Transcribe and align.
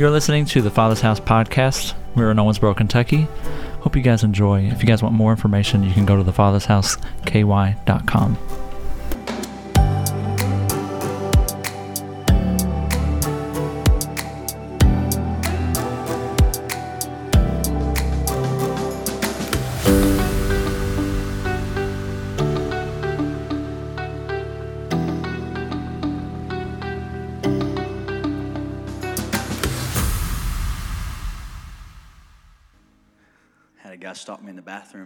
You're 0.00 0.10
listening 0.10 0.46
to 0.46 0.62
the 0.62 0.70
Father's 0.70 1.02
House 1.02 1.20
podcast. 1.20 1.92
We're 2.14 2.30
in 2.30 2.38
Owensboro, 2.38 2.74
Kentucky. 2.74 3.28
Hope 3.82 3.94
you 3.94 4.00
guys 4.00 4.24
enjoy. 4.24 4.62
If 4.62 4.80
you 4.80 4.86
guys 4.86 5.02
want 5.02 5.14
more 5.14 5.30
information, 5.30 5.82
you 5.82 5.92
can 5.92 6.06
go 6.06 6.16
to 6.16 6.24
thefathershouseky.com. 6.24 8.69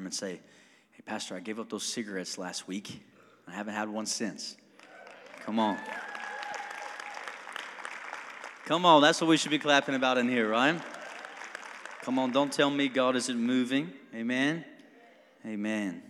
bathroom 0.05 0.07
and 0.07 0.15
say, 0.15 0.41
Hey, 0.93 1.03
Pastor, 1.05 1.35
I 1.35 1.41
gave 1.41 1.59
up 1.59 1.69
those 1.69 1.85
cigarettes 1.85 2.39
last 2.39 2.69
week. 2.69 3.03
I 3.49 3.53
haven't 3.53 3.75
had 3.75 3.89
one 3.89 4.07
since. 4.07 4.57
Come 5.45 5.59
on. 5.59 5.79
Come 8.67 8.87
on, 8.87 9.03
that's 9.03 9.21
what 9.21 9.29
we 9.29 9.37
should 9.37 9.51
be 9.51 9.59
clapping 9.59 9.95
about 9.95 10.17
in 10.17 10.29
here, 10.29 10.48
right? 10.48 10.81
Come 12.03 12.19
on, 12.19 12.33
don't 12.33 12.53
tell 12.53 12.71
me 12.71 12.89
God 12.89 13.17
isn't 13.17 13.39
moving. 13.39 13.93
Amen. 14.15 14.65
Amen. 15.45 16.03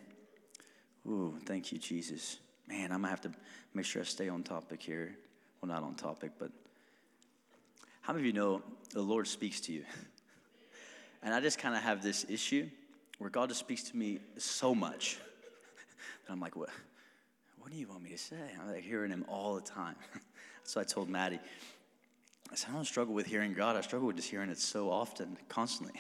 Ooh, 1.07 1.35
thank 1.45 1.73
you, 1.73 1.79
Jesus. 1.79 2.39
Man, 2.69 2.93
I'm 2.93 3.01
gonna 3.01 3.09
have 3.09 3.21
to 3.23 3.33
make 3.75 3.87
sure 3.87 4.03
I 4.03 4.05
stay 4.05 4.29
on 4.29 4.43
topic 4.43 4.83
here. 4.83 5.17
Well, 5.61 5.69
not 5.69 5.83
on 5.83 5.95
topic, 5.95 6.33
but 6.39 6.51
how 8.03 8.13
many 8.13 8.23
of 8.23 8.27
you 8.27 8.33
know 8.33 8.63
the 8.93 9.03
Lord 9.03 9.27
speaks 9.27 9.61
to 9.63 9.73
you? 9.73 9.85
And 11.27 11.33
I 11.33 11.41
just 11.41 11.59
kind 11.59 11.75
of 11.75 11.81
have 11.81 12.03
this 12.03 12.27
issue 12.29 12.69
where 13.19 13.31
God 13.31 13.49
just 13.49 13.61
speaks 13.61 13.85
to 13.85 13.97
me 13.97 14.19
so 14.37 14.75
much. 14.75 15.19
that 16.27 16.33
I'm 16.33 16.41
like, 16.41 16.57
what? 16.57 16.71
What 17.59 17.73
do 17.73 17.79
you 17.79 17.89
want 17.89 18.03
me 18.03 18.11
to 18.11 18.19
say? 18.19 18.37
I'm 18.61 18.71
like 18.71 18.83
hearing 18.83 19.11
him 19.11 19.25
all 19.29 19.55
the 19.55 19.63
time. 19.63 19.97
so 20.65 20.81
I 20.81 20.85
told 20.85 21.09
Maddie, 21.09 21.41
I 22.53 22.57
said, 22.57 22.71
I 22.71 22.75
don't 22.75 22.85
struggle 22.85 23.15
with 23.15 23.27
hearing 23.27 23.55
God. 23.55 23.77
I 23.77 23.81
struggle 23.81 24.07
with 24.07 24.17
just 24.17 24.29
hearing 24.29 24.51
it 24.51 24.59
so 24.59 24.91
often, 24.91 25.39
constantly, 25.49 25.99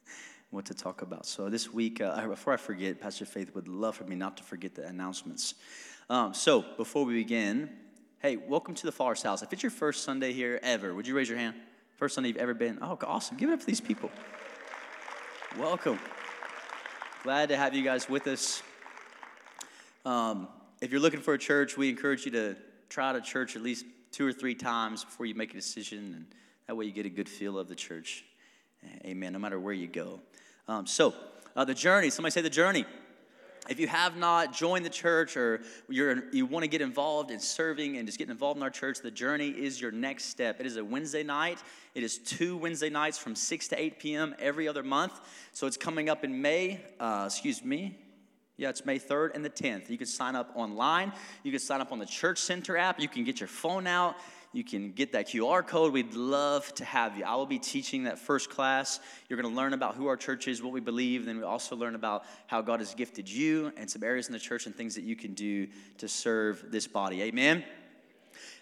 what 0.50 0.64
to 0.66 0.74
talk 0.74 1.02
about. 1.02 1.26
So 1.26 1.50
this 1.50 1.72
week, 1.72 2.00
uh, 2.00 2.26
before 2.28 2.54
I 2.54 2.56
forget, 2.56 3.00
Pastor 3.00 3.26
Faith 3.26 3.54
would 3.54 3.68
love 3.68 3.96
for 3.96 4.04
me 4.04 4.16
not 4.16 4.38
to 4.38 4.42
forget 4.42 4.74
the 4.74 4.86
announcements. 4.86 5.54
Um, 6.08 6.32
so 6.32 6.64
before 6.76 7.04
we 7.04 7.14
begin, 7.14 7.68
hey, 8.20 8.36
welcome 8.36 8.74
to 8.74 8.86
the 8.86 8.92
Father's 8.92 9.22
House. 9.22 9.42
If 9.42 9.52
it's 9.52 9.62
your 9.62 9.70
first 9.70 10.04
Sunday 10.04 10.32
here 10.32 10.58
ever, 10.62 10.94
would 10.94 11.06
you 11.06 11.14
raise 11.14 11.28
your 11.28 11.38
hand? 11.38 11.56
First 11.96 12.14
Sunday 12.14 12.28
you've 12.28 12.38
ever 12.38 12.54
been? 12.54 12.78
Oh, 12.80 12.98
awesome. 13.06 13.36
Give 13.36 13.50
it 13.50 13.52
up 13.52 13.60
for 13.60 13.66
these 13.66 13.80
people. 13.80 14.10
Welcome. 15.58 15.98
Glad 17.22 17.50
to 17.50 17.56
have 17.56 17.72
you 17.72 17.84
guys 17.84 18.08
with 18.08 18.26
us. 18.26 18.64
Um, 20.04 20.48
if 20.80 20.90
you're 20.90 21.00
looking 21.00 21.20
for 21.20 21.34
a 21.34 21.38
church, 21.38 21.76
we 21.76 21.88
encourage 21.88 22.24
you 22.24 22.32
to 22.32 22.56
try 22.88 23.10
out 23.10 23.14
a 23.14 23.20
church 23.20 23.54
at 23.54 23.62
least 23.62 23.84
two 24.10 24.26
or 24.26 24.32
three 24.32 24.56
times 24.56 25.04
before 25.04 25.26
you 25.26 25.36
make 25.36 25.52
a 25.52 25.54
decision, 25.54 25.98
and 26.16 26.26
that 26.66 26.74
way 26.74 26.84
you 26.84 26.90
get 26.90 27.06
a 27.06 27.10
good 27.10 27.28
feel 27.28 27.60
of 27.60 27.68
the 27.68 27.76
church. 27.76 28.24
Amen. 29.04 29.32
No 29.32 29.38
matter 29.38 29.60
where 29.60 29.72
you 29.72 29.86
go. 29.86 30.18
Um, 30.66 30.84
so, 30.84 31.14
uh, 31.54 31.64
the 31.64 31.74
journey. 31.74 32.10
Somebody 32.10 32.32
say 32.32 32.40
the 32.40 32.50
journey. 32.50 32.84
If 33.68 33.78
you 33.78 33.86
have 33.86 34.16
not 34.16 34.52
joined 34.52 34.84
the 34.84 34.90
church 34.90 35.36
or 35.36 35.60
you're, 35.88 36.24
you 36.32 36.46
want 36.46 36.64
to 36.64 36.68
get 36.68 36.80
involved 36.80 37.30
in 37.30 37.38
serving 37.38 37.96
and 37.96 38.06
just 38.06 38.18
getting 38.18 38.32
involved 38.32 38.56
in 38.56 38.62
our 38.62 38.70
church, 38.70 38.98
the 39.00 39.10
journey 39.10 39.50
is 39.50 39.80
your 39.80 39.92
next 39.92 40.26
step. 40.26 40.58
It 40.58 40.66
is 40.66 40.76
a 40.76 40.84
Wednesday 40.84 41.22
night. 41.22 41.62
It 41.94 42.02
is 42.02 42.18
two 42.18 42.56
Wednesday 42.56 42.90
nights 42.90 43.18
from 43.18 43.36
6 43.36 43.68
to 43.68 43.80
8 43.80 43.98
p.m. 44.00 44.34
every 44.40 44.66
other 44.66 44.82
month. 44.82 45.20
So 45.52 45.68
it's 45.68 45.76
coming 45.76 46.08
up 46.08 46.24
in 46.24 46.42
May, 46.42 46.80
uh, 46.98 47.24
excuse 47.26 47.64
me. 47.64 47.98
Yeah, 48.56 48.68
it's 48.68 48.84
May 48.84 48.98
3rd 48.98 49.34
and 49.34 49.44
the 49.44 49.50
10th. 49.50 49.88
You 49.88 49.96
can 49.96 50.06
sign 50.06 50.36
up 50.36 50.50
online. 50.54 51.12
You 51.42 51.52
can 51.52 51.60
sign 51.60 51.80
up 51.80 51.92
on 51.92 51.98
the 51.98 52.06
Church 52.06 52.38
Center 52.38 52.76
app. 52.76 53.00
You 53.00 53.08
can 53.08 53.24
get 53.24 53.40
your 53.40 53.48
phone 53.48 53.86
out. 53.86 54.16
You 54.52 54.64
can 54.64 54.92
get 54.92 55.12
that 55.12 55.28
QR 55.28 55.66
code. 55.66 55.94
We'd 55.94 56.14
love 56.14 56.74
to 56.74 56.84
have 56.84 57.16
you. 57.16 57.24
I 57.24 57.36
will 57.36 57.46
be 57.46 57.58
teaching 57.58 58.04
that 58.04 58.18
first 58.18 58.50
class. 58.50 59.00
You're 59.28 59.40
going 59.40 59.50
to 59.50 59.56
learn 59.56 59.72
about 59.72 59.94
who 59.94 60.08
our 60.08 60.16
church 60.16 60.46
is, 60.46 60.62
what 60.62 60.72
we 60.72 60.80
believe. 60.80 61.24
Then 61.24 61.38
we 61.38 61.42
also 61.42 61.74
learn 61.74 61.94
about 61.94 62.24
how 62.46 62.60
God 62.60 62.80
has 62.80 62.94
gifted 62.94 63.30
you 63.30 63.72
and 63.78 63.90
some 63.90 64.02
areas 64.02 64.26
in 64.26 64.34
the 64.34 64.38
church 64.38 64.66
and 64.66 64.74
things 64.74 64.94
that 64.94 65.04
you 65.04 65.16
can 65.16 65.32
do 65.32 65.68
to 65.98 66.06
serve 66.06 66.66
this 66.70 66.86
body. 66.86 67.22
Amen. 67.22 67.64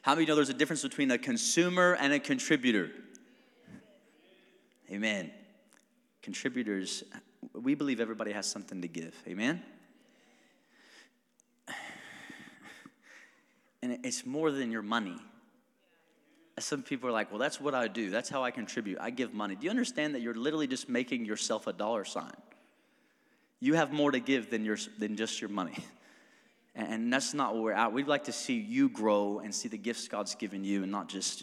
How 0.03 0.15
many 0.15 0.27
know 0.27 0.37
there's 0.37 0.49
a 0.49 0.55
difference 0.55 0.83
between 0.83 1.11
a 1.11 1.19
consumer 1.19 1.97
and 1.99 2.13
a 2.13 2.21
contributor? 2.21 2.91
Amen. 4.93 5.33
Contributors, 6.23 7.03
we 7.53 7.75
believe 7.75 8.01
everybody 8.01 8.31
has 8.31 8.47
something 8.47 8.81
to 8.83 8.89
give. 8.89 9.15
Amen. 9.27 9.63
And 13.83 14.05
it's 14.05 14.27
more 14.27 14.51
than 14.51 14.71
your 14.71 14.83
money. 14.83 15.17
Some 16.61 16.83
people 16.83 17.09
are 17.09 17.13
like, 17.13 17.31
well, 17.31 17.39
that's 17.39 17.61
what 17.61 17.75
I 17.75 17.89
do. 17.89 18.11
That's 18.11 18.29
how 18.29 18.45
I 18.45 18.51
contribute. 18.51 18.99
I 19.01 19.11
give 19.11 19.35
money. 19.35 19.55
Do 19.55 19.65
you 19.65 19.71
understand 19.71 20.15
that 20.15 20.21
you're 20.21 20.35
literally 20.35 20.67
just 20.67 20.89
making 20.89 21.25
yourself 21.25 21.67
a 21.67 21.73
dollar 21.73 22.05
sign? 22.05 22.33
You 23.61 23.75
have 23.75 23.93
more 23.93 24.11
to 24.11 24.21
give 24.21 24.51
than, 24.51 24.65
your, 24.65 24.79
than 24.99 25.17
just 25.17 25.41
your 25.41 25.51
money. 25.51 25.77
And 26.77 27.13
that's 27.13 27.35
not 27.35 27.55
what 27.55 27.65
we're 27.65 27.73
at. 27.73 27.93
We'd 27.93 28.07
like 28.07 28.25
to 28.25 28.33
see 28.33 28.55
you 28.55 28.89
grow 28.89 29.41
and 29.41 29.53
see 29.53 29.69
the 29.69 29.77
gifts 29.77 30.07
God's 30.07 30.37
given 30.37 30.63
you 30.63 30.85
and 30.85 30.93
not 30.93 31.09
just 31.09 31.43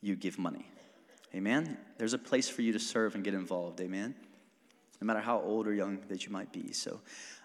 you 0.00 0.14
give 0.14 0.38
money. 0.38 0.64
Amen? 1.34 1.76
There's 1.98 2.14
a 2.14 2.18
place 2.18 2.48
for 2.48 2.62
you 2.62 2.72
to 2.72 2.78
serve 2.78 3.16
and 3.16 3.24
get 3.24 3.34
involved. 3.34 3.80
Amen? 3.80 4.14
No 5.00 5.06
matter 5.06 5.20
how 5.20 5.40
old 5.40 5.66
or 5.66 5.74
young 5.74 5.98
that 6.08 6.24
you 6.24 6.30
might 6.30 6.52
be. 6.52 6.72
So, 6.72 7.00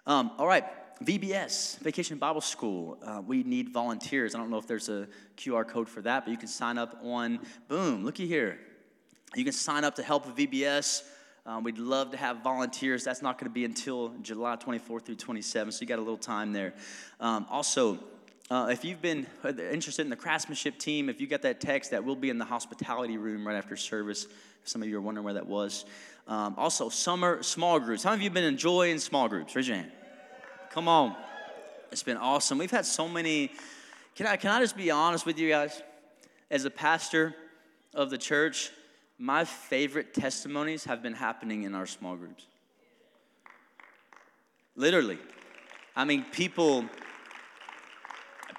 um, 0.05 0.31
all 0.37 0.47
right. 0.47 0.65
VBS, 1.03 1.79
Vacation 1.79 2.17
Bible 2.17 2.41
School. 2.41 2.97
Uh, 3.05 3.21
we 3.25 3.43
need 3.43 3.69
volunteers. 3.69 4.33
I 4.33 4.37
don't 4.37 4.49
know 4.49 4.57
if 4.57 4.67
there's 4.67 4.87
a 4.87 5.07
QR 5.37 5.67
code 5.67 5.89
for 5.89 6.01
that, 6.01 6.25
but 6.25 6.31
you 6.31 6.37
can 6.37 6.47
sign 6.47 6.77
up 6.77 6.97
on, 7.03 7.39
boom, 7.67 8.05
looky 8.05 8.27
here. 8.27 8.59
You 9.35 9.43
can 9.43 9.53
sign 9.53 9.83
up 9.83 9.95
to 9.95 10.03
help 10.03 10.25
with 10.25 10.35
VBS. 10.35 11.03
Um, 11.45 11.63
we'd 11.63 11.77
love 11.77 12.11
to 12.11 12.17
have 12.17 12.37
volunteers. 12.37 13.03
That's 13.03 13.21
not 13.21 13.37
going 13.37 13.49
to 13.49 13.53
be 13.53 13.65
until 13.65 14.13
July 14.21 14.55
24th 14.55 15.05
through 15.05 15.15
27th, 15.15 15.73
so 15.73 15.81
you 15.81 15.87
got 15.87 15.99
a 15.99 16.01
little 16.01 16.17
time 16.17 16.53
there. 16.53 16.73
Um, 17.19 17.45
also, 17.49 17.99
uh, 18.49 18.69
if 18.71 18.85
you've 18.85 19.01
been 19.01 19.27
interested 19.43 20.03
in 20.03 20.09
the 20.09 20.15
craftsmanship 20.15 20.79
team, 20.79 21.09
if 21.09 21.19
you 21.19 21.27
got 21.27 21.41
that 21.41 21.59
text, 21.59 21.91
that 21.91 22.03
will 22.03 22.15
be 22.15 22.29
in 22.29 22.37
the 22.37 22.45
hospitality 22.45 23.17
room 23.17 23.45
right 23.45 23.57
after 23.57 23.75
service. 23.75 24.27
Some 24.63 24.81
of 24.81 24.87
you 24.87 24.97
are 24.97 25.01
wondering 25.01 25.25
where 25.25 25.33
that 25.33 25.45
was. 25.45 25.85
Um, 26.27 26.55
also, 26.57 26.89
summer 26.89 27.43
small 27.43 27.79
groups. 27.79 28.03
How 28.03 28.11
many 28.11 28.19
of 28.19 28.23
you 28.23 28.29
have 28.29 28.33
been 28.33 28.43
enjoying 28.45 28.99
small 28.99 29.27
groups? 29.27 29.55
Raise 29.55 29.67
your 29.67 29.77
hand. 29.77 29.91
Come 30.75 30.89
on. 30.89 31.15
It's 31.89 32.03
been 32.03 32.17
awesome. 32.17 32.57
We've 32.57 32.69
had 32.69 32.85
so 32.85 33.07
many. 33.07 33.49
Can 34.13 34.27
I, 34.27 34.35
can 34.35 34.51
I 34.51 34.59
just 34.59 34.75
be 34.75 34.91
honest 34.91 35.25
with 35.25 35.39
you 35.39 35.47
guys? 35.47 35.81
As 36.51 36.65
a 36.65 36.69
pastor 36.69 37.33
of 37.93 38.09
the 38.09 38.17
church, 38.17 38.71
my 39.17 39.45
favorite 39.45 40.13
testimonies 40.13 40.83
have 40.83 41.01
been 41.01 41.13
happening 41.13 41.63
in 41.63 41.75
our 41.75 41.85
small 41.85 42.17
groups. 42.17 42.45
Literally. 44.75 45.17
I 45.95 46.03
mean, 46.03 46.25
people, 46.33 46.83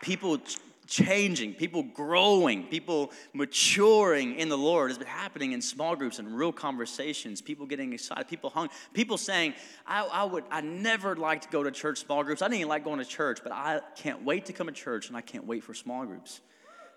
people 0.00 0.40
changing, 0.86 1.54
people 1.54 1.82
growing, 1.82 2.64
people 2.64 3.12
maturing 3.32 4.36
in 4.36 4.48
the 4.48 4.58
Lord 4.58 4.90
has 4.90 4.98
been 4.98 5.06
happening 5.06 5.52
in 5.52 5.60
small 5.60 5.96
groups 5.96 6.18
and 6.18 6.36
real 6.36 6.52
conversations. 6.52 7.40
People 7.40 7.66
getting 7.66 7.92
excited, 7.92 8.28
people 8.28 8.50
hung, 8.50 8.68
people 8.92 9.18
saying, 9.18 9.54
I, 9.86 10.06
I 10.06 10.24
would, 10.24 10.44
I 10.50 10.60
never 10.60 11.16
liked 11.16 11.44
to 11.44 11.48
go 11.48 11.62
to 11.62 11.70
church 11.70 11.98
small 11.98 12.22
groups. 12.22 12.42
I 12.42 12.46
didn't 12.46 12.58
even 12.58 12.68
like 12.68 12.84
going 12.84 12.98
to 12.98 13.04
church, 13.04 13.40
but 13.42 13.52
I 13.52 13.80
can't 13.96 14.24
wait 14.24 14.46
to 14.46 14.52
come 14.52 14.66
to 14.66 14.72
church 14.72 15.08
and 15.08 15.16
I 15.16 15.20
can't 15.20 15.46
wait 15.46 15.64
for 15.64 15.74
small 15.74 16.04
groups. 16.04 16.40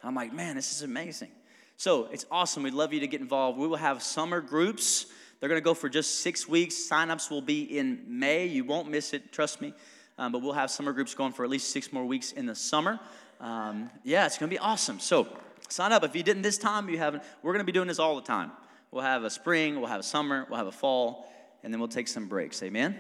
And 0.01 0.09
I'm 0.09 0.15
like, 0.15 0.33
man, 0.33 0.55
this 0.55 0.71
is 0.71 0.83
amazing. 0.83 1.31
So 1.77 2.05
it's 2.11 2.25
awesome. 2.29 2.63
We'd 2.63 2.73
love 2.73 2.93
you 2.93 2.99
to 2.99 3.07
get 3.07 3.21
involved. 3.21 3.57
We 3.57 3.67
will 3.67 3.77
have 3.77 4.03
summer 4.03 4.41
groups. 4.41 5.07
They're 5.39 5.49
going 5.49 5.61
to 5.61 5.63
go 5.63 5.73
for 5.73 5.87
just 5.87 6.19
six 6.21 6.47
weeks. 6.47 6.75
Signups 6.75 7.31
will 7.31 7.41
be 7.41 7.77
in 7.77 8.03
May. 8.07 8.45
You 8.45 8.65
won't 8.65 8.89
miss 8.89 9.13
it, 9.13 9.31
trust 9.31 9.61
me. 9.61 9.73
Um, 10.17 10.33
but 10.33 10.41
we'll 10.41 10.51
have 10.51 10.69
summer 10.69 10.91
groups 10.91 11.15
going 11.15 11.31
for 11.31 11.45
at 11.45 11.49
least 11.49 11.71
six 11.71 11.93
more 11.93 12.03
weeks 12.03 12.33
in 12.33 12.45
the 12.45 12.55
summer. 12.55 12.99
Um, 13.39 13.89
yeah, 14.03 14.25
it's 14.25 14.37
going 14.37 14.49
to 14.49 14.53
be 14.53 14.59
awesome. 14.59 14.99
So 14.99 15.27
sign 15.69 15.91
up. 15.91 16.03
If 16.03 16.15
you 16.15 16.23
didn't 16.23 16.41
this 16.41 16.57
time, 16.57 16.89
you 16.89 16.97
haven't. 16.97 17.23
We're 17.41 17.53
going 17.53 17.65
to 17.65 17.65
be 17.65 17.71
doing 17.71 17.87
this 17.87 17.99
all 17.99 18.15
the 18.15 18.21
time. 18.21 18.51
We'll 18.91 19.03
have 19.03 19.23
a 19.23 19.29
spring, 19.29 19.79
we'll 19.79 19.89
have 19.89 19.99
a 19.99 20.03
summer, 20.03 20.47
we'll 20.49 20.57
have 20.57 20.67
a 20.67 20.71
fall, 20.71 21.31
and 21.63 21.71
then 21.71 21.79
we'll 21.79 21.89
take 21.89 22.07
some 22.07 22.27
breaks. 22.27 22.63
Amen? 22.63 22.95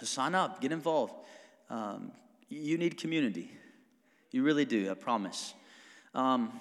So 0.00 0.06
sign 0.06 0.34
up, 0.34 0.60
get 0.60 0.72
involved. 0.72 1.14
Um, 1.70 2.10
you 2.48 2.78
need 2.78 2.98
community. 2.98 3.50
You 4.32 4.42
really 4.42 4.64
do, 4.64 4.90
I 4.90 4.94
promise. 4.94 5.54
Um, 6.14 6.52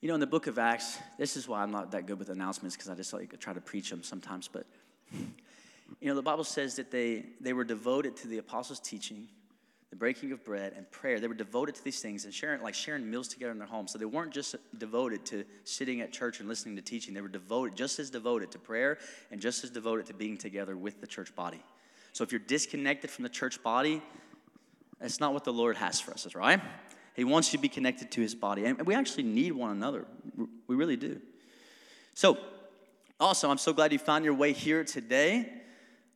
you 0.00 0.08
know, 0.08 0.14
in 0.14 0.20
the 0.20 0.26
book 0.26 0.46
of 0.46 0.58
Acts, 0.58 0.98
this 1.18 1.36
is 1.36 1.48
why 1.48 1.62
I'm 1.62 1.70
not 1.70 1.92
that 1.92 2.06
good 2.06 2.18
with 2.18 2.30
announcements 2.30 2.76
because 2.76 2.88
I 2.88 2.94
just 2.94 3.12
like 3.12 3.38
try 3.38 3.52
to 3.52 3.60
preach 3.60 3.90
them 3.90 4.02
sometimes. 4.02 4.48
But 4.48 4.66
you 5.12 5.28
know, 6.08 6.14
the 6.14 6.22
Bible 6.22 6.44
says 6.44 6.76
that 6.76 6.90
they 6.90 7.26
they 7.40 7.52
were 7.52 7.64
devoted 7.64 8.16
to 8.18 8.28
the 8.28 8.38
apostles' 8.38 8.80
teaching, 8.80 9.28
the 9.90 9.96
breaking 9.96 10.32
of 10.32 10.44
bread 10.44 10.74
and 10.76 10.90
prayer. 10.90 11.18
They 11.18 11.28
were 11.28 11.34
devoted 11.34 11.74
to 11.76 11.84
these 11.84 12.00
things 12.00 12.24
and 12.24 12.34
sharing, 12.34 12.62
like 12.62 12.74
sharing 12.74 13.10
meals 13.10 13.28
together 13.28 13.52
in 13.52 13.58
their 13.58 13.66
home. 13.66 13.88
So 13.88 13.98
they 13.98 14.04
weren't 14.04 14.32
just 14.32 14.56
devoted 14.76 15.24
to 15.26 15.44
sitting 15.64 16.00
at 16.02 16.12
church 16.12 16.40
and 16.40 16.48
listening 16.48 16.76
to 16.76 16.82
teaching. 16.82 17.14
They 17.14 17.22
were 17.22 17.28
devoted, 17.28 17.76
just 17.76 17.98
as 17.98 18.10
devoted 18.10 18.50
to 18.52 18.58
prayer 18.58 18.98
and 19.30 19.40
just 19.40 19.64
as 19.64 19.70
devoted 19.70 20.06
to 20.06 20.14
being 20.14 20.36
together 20.36 20.76
with 20.76 21.00
the 21.00 21.06
church 21.06 21.34
body. 21.34 21.62
So 22.12 22.22
if 22.22 22.32
you're 22.32 22.40
disconnected 22.40 23.10
from 23.10 23.22
the 23.22 23.28
church 23.28 23.62
body, 23.62 24.02
that's 25.00 25.20
not 25.20 25.32
what 25.32 25.44
the 25.44 25.52
Lord 25.52 25.76
has 25.76 26.00
for 26.00 26.12
us, 26.12 26.26
right? 26.34 26.60
He 27.14 27.24
wants 27.24 27.52
you 27.52 27.58
to 27.58 27.62
be 27.62 27.68
connected 27.68 28.10
to 28.12 28.20
his 28.20 28.34
body. 28.34 28.64
And 28.64 28.86
we 28.86 28.94
actually 28.94 29.22
need 29.24 29.52
one 29.52 29.70
another. 29.70 30.04
We 30.66 30.76
really 30.76 30.96
do. 30.96 31.20
So, 32.14 32.38
also, 33.20 33.50
I'm 33.50 33.58
so 33.58 33.72
glad 33.72 33.92
you 33.92 33.98
found 33.98 34.24
your 34.24 34.34
way 34.34 34.52
here 34.52 34.84
today. 34.84 35.52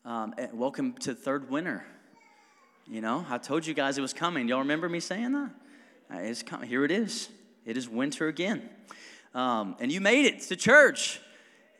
Um, 0.04 0.34
welcome 0.52 0.92
to 1.00 1.14
third 1.14 1.50
winter. 1.50 1.84
You 2.88 3.00
know, 3.00 3.25
I 3.29 3.38
told 3.38 3.67
you 3.67 3.75
guys 3.75 3.96
it 3.96 4.00
was 4.00 4.12
coming. 4.12 4.49
Y'all 4.49 4.58
remember 4.58 4.88
me 4.88 5.00
saying 5.00 5.32
that? 5.32 5.50
Uh, 6.12 6.19
it's 6.19 6.43
coming. 6.43 6.69
Here 6.69 6.84
it 6.84 6.90
is. 6.90 7.29
It 7.64 7.76
is 7.76 7.88
winter 7.88 8.26
again. 8.26 8.69
Um, 9.34 9.76
and 9.81 9.90
you 9.90 10.00
made 10.00 10.26
it 10.26 10.40
to 10.43 10.56
church. 10.56 11.20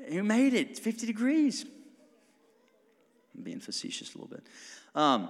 You 0.09 0.23
made 0.23 0.55
it. 0.55 0.79
50 0.79 1.07
degrees. 1.07 1.67
I'm 3.37 3.43
being 3.43 3.61
facetious 3.61 4.15
a 4.15 4.19
little 4.19 4.29
bit. 4.29 4.47
Um, 4.95 5.29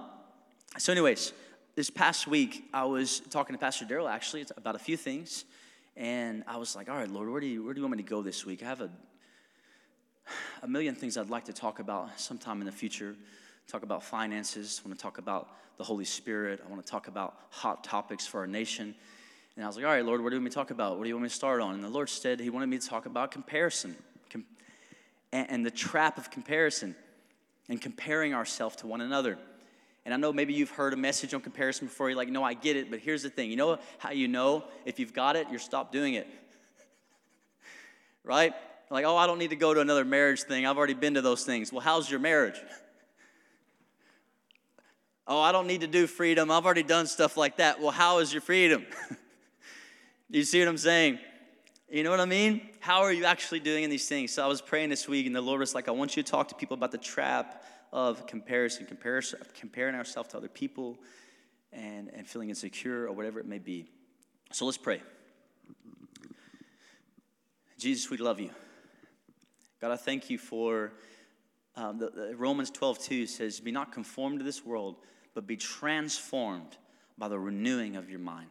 so, 0.77 0.91
anyways, 0.91 1.33
this 1.75 1.89
past 1.89 2.27
week, 2.27 2.65
I 2.73 2.85
was 2.85 3.21
talking 3.31 3.55
to 3.55 3.59
Pastor 3.59 3.85
Daryl 3.85 4.09
actually 4.09 4.45
about 4.55 4.75
a 4.75 4.79
few 4.79 4.95
things. 4.95 5.45
And 5.97 6.43
I 6.47 6.57
was 6.57 6.75
like, 6.75 6.89
all 6.89 6.97
right, 6.97 7.09
Lord, 7.09 7.29
where 7.29 7.41
do 7.41 7.47
you, 7.47 7.63
where 7.63 7.73
do 7.73 7.79
you 7.79 7.83
want 7.83 7.97
me 7.97 8.03
to 8.03 8.09
go 8.09 8.21
this 8.21 8.45
week? 8.45 8.61
I 8.63 8.67
have 8.67 8.81
a, 8.81 8.89
a 10.61 10.67
million 10.67 10.93
things 10.93 11.17
I'd 11.17 11.29
like 11.29 11.45
to 11.45 11.53
talk 11.53 11.79
about 11.79 12.19
sometime 12.19 12.61
in 12.61 12.65
the 12.65 12.71
future. 12.71 13.15
Talk 13.67 13.83
about 13.83 14.03
finances. 14.03 14.81
I 14.83 14.87
want 14.87 14.99
to 14.99 15.03
talk 15.03 15.17
about 15.17 15.49
the 15.77 15.83
Holy 15.83 16.05
Spirit. 16.05 16.61
I 16.65 16.69
want 16.69 16.85
to 16.85 16.89
talk 16.89 17.07
about 17.07 17.35
hot 17.49 17.83
topics 17.83 18.25
for 18.25 18.39
our 18.39 18.47
nation. 18.47 18.93
And 19.55 19.63
I 19.63 19.67
was 19.67 19.75
like, 19.75 19.85
all 19.85 19.91
right, 19.91 20.05
Lord, 20.05 20.21
what 20.21 20.29
do 20.29 20.35
you 20.35 20.39
want 20.39 20.45
me 20.45 20.49
to 20.49 20.55
talk 20.55 20.71
about? 20.71 20.97
What 20.97 21.03
do 21.03 21.09
you 21.09 21.15
want 21.15 21.23
me 21.23 21.29
to 21.29 21.35
start 21.35 21.61
on? 21.61 21.75
And 21.75 21.83
the 21.83 21.89
Lord 21.89 22.09
said 22.09 22.39
He 22.39 22.49
wanted 22.49 22.67
me 22.67 22.77
to 22.77 22.87
talk 22.87 23.05
about 23.05 23.31
comparison 23.31 23.95
com- 24.29 24.45
and, 25.31 25.49
and 25.49 25.65
the 25.65 25.71
trap 25.71 26.17
of 26.17 26.31
comparison 26.31 26.95
and 27.69 27.81
comparing 27.81 28.33
ourselves 28.33 28.75
to 28.77 28.87
one 28.87 29.01
another. 29.01 29.37
And 30.05 30.13
I 30.13 30.17
know 30.17 30.33
maybe 30.33 30.53
you've 30.53 30.71
heard 30.71 30.93
a 30.93 30.97
message 30.97 31.33
on 31.33 31.41
comparison 31.41 31.87
before. 31.87 32.09
You're 32.09 32.17
like, 32.17 32.29
no, 32.29 32.43
I 32.43 32.55
get 32.55 32.75
it. 32.75 32.91
But 32.91 32.99
here's 32.99 33.23
the 33.23 33.29
thing 33.29 33.49
you 33.49 33.55
know 33.55 33.77
how 33.99 34.11
you 34.11 34.27
know 34.27 34.65
if 34.85 34.99
you've 34.99 35.13
got 35.13 35.35
it, 35.35 35.47
you're 35.49 35.59
stop 35.59 35.91
doing 35.91 36.15
it. 36.15 36.27
right? 38.23 38.53
Like, 38.89 39.05
oh, 39.05 39.15
I 39.15 39.27
don't 39.27 39.39
need 39.39 39.51
to 39.51 39.55
go 39.55 39.73
to 39.73 39.79
another 39.79 40.05
marriage 40.05 40.43
thing. 40.43 40.65
I've 40.65 40.77
already 40.77 40.93
been 40.93 41.13
to 41.13 41.21
those 41.21 41.43
things. 41.45 41.71
Well, 41.71 41.81
how's 41.81 42.11
your 42.11 42.19
marriage? 42.19 42.61
Oh, 45.27 45.39
I 45.39 45.51
don't 45.51 45.67
need 45.67 45.81
to 45.81 45.87
do 45.87 46.07
freedom. 46.07 46.51
I've 46.51 46.65
already 46.65 46.83
done 46.83 47.07
stuff 47.07 47.37
like 47.37 47.57
that. 47.57 47.79
Well, 47.79 47.91
how 47.91 48.19
is 48.19 48.33
your 48.33 48.41
freedom? 48.41 48.85
you 50.29 50.43
see 50.43 50.59
what 50.59 50.67
I'm 50.67 50.77
saying? 50.77 51.19
You 51.89 52.03
know 52.03 52.09
what 52.09 52.19
I 52.19 52.25
mean? 52.25 52.69
How 52.79 53.01
are 53.01 53.13
you 53.13 53.25
actually 53.25 53.59
doing 53.59 53.83
in 53.83 53.89
these 53.89 54.07
things? 54.07 54.31
So 54.31 54.43
I 54.43 54.47
was 54.47 54.61
praying 54.61 54.89
this 54.89 55.07
week, 55.07 55.25
and 55.27 55.35
the 55.35 55.41
Lord 55.41 55.59
was 55.59 55.75
like, 55.75 55.87
I 55.87 55.91
want 55.91 56.17
you 56.17 56.23
to 56.23 56.31
talk 56.31 56.47
to 56.49 56.55
people 56.55 56.75
about 56.75 56.91
the 56.91 56.97
trap 56.97 57.63
of 57.91 58.25
comparison, 58.25 58.85
comparison 58.85 59.39
comparing 59.53 59.95
ourselves 59.95 60.29
to 60.29 60.37
other 60.37 60.47
people 60.47 60.97
and, 61.71 62.09
and 62.13 62.27
feeling 62.27 62.49
insecure 62.49 63.05
or 63.05 63.11
whatever 63.11 63.39
it 63.39 63.45
may 63.45 63.59
be. 63.59 63.87
So 64.51 64.65
let's 64.65 64.77
pray. 64.77 65.01
Jesus, 67.77 68.09
we 68.09 68.17
love 68.17 68.39
you. 68.39 68.49
God, 69.79 69.91
I 69.91 69.97
thank 69.97 70.29
you 70.29 70.37
for 70.37 70.93
um, 71.75 71.97
the, 71.97 72.09
the 72.09 72.35
Romans 72.35 72.71
12, 72.71 72.99
2 72.99 73.27
says, 73.27 73.59
Be 73.59 73.71
not 73.71 73.91
conformed 73.91 74.39
to 74.39 74.45
this 74.45 74.65
world, 74.65 74.95
but 75.33 75.47
be 75.47 75.57
transformed 75.57 76.77
by 77.17 77.27
the 77.27 77.39
renewing 77.39 77.95
of 77.95 78.09
your 78.09 78.19
mind. 78.19 78.49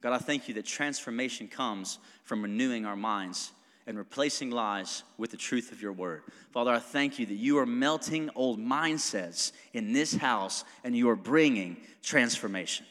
God, 0.00 0.12
I 0.12 0.18
thank 0.18 0.48
you 0.48 0.54
that 0.54 0.66
transformation 0.66 1.48
comes 1.48 1.98
from 2.24 2.42
renewing 2.42 2.86
our 2.86 2.96
minds 2.96 3.52
and 3.86 3.98
replacing 3.98 4.50
lies 4.50 5.02
with 5.18 5.30
the 5.30 5.36
truth 5.36 5.72
of 5.72 5.82
your 5.82 5.92
word. 5.92 6.22
Father, 6.52 6.70
I 6.70 6.78
thank 6.78 7.18
you 7.18 7.26
that 7.26 7.34
you 7.34 7.58
are 7.58 7.66
melting 7.66 8.30
old 8.34 8.58
mindsets 8.58 9.52
in 9.72 9.92
this 9.92 10.14
house 10.14 10.64
and 10.84 10.96
you 10.96 11.10
are 11.10 11.16
bringing 11.16 11.76
transformation. 12.02 12.86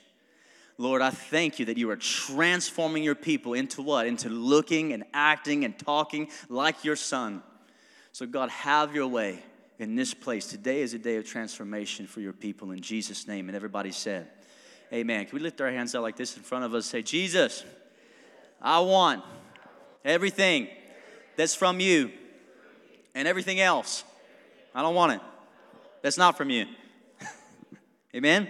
Lord, 0.77 1.01
I 1.01 1.09
thank 1.09 1.59
you 1.59 1.65
that 1.65 1.77
you 1.77 1.89
are 1.89 1.97
transforming 1.97 3.03
your 3.03 3.15
people 3.15 3.53
into 3.53 3.81
what? 3.81 4.07
Into 4.07 4.29
looking 4.29 4.93
and 4.93 5.03
acting 5.13 5.65
and 5.65 5.77
talking 5.77 6.29
like 6.47 6.85
your 6.85 6.95
son. 6.95 7.43
So, 8.11 8.25
God, 8.25 8.49
have 8.49 8.95
your 8.95 9.07
way 9.07 9.43
in 9.79 9.95
this 9.95 10.13
place. 10.13 10.45
Today 10.45 10.81
is 10.81 10.93
a 10.93 10.99
day 10.99 11.15
of 11.15 11.25
transformation 11.25 12.05
for 12.05 12.19
your 12.19 12.33
people 12.33 12.71
in 12.71 12.81
Jesus' 12.81 13.27
name. 13.27 13.47
And 13.47 13.55
everybody 13.55 13.91
said, 13.91 14.27
Amen. 14.91 15.25
Can 15.25 15.35
we 15.35 15.41
lift 15.41 15.61
our 15.61 15.71
hands 15.71 15.95
out 15.95 16.01
like 16.01 16.17
this 16.17 16.35
in 16.35 16.43
front 16.43 16.65
of 16.65 16.73
us? 16.73 16.85
Say, 16.85 17.01
Jesus, 17.01 17.63
I 18.61 18.79
want 18.79 19.23
everything 20.03 20.67
that's 21.35 21.55
from 21.55 21.79
you. 21.79 22.11
And 23.15 23.27
everything 23.27 23.59
else, 23.59 24.03
I 24.73 24.81
don't 24.81 24.95
want 24.95 25.13
it. 25.13 25.21
That's 26.01 26.17
not 26.17 26.37
from 26.37 26.49
you. 26.49 26.65
Amen? 28.15 28.47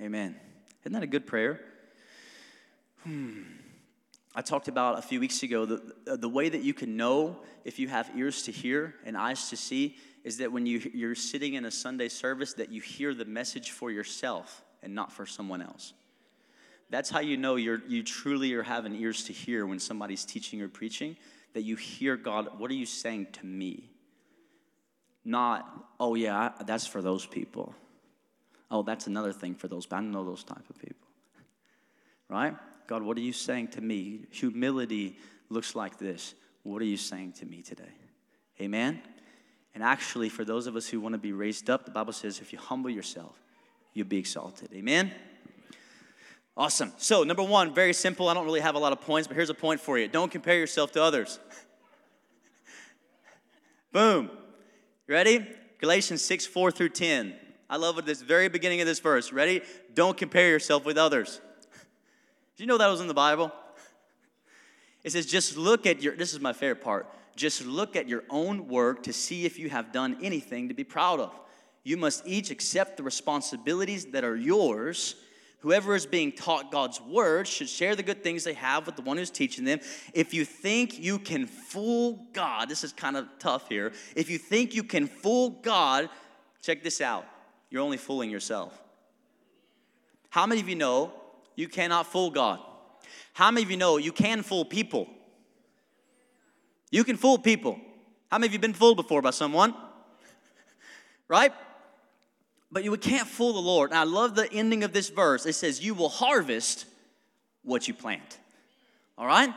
Amen. 0.00 0.36
Isn't 0.82 0.92
that 0.92 1.02
a 1.02 1.06
good 1.06 1.26
prayer? 1.26 1.60
Hmm. 3.04 3.42
I 4.34 4.42
talked 4.42 4.68
about 4.68 4.98
a 4.98 5.02
few 5.02 5.20
weeks 5.20 5.42
ago 5.42 5.66
the, 5.66 6.16
the 6.16 6.28
way 6.28 6.48
that 6.48 6.62
you 6.62 6.72
can 6.72 6.96
know 6.96 7.38
if 7.64 7.78
you 7.78 7.88
have 7.88 8.10
ears 8.16 8.42
to 8.42 8.52
hear 8.52 8.94
and 9.04 9.16
eyes 9.16 9.50
to 9.50 9.56
see 9.56 9.96
is 10.24 10.38
that 10.38 10.52
when 10.52 10.66
you, 10.66 10.90
you're 10.92 11.14
sitting 11.14 11.54
in 11.54 11.64
a 11.64 11.70
Sunday 11.70 12.08
service 12.08 12.54
that 12.54 12.70
you 12.70 12.80
hear 12.80 13.14
the 13.14 13.24
message 13.24 13.70
for 13.70 13.90
yourself 13.90 14.62
and 14.82 14.94
not 14.94 15.12
for 15.12 15.26
someone 15.26 15.62
else. 15.62 15.92
That's 16.90 17.10
how 17.10 17.20
you 17.20 17.36
know 17.36 17.56
you're, 17.56 17.82
you 17.86 18.02
truly 18.02 18.54
are 18.54 18.62
having 18.62 18.94
ears 18.94 19.24
to 19.24 19.32
hear 19.32 19.66
when 19.66 19.78
somebody's 19.78 20.24
teaching 20.24 20.62
or 20.62 20.68
preaching 20.68 21.16
that 21.54 21.62
you 21.62 21.76
hear 21.76 22.16
God, 22.16 22.58
what 22.58 22.70
are 22.70 22.74
you 22.74 22.86
saying 22.86 23.28
to 23.32 23.46
me? 23.46 23.90
Not, 25.24 25.68
oh 26.00 26.14
yeah, 26.14 26.50
that's 26.64 26.86
for 26.86 27.02
those 27.02 27.26
people. 27.26 27.74
Oh, 28.70 28.82
that's 28.82 29.06
another 29.06 29.32
thing 29.32 29.54
for 29.54 29.68
those, 29.68 29.86
but 29.86 29.96
I 29.96 29.98
don't 30.00 30.12
know 30.12 30.24
those 30.24 30.44
type 30.44 30.68
of 30.68 30.78
people. 30.78 31.08
Right? 32.28 32.54
God, 32.86 33.02
what 33.02 33.16
are 33.16 33.22
you 33.22 33.32
saying 33.32 33.68
to 33.68 33.80
me? 33.80 34.26
Humility 34.30 35.16
looks 35.50 35.74
like 35.74 35.98
this. 35.98 36.34
What 36.62 36.82
are 36.82 36.86
you 36.86 36.96
saying 36.96 37.32
to 37.32 37.46
me 37.46 37.62
today? 37.62 37.84
Amen? 38.60 39.00
And 39.78 39.84
actually, 39.84 40.28
for 40.28 40.44
those 40.44 40.66
of 40.66 40.74
us 40.74 40.88
who 40.88 40.98
want 40.98 41.12
to 41.12 41.20
be 41.20 41.30
raised 41.30 41.70
up, 41.70 41.84
the 41.84 41.92
Bible 41.92 42.12
says 42.12 42.40
if 42.40 42.52
you 42.52 42.58
humble 42.58 42.90
yourself, 42.90 43.40
you'll 43.94 44.08
be 44.08 44.18
exalted. 44.18 44.70
Amen? 44.74 45.12
Awesome. 46.56 46.92
So, 46.96 47.22
number 47.22 47.44
one, 47.44 47.72
very 47.72 47.92
simple. 47.92 48.28
I 48.28 48.34
don't 48.34 48.44
really 48.44 48.58
have 48.58 48.74
a 48.74 48.78
lot 48.80 48.90
of 48.90 49.00
points, 49.00 49.28
but 49.28 49.36
here's 49.36 49.50
a 49.50 49.54
point 49.54 49.80
for 49.80 49.96
you 49.96 50.08
don't 50.08 50.32
compare 50.32 50.58
yourself 50.58 50.90
to 50.94 51.02
others. 51.04 51.38
Boom. 53.92 54.32
Ready? 55.06 55.46
Galatians 55.78 56.22
6 56.22 56.44
4 56.44 56.72
through 56.72 56.88
10. 56.88 57.36
I 57.70 57.76
love 57.76 58.04
this 58.04 58.20
very 58.20 58.48
beginning 58.48 58.80
of 58.80 58.88
this 58.88 58.98
verse. 58.98 59.32
Ready? 59.32 59.62
Don't 59.94 60.16
compare 60.16 60.48
yourself 60.48 60.84
with 60.84 60.98
others. 60.98 61.40
Did 62.56 62.64
you 62.64 62.66
know 62.66 62.78
that 62.78 62.88
was 62.88 63.00
in 63.00 63.06
the 63.06 63.14
Bible? 63.14 63.52
It 65.04 65.12
says, 65.12 65.26
just 65.26 65.56
look 65.56 65.86
at 65.86 66.02
your, 66.02 66.16
this 66.16 66.34
is 66.34 66.40
my 66.40 66.52
favorite 66.52 66.82
part, 66.82 67.06
just 67.38 67.64
look 67.64 67.96
at 67.96 68.08
your 68.08 68.24
own 68.28 68.68
work 68.68 69.04
to 69.04 69.12
see 69.12 69.46
if 69.46 69.58
you 69.58 69.70
have 69.70 69.92
done 69.92 70.18
anything 70.22 70.68
to 70.68 70.74
be 70.74 70.84
proud 70.84 71.20
of. 71.20 71.32
You 71.84 71.96
must 71.96 72.26
each 72.26 72.50
accept 72.50 72.98
the 72.98 73.02
responsibilities 73.02 74.06
that 74.06 74.24
are 74.24 74.36
yours 74.36 75.14
Whoever 75.60 75.96
is 75.96 76.06
being 76.06 76.30
taught 76.30 76.70
God's 76.70 77.00
word 77.00 77.48
should 77.48 77.68
share 77.68 77.96
the 77.96 78.02
good 78.04 78.22
things 78.22 78.44
they 78.44 78.52
have 78.54 78.86
with 78.86 78.94
the 78.94 79.02
one 79.02 79.16
who's 79.16 79.30
teaching 79.30 79.64
them. 79.64 79.80
If 80.14 80.32
you 80.32 80.44
think 80.44 81.00
you 81.00 81.18
can 81.18 81.46
fool 81.46 82.26
God, 82.32 82.68
this 82.68 82.84
is 82.84 82.92
kind 82.92 83.16
of 83.16 83.26
tough 83.40 83.68
here. 83.68 83.92
If 84.14 84.30
you 84.30 84.38
think 84.38 84.74
you 84.74 84.84
can 84.84 85.08
fool 85.08 85.50
God, 85.50 86.10
check 86.62 86.84
this 86.84 87.00
out. 87.00 87.26
You're 87.70 87.82
only 87.82 87.96
fooling 87.96 88.30
yourself. 88.30 88.80
How 90.30 90.46
many 90.46 90.60
of 90.60 90.68
you 90.68 90.76
know 90.76 91.12
you 91.56 91.66
cannot 91.66 92.06
fool 92.06 92.30
God? 92.30 92.60
How 93.32 93.50
many 93.50 93.64
of 93.64 93.70
you 93.70 93.76
know 93.76 93.96
you 93.96 94.12
can 94.12 94.44
fool 94.44 94.64
people? 94.64 95.08
You 96.90 97.04
can 97.04 97.16
fool 97.16 97.38
people. 97.38 97.78
How 98.30 98.38
many 98.38 98.48
of 98.48 98.52
you 98.52 98.58
been 98.58 98.74
fooled 98.74 98.96
before 98.96 99.22
by 99.22 99.30
someone? 99.30 99.74
Right? 101.30 101.52
But 102.72 102.84
you 102.84 102.96
can't 102.96 103.28
fool 103.28 103.52
the 103.52 103.60
Lord. 103.60 103.90
And 103.90 103.98
I 103.98 104.04
love 104.04 104.34
the 104.34 104.50
ending 104.50 104.82
of 104.82 104.94
this 104.94 105.10
verse. 105.10 105.44
It 105.44 105.52
says, 105.52 105.84
You 105.84 105.92
will 105.92 106.08
harvest 106.08 106.86
what 107.62 107.86
you 107.86 107.92
plant. 107.92 108.38
All 109.18 109.26
right? 109.26 109.52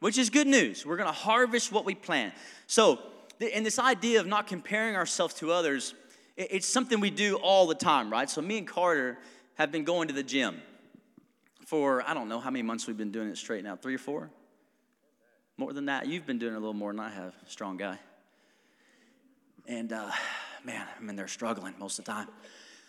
Which 0.00 0.18
is 0.18 0.28
good 0.28 0.48
news. 0.48 0.84
We're 0.84 0.96
going 0.96 1.08
to 1.08 1.12
harvest 1.12 1.70
what 1.70 1.84
we 1.84 1.94
plant. 1.94 2.34
So, 2.66 2.98
and 3.40 3.64
this 3.64 3.78
idea 3.78 4.18
of 4.18 4.26
not 4.26 4.48
comparing 4.48 4.96
ourselves 4.96 5.34
to 5.34 5.52
others, 5.52 5.94
it's 6.36 6.66
something 6.66 6.98
we 6.98 7.10
do 7.10 7.36
all 7.36 7.68
the 7.68 7.76
time, 7.76 8.10
right? 8.10 8.28
So, 8.28 8.42
me 8.42 8.58
and 8.58 8.66
Carter 8.66 9.18
have 9.54 9.70
been 9.70 9.84
going 9.84 10.08
to 10.08 10.14
the 10.14 10.24
gym 10.24 10.60
for, 11.64 12.02
I 12.08 12.12
don't 12.12 12.28
know 12.28 12.40
how 12.40 12.50
many 12.50 12.62
months 12.62 12.86
we've 12.88 12.96
been 12.96 13.12
doing 13.12 13.28
it 13.28 13.38
straight 13.38 13.62
now, 13.62 13.76
three 13.76 13.94
or 13.94 13.98
four? 13.98 14.30
More 15.56 15.72
than 15.72 15.86
that. 15.86 16.06
You've 16.06 16.26
been 16.26 16.38
doing 16.38 16.54
a 16.54 16.58
little 16.58 16.74
more 16.74 16.92
than 16.92 17.00
I 17.00 17.10
have, 17.10 17.32
strong 17.46 17.76
guy. 17.76 17.98
And, 19.66 19.92
uh, 19.92 20.10
man, 20.64 20.86
I 20.98 21.02
mean, 21.02 21.14
they're 21.14 21.28
struggling 21.28 21.74
most 21.78 21.98
of 21.98 22.04
the 22.04 22.10
time. 22.10 22.28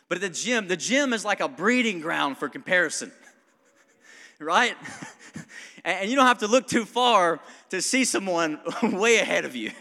But 0.10 0.18
at 0.18 0.22
the 0.22 0.30
gym, 0.30 0.68
the 0.68 0.78
gym 0.78 1.14
is 1.14 1.24
like 1.24 1.42
a 1.42 1.48
breeding 1.48 2.00
ground 2.00 2.38
for 2.38 2.50
comparison, 2.50 3.12
right? 4.40 4.76
and 5.86 6.10
you 6.10 6.16
don't 6.16 6.26
have 6.26 6.40
to 6.40 6.48
look 6.48 6.68
too 6.68 6.86
far 6.86 7.40
to 7.70 7.82
see 7.82 8.04
someone 8.04 8.60
way 8.84 9.18
ahead 9.18 9.46
of 9.46 9.56
you. 9.56 9.72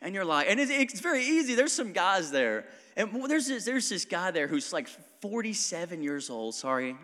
and 0.00 0.14
you're 0.14 0.24
like, 0.24 0.48
and 0.48 0.60
it's 0.60 1.00
very 1.00 1.24
easy. 1.24 1.54
There's 1.54 1.72
some 1.72 1.92
guys 1.92 2.30
there. 2.30 2.64
And 2.96 3.28
there's 3.28 3.48
this, 3.48 3.64
there's 3.64 3.88
this 3.88 4.04
guy 4.04 4.30
there 4.30 4.46
who's 4.46 4.72
like 4.72 4.88
47 5.20 6.02
years 6.02 6.30
old. 6.30 6.54
Sorry. 6.54 6.96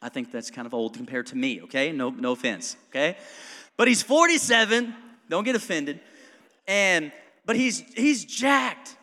I 0.00 0.08
think 0.08 0.32
that's 0.32 0.50
kind 0.50 0.66
of 0.66 0.74
old 0.74 0.94
compared 0.94 1.26
to 1.28 1.36
me, 1.36 1.62
okay? 1.62 1.92
No, 1.92 2.10
no 2.10 2.32
offense, 2.32 2.76
okay? 2.88 3.16
But 3.82 3.88
he's 3.88 4.00
47. 4.04 4.94
Don't 5.28 5.42
get 5.42 5.56
offended. 5.56 5.98
And 6.68 7.10
but 7.44 7.56
he's 7.56 7.80
he's 7.96 8.24
jacked. 8.24 8.96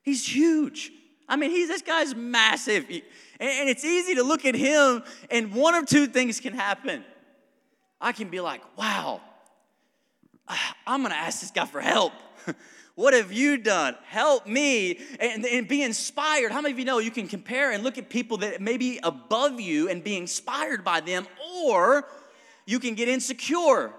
He's 0.00 0.26
huge. 0.26 0.90
I 1.28 1.36
mean, 1.36 1.50
he's 1.50 1.68
this 1.68 1.82
guy's 1.82 2.14
massive. 2.14 2.86
And 2.88 3.68
it's 3.68 3.84
easy 3.84 4.14
to 4.14 4.22
look 4.22 4.46
at 4.46 4.54
him, 4.54 5.02
and 5.30 5.52
one 5.52 5.74
of 5.74 5.84
two 5.84 6.06
things 6.06 6.40
can 6.40 6.54
happen. 6.54 7.04
I 8.00 8.12
can 8.12 8.30
be 8.30 8.40
like, 8.40 8.62
wow, 8.78 9.20
I'm 10.86 11.02
gonna 11.02 11.14
ask 11.14 11.42
this 11.42 11.50
guy 11.50 11.66
for 11.66 11.82
help. 11.82 12.14
What 12.94 13.12
have 13.12 13.30
you 13.30 13.58
done? 13.58 13.94
Help 14.06 14.46
me 14.46 14.98
and, 15.20 15.44
and, 15.44 15.68
be 15.68 15.82
inspired. 15.82 16.50
How 16.50 16.62
many 16.62 16.72
of 16.72 16.78
you 16.78 16.86
know 16.86 16.98
you 16.98 17.10
can 17.10 17.28
compare 17.28 17.72
and 17.72 17.84
look 17.84 17.98
at 17.98 18.08
people 18.08 18.38
that 18.38 18.62
may 18.62 18.78
be 18.78 18.98
above 19.02 19.60
you 19.60 19.90
and 19.90 20.02
be 20.02 20.16
inspired 20.16 20.82
by 20.82 21.00
them, 21.00 21.26
or 21.66 22.08
you 22.64 22.78
can 22.78 22.94
get 22.94 23.08
insecure 23.08 23.92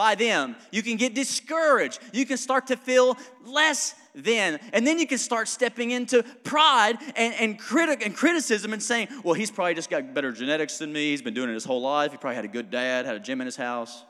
by 0.00 0.14
them. 0.14 0.56
You 0.70 0.82
can 0.82 0.96
get 0.96 1.14
discouraged. 1.14 1.98
You 2.14 2.24
can 2.24 2.38
start 2.38 2.68
to 2.68 2.76
feel 2.78 3.18
less 3.44 3.94
than. 4.14 4.58
And 4.72 4.86
then 4.86 4.98
you 4.98 5.06
can 5.06 5.18
start 5.18 5.46
stepping 5.46 5.90
into 5.90 6.22
pride 6.42 6.96
and, 7.16 7.34
and, 7.34 7.58
critic, 7.58 8.02
and 8.02 8.16
criticism 8.16 8.72
and 8.72 8.82
saying, 8.82 9.08
well, 9.22 9.34
he's 9.34 9.50
probably 9.50 9.74
just 9.74 9.90
got 9.90 10.14
better 10.14 10.32
genetics 10.32 10.78
than 10.78 10.90
me. 10.90 11.10
He's 11.10 11.20
been 11.20 11.34
doing 11.34 11.50
it 11.50 11.52
his 11.52 11.66
whole 11.66 11.82
life. 11.82 12.12
He 12.12 12.16
probably 12.16 12.36
had 12.36 12.46
a 12.46 12.48
good 12.48 12.70
dad, 12.70 13.04
had 13.04 13.14
a 13.14 13.20
gym 13.20 13.42
in 13.42 13.44
his 13.44 13.56
house. 13.56 14.02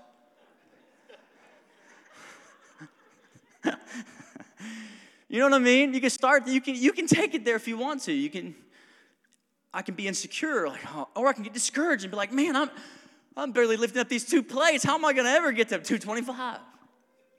you 5.29 5.41
know 5.41 5.47
what 5.47 5.55
I 5.55 5.59
mean? 5.59 5.93
You 5.93 6.01
can 6.01 6.11
start, 6.11 6.47
you 6.47 6.61
can, 6.61 6.77
you 6.77 6.93
can 6.93 7.09
take 7.09 7.35
it 7.35 7.45
there 7.45 7.57
if 7.57 7.67
you 7.67 7.77
want 7.77 8.03
to. 8.03 8.13
You 8.13 8.31
can, 8.31 8.55
I 9.75 9.83
can 9.83 9.97
be 9.97 10.07
insecure, 10.07 10.69
like, 10.69 10.83
oh, 10.95 11.09
or 11.17 11.27
I 11.27 11.33
can 11.33 11.43
get 11.43 11.53
discouraged 11.53 12.05
and 12.05 12.13
be 12.13 12.17
like, 12.17 12.33
man, 12.33 12.55
I'm, 12.55 12.71
I'm 13.37 13.53
barely 13.53 13.77
lifting 13.77 14.01
up 14.01 14.09
these 14.09 14.25
two 14.25 14.43
plates. 14.43 14.85
How 14.85 14.97
am 14.97 15.05
I 15.05 15.13
going 15.13 15.27
to 15.27 15.31
ever 15.33 15.53
get 15.53 15.69
to 15.69 15.79
225? 15.79 16.59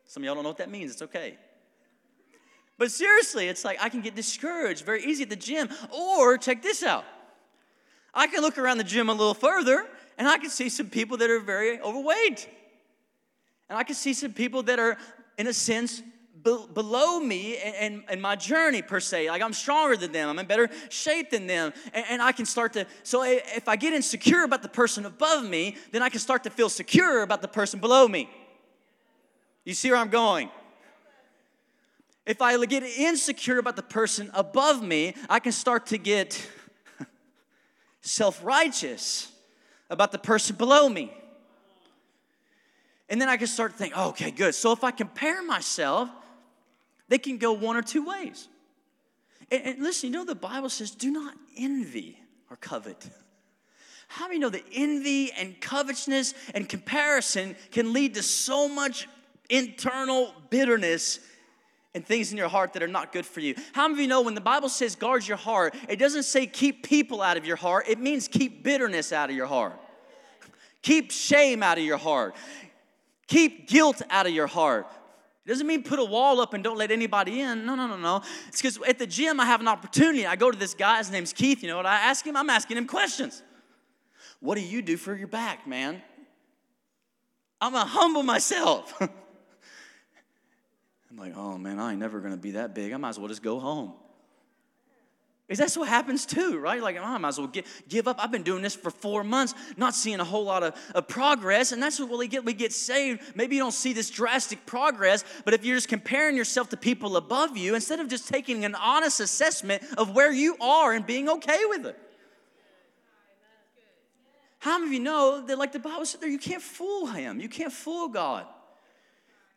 Some 0.05 0.24
of 0.24 0.25
y'all 0.25 0.36
don't 0.36 0.43
know 0.43 0.50
what 0.50 0.57
that 0.57 0.69
means. 0.69 0.91
It's 0.91 1.01
okay. 1.01 1.38
But 2.77 2.91
seriously, 2.91 3.48
it's 3.48 3.63
like 3.63 3.77
I 3.81 3.89
can 3.89 4.01
get 4.01 4.15
discouraged 4.15 4.83
very 4.83 5.03
easy 5.03 5.24
at 5.24 5.29
the 5.29 5.36
gym. 5.36 5.69
Or 5.91 6.38
check 6.38 6.62
this 6.62 6.83
out 6.83 7.05
I 8.13 8.27
can 8.27 8.41
look 8.41 8.57
around 8.57 8.77
the 8.77 8.83
gym 8.83 9.10
a 9.10 9.13
little 9.13 9.33
further 9.33 9.88
and 10.17 10.27
I 10.27 10.38
can 10.38 10.50
see 10.50 10.69
some 10.69 10.89
people 10.89 11.17
that 11.17 11.29
are 11.29 11.39
very 11.39 11.79
overweight. 11.79 12.50
And 13.69 13.77
I 13.77 13.83
can 13.83 13.95
see 13.95 14.13
some 14.13 14.33
people 14.33 14.63
that 14.63 14.79
are, 14.79 14.98
in 15.38 15.48
a 15.48 15.53
sense, 15.53 16.01
be- 16.43 16.65
below 16.74 17.19
me 17.19 17.57
and, 17.57 18.03
and, 18.07 18.21
my 18.21 18.36
journey 18.36 18.81
per 18.81 19.00
se. 19.00 19.29
Like 19.29 19.41
I'm 19.41 19.53
stronger 19.53 19.98
than 19.98 20.12
them, 20.12 20.29
I'm 20.29 20.39
in 20.39 20.45
better 20.45 20.69
shape 20.89 21.31
than 21.31 21.48
them. 21.48 21.74
And, 21.93 22.05
and 22.10 22.21
I 22.21 22.31
can 22.31 22.45
start 22.45 22.74
to, 22.74 22.86
so 23.03 23.24
if 23.24 23.67
I 23.67 23.75
get 23.75 23.93
insecure 23.93 24.43
about 24.43 24.62
the 24.62 24.69
person 24.69 25.05
above 25.05 25.43
me, 25.43 25.77
then 25.91 26.01
I 26.01 26.10
can 26.10 26.19
start 26.19 26.43
to 26.43 26.50
feel 26.50 26.69
secure 26.69 27.21
about 27.21 27.41
the 27.41 27.48
person 27.48 27.79
below 27.79 28.07
me. 28.07 28.29
You 29.65 29.74
see 29.74 29.91
where 29.91 30.00
I'm 30.00 30.10
going? 30.10 30.50
If 32.25 32.41
I 32.41 32.63
get 32.65 32.83
insecure 32.83 33.57
about 33.57 33.75
the 33.75 33.83
person 33.83 34.29
above 34.33 34.81
me, 34.83 35.15
I 35.29 35.39
can 35.39 35.51
start 35.51 35.88
to 35.88 35.98
get 35.98 36.48
self 38.01 38.43
righteous 38.43 39.31
about 39.89 40.12
the 40.12 40.19
person 40.19 40.55
below 40.55 40.88
me. 40.88 41.13
And 43.10 43.19
then 43.19 43.27
I 43.27 43.36
can 43.36 43.48
start 43.48 43.74
to 43.74 43.77
think, 43.77 43.93
oh, 43.95 44.10
okay, 44.10 44.31
good. 44.31 44.55
So 44.55 44.71
if 44.71 44.86
I 44.86 44.91
compare 44.91 45.43
myself, 45.43 46.10
they 47.12 47.18
can 47.18 47.38
go 47.38 47.51
one 47.51 47.75
or 47.75 47.82
two 47.82 48.06
ways. 48.06 48.48
And, 49.51 49.62
and 49.65 49.84
listen, 49.84 50.12
you 50.12 50.18
know, 50.18 50.24
the 50.24 50.34
Bible 50.34 50.70
says, 50.70 50.91
do 50.91 51.12
not 51.12 51.34
envy 51.58 52.18
or 52.50 52.56
covet. 52.56 53.10
How 54.08 54.30
many 54.30 54.39
know 54.39 54.48
that 54.50 54.63
envy 54.74 55.30
and 55.34 55.60
covetousness 55.60 56.34
and 56.56 56.70
comparison 56.70 57.58
can 57.70 57.91
lead 57.91 58.13
to 58.13 58.24
so 58.24 58.70
much 58.70 59.10
internal 59.50 60.34
bitterness 60.50 61.20
and 61.94 62.06
things 62.06 62.32
in 62.32 62.38
your 62.38 62.48
heart 62.48 62.72
that 62.74 62.82
are 62.82 62.88
not 62.88 63.12
good 63.12 63.25
for 63.25 63.41
you. 63.41 63.56
How 63.74 63.89
many 63.89 63.96
of 63.96 64.00
you 64.00 64.08
know 64.08 64.22
when 64.22 64.34
the 64.34 64.39
Bible 64.39 64.70
says 64.70 64.96
guard 64.96 65.27
your 65.27 65.36
heart, 65.36 65.75
it 65.89 65.98
doesn't 65.98 66.24
say 66.24 66.48
keep 66.48 66.88
people 66.88 67.22
out 67.22 67.36
of 67.36 67.46
your 67.46 67.58
heart, 67.58 67.89
it 67.89 68.00
means 68.00 68.30
keep 68.30 68.63
bitterness 68.63 69.12
out 69.12 69.30
of 69.30 69.36
your 69.36 69.48
heart. 69.48 69.77
Keep 70.82 71.12
shame 71.12 71.62
out 71.62 71.77
of 71.77 71.84
your 71.84 71.98
heart. 71.98 72.36
Keep 73.27 73.68
guilt 73.68 74.01
out 74.10 74.25
of 74.25 74.32
your 74.32 74.48
heart. 74.48 74.88
It 75.45 75.50
doesn't 75.50 75.65
mean 75.65 75.83
put 75.83 75.98
a 75.98 76.05
wall 76.05 76.39
up 76.39 76.53
and 76.53 76.63
don't 76.63 76.77
let 76.77 76.91
anybody 76.91 77.41
in. 77.41 77.65
No, 77.65 77.74
no, 77.74 77.88
no, 77.88 77.98
no. 77.98 78.21
It's 78.48 78.62
because 78.62 78.77
at 78.88 79.00
the 79.00 79.07
gym 79.07 79.39
I 79.39 79.45
have 79.45 79.60
an 79.60 79.67
opportunity. 79.67 80.25
I 80.25 80.36
go 80.36 80.51
to 80.51 80.57
this 80.57 80.75
guy, 80.75 81.00
his 81.00 81.10
name's 81.10 81.33
Keith. 81.33 81.63
You 81.63 81.69
know 81.69 81.77
what 81.77 81.88
I 81.88 81.95
ask 81.95 82.25
him? 82.25 82.38
I'm 82.38 82.50
asking 82.50 82.77
him 82.77 82.86
questions. 82.86 83.41
What 84.39 84.55
do 84.55 84.62
you 84.62 84.81
do 84.81 84.98
for 84.98 85.15
your 85.15 85.27
back, 85.27 85.67
man? 85.67 86.01
I'm 87.60 87.74
gonna 87.74 87.86
humble 87.86 88.24
myself. 88.24 88.93
I'm 89.01 89.10
like, 91.17 91.36
oh 91.36 91.57
man, 91.57 91.79
I 91.79 91.91
ain't 91.91 92.00
never 92.00 92.19
gonna 92.19 92.38
be 92.38 92.51
that 92.51 92.74
big. 92.75 92.93
I 92.93 92.98
might 92.98 93.10
as 93.10 93.19
well 93.19 93.27
just 93.27 93.43
go 93.43 93.60
home. 93.60 93.93
Is 95.51 95.58
that's 95.58 95.75
what 95.75 95.89
happens 95.89 96.25
too, 96.25 96.60
right? 96.60 96.81
Like, 96.81 96.96
oh, 96.98 97.03
I 97.03 97.17
might 97.17 97.27
as 97.27 97.38
well 97.38 97.48
get, 97.48 97.65
give 97.89 98.08
up. 98.08 98.24
I've 98.24 98.31
been 98.31 98.41
doing 98.41 98.62
this 98.62 98.74
for 98.74 98.89
four 98.89 99.22
months, 99.22 99.53
not 99.75 99.93
seeing 99.93 100.22
a 100.22 100.24
whole 100.24 100.46
lot 100.46 100.63
of, 100.63 100.74
of 100.96 101.10
progress. 101.10 101.74
And 101.74 101.84
that's 101.84 102.00
what 102.00 102.17
we 102.17 102.29
get. 102.29 102.46
We 102.46 102.53
get 102.53 102.72
saved. 102.72 103.22
Maybe 103.36 103.58
you 103.58 103.62
don't 103.62 103.74
see 103.74 103.91
this 103.91 104.10
drastic 104.10 104.65
progress, 104.65 105.25
but 105.43 105.53
if 105.53 105.65
you're 105.65 105.75
just 105.75 105.89
comparing 105.89 106.38
yourself 106.38 106.70
to 106.70 106.77
people 106.77 107.17
above 107.17 107.58
you, 107.58 107.75
instead 107.75 108.00
of 108.00 108.08
just 108.08 108.29
taking 108.29 108.63
an 108.63 108.75
honest 108.75 109.20
assessment 109.20 109.84
of 109.98 110.15
where 110.15 110.31
you 110.31 110.55
are 110.62 110.93
and 110.93 111.05
being 111.05 111.27
okay 111.27 111.60
with 111.67 111.86
it. 111.86 112.00
How 114.60 114.77
many 114.77 114.91
of 114.91 114.93
you 114.93 115.00
know 115.01 115.46
that, 115.46 115.58
like 115.58 115.74
the 115.74 115.79
Bible 115.79 116.05
said 116.05 116.22
there, 116.22 116.29
you 116.29 116.39
can't 116.39 116.62
fool 116.62 117.08
him, 117.08 117.41
you 117.41 117.50
can't 117.50 117.74
fool 117.74 118.08
God. 118.08 118.46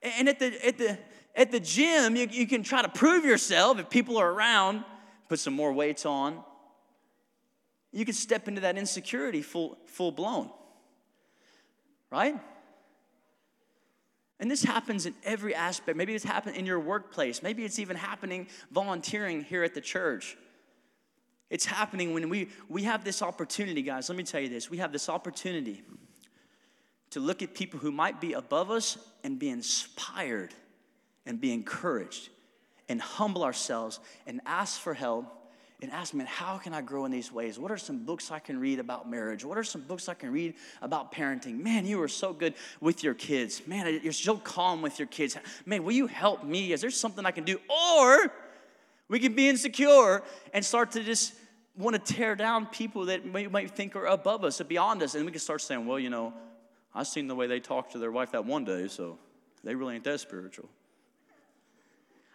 And 0.02 0.28
at 0.28 0.40
the, 0.40 0.66
at 0.66 0.76
the, 0.76 0.98
at 1.36 1.52
the 1.52 1.60
gym, 1.60 2.16
you, 2.16 2.26
you 2.28 2.48
can 2.48 2.64
try 2.64 2.82
to 2.82 2.88
prove 2.88 3.24
yourself 3.24 3.78
if 3.78 3.88
people 3.88 4.16
are 4.16 4.28
around, 4.28 4.82
put 5.28 5.38
some 5.38 5.54
more 5.54 5.72
weights 5.72 6.06
on. 6.06 6.42
You 7.92 8.04
can 8.04 8.14
step 8.14 8.48
into 8.48 8.62
that 8.62 8.76
insecurity 8.76 9.42
full, 9.42 9.78
full 9.86 10.12
blown. 10.12 10.50
Right? 12.10 12.38
And 14.40 14.50
this 14.50 14.62
happens 14.62 15.06
in 15.06 15.14
every 15.22 15.54
aspect. 15.54 15.96
Maybe 15.96 16.14
it's 16.14 16.24
happening 16.24 16.56
in 16.56 16.66
your 16.66 16.80
workplace. 16.80 17.42
Maybe 17.42 17.64
it's 17.64 17.78
even 17.78 17.96
happening 17.96 18.48
volunteering 18.72 19.42
here 19.44 19.62
at 19.62 19.74
the 19.74 19.80
church. 19.80 20.36
It's 21.50 21.64
happening 21.64 22.14
when 22.14 22.28
we, 22.28 22.48
we 22.68 22.82
have 22.82 23.04
this 23.04 23.22
opportunity, 23.22 23.82
guys. 23.82 24.08
Let 24.08 24.18
me 24.18 24.24
tell 24.24 24.40
you 24.40 24.48
this. 24.48 24.70
We 24.70 24.78
have 24.78 24.92
this 24.92 25.08
opportunity 25.08 25.82
to 27.10 27.20
look 27.20 27.42
at 27.42 27.54
people 27.54 27.78
who 27.78 27.92
might 27.92 28.20
be 28.20 28.32
above 28.32 28.72
us 28.72 28.98
and 29.22 29.38
be 29.38 29.50
inspired 29.50 30.52
and 31.26 31.40
be 31.40 31.52
encouraged 31.52 32.28
and 32.88 33.00
humble 33.00 33.44
ourselves 33.44 34.00
and 34.26 34.40
ask 34.46 34.80
for 34.80 34.94
help 34.94 35.26
and 35.82 35.92
ask, 35.92 36.14
man, 36.14 36.26
how 36.26 36.56
can 36.56 36.72
I 36.72 36.80
grow 36.80 37.04
in 37.04 37.10
these 37.10 37.30
ways? 37.30 37.58
What 37.58 37.70
are 37.70 37.76
some 37.76 38.04
books 38.04 38.30
I 38.30 38.38
can 38.38 38.58
read 38.58 38.78
about 38.78 39.10
marriage? 39.10 39.44
What 39.44 39.58
are 39.58 39.64
some 39.64 39.82
books 39.82 40.08
I 40.08 40.14
can 40.14 40.32
read 40.32 40.54
about 40.80 41.12
parenting? 41.12 41.62
Man, 41.62 41.84
you 41.84 42.00
are 42.00 42.08
so 42.08 42.32
good 42.32 42.54
with 42.80 43.04
your 43.04 43.14
kids. 43.14 43.66
Man, 43.66 44.00
you're 44.02 44.12
so 44.12 44.36
calm 44.36 44.82
with 44.82 44.98
your 44.98 45.08
kids. 45.08 45.36
Man, 45.66 45.84
will 45.84 45.92
you 45.92 46.06
help 46.06 46.44
me? 46.44 46.72
Is 46.72 46.80
there 46.80 46.90
something 46.90 47.26
I 47.26 47.32
can 47.32 47.44
do? 47.44 47.58
Or 47.68 48.32
we 49.08 49.18
can 49.18 49.34
be 49.34 49.48
insecure 49.48 50.22
and 50.54 50.64
start 50.64 50.92
to 50.92 51.02
just 51.02 51.34
want 51.76 51.94
to 52.02 52.14
tear 52.14 52.36
down 52.36 52.66
people 52.66 53.06
that 53.06 53.30
we 53.30 53.48
might 53.48 53.72
think 53.72 53.96
are 53.96 54.06
above 54.06 54.44
us 54.44 54.60
or 54.60 54.64
beyond 54.64 55.02
us. 55.02 55.14
And 55.14 55.26
we 55.26 55.32
can 55.32 55.40
start 55.40 55.60
saying, 55.60 55.86
well, 55.86 55.98
you 55.98 56.08
know, 56.08 56.32
I've 56.94 57.08
seen 57.08 57.26
the 57.26 57.34
way 57.34 57.46
they 57.46 57.60
talk 57.60 57.90
to 57.90 57.98
their 57.98 58.12
wife 58.12 58.30
that 58.32 58.46
one 58.46 58.64
day, 58.64 58.88
so 58.88 59.18
they 59.64 59.74
really 59.74 59.96
ain't 59.96 60.04
that 60.04 60.20
spiritual. 60.20 60.68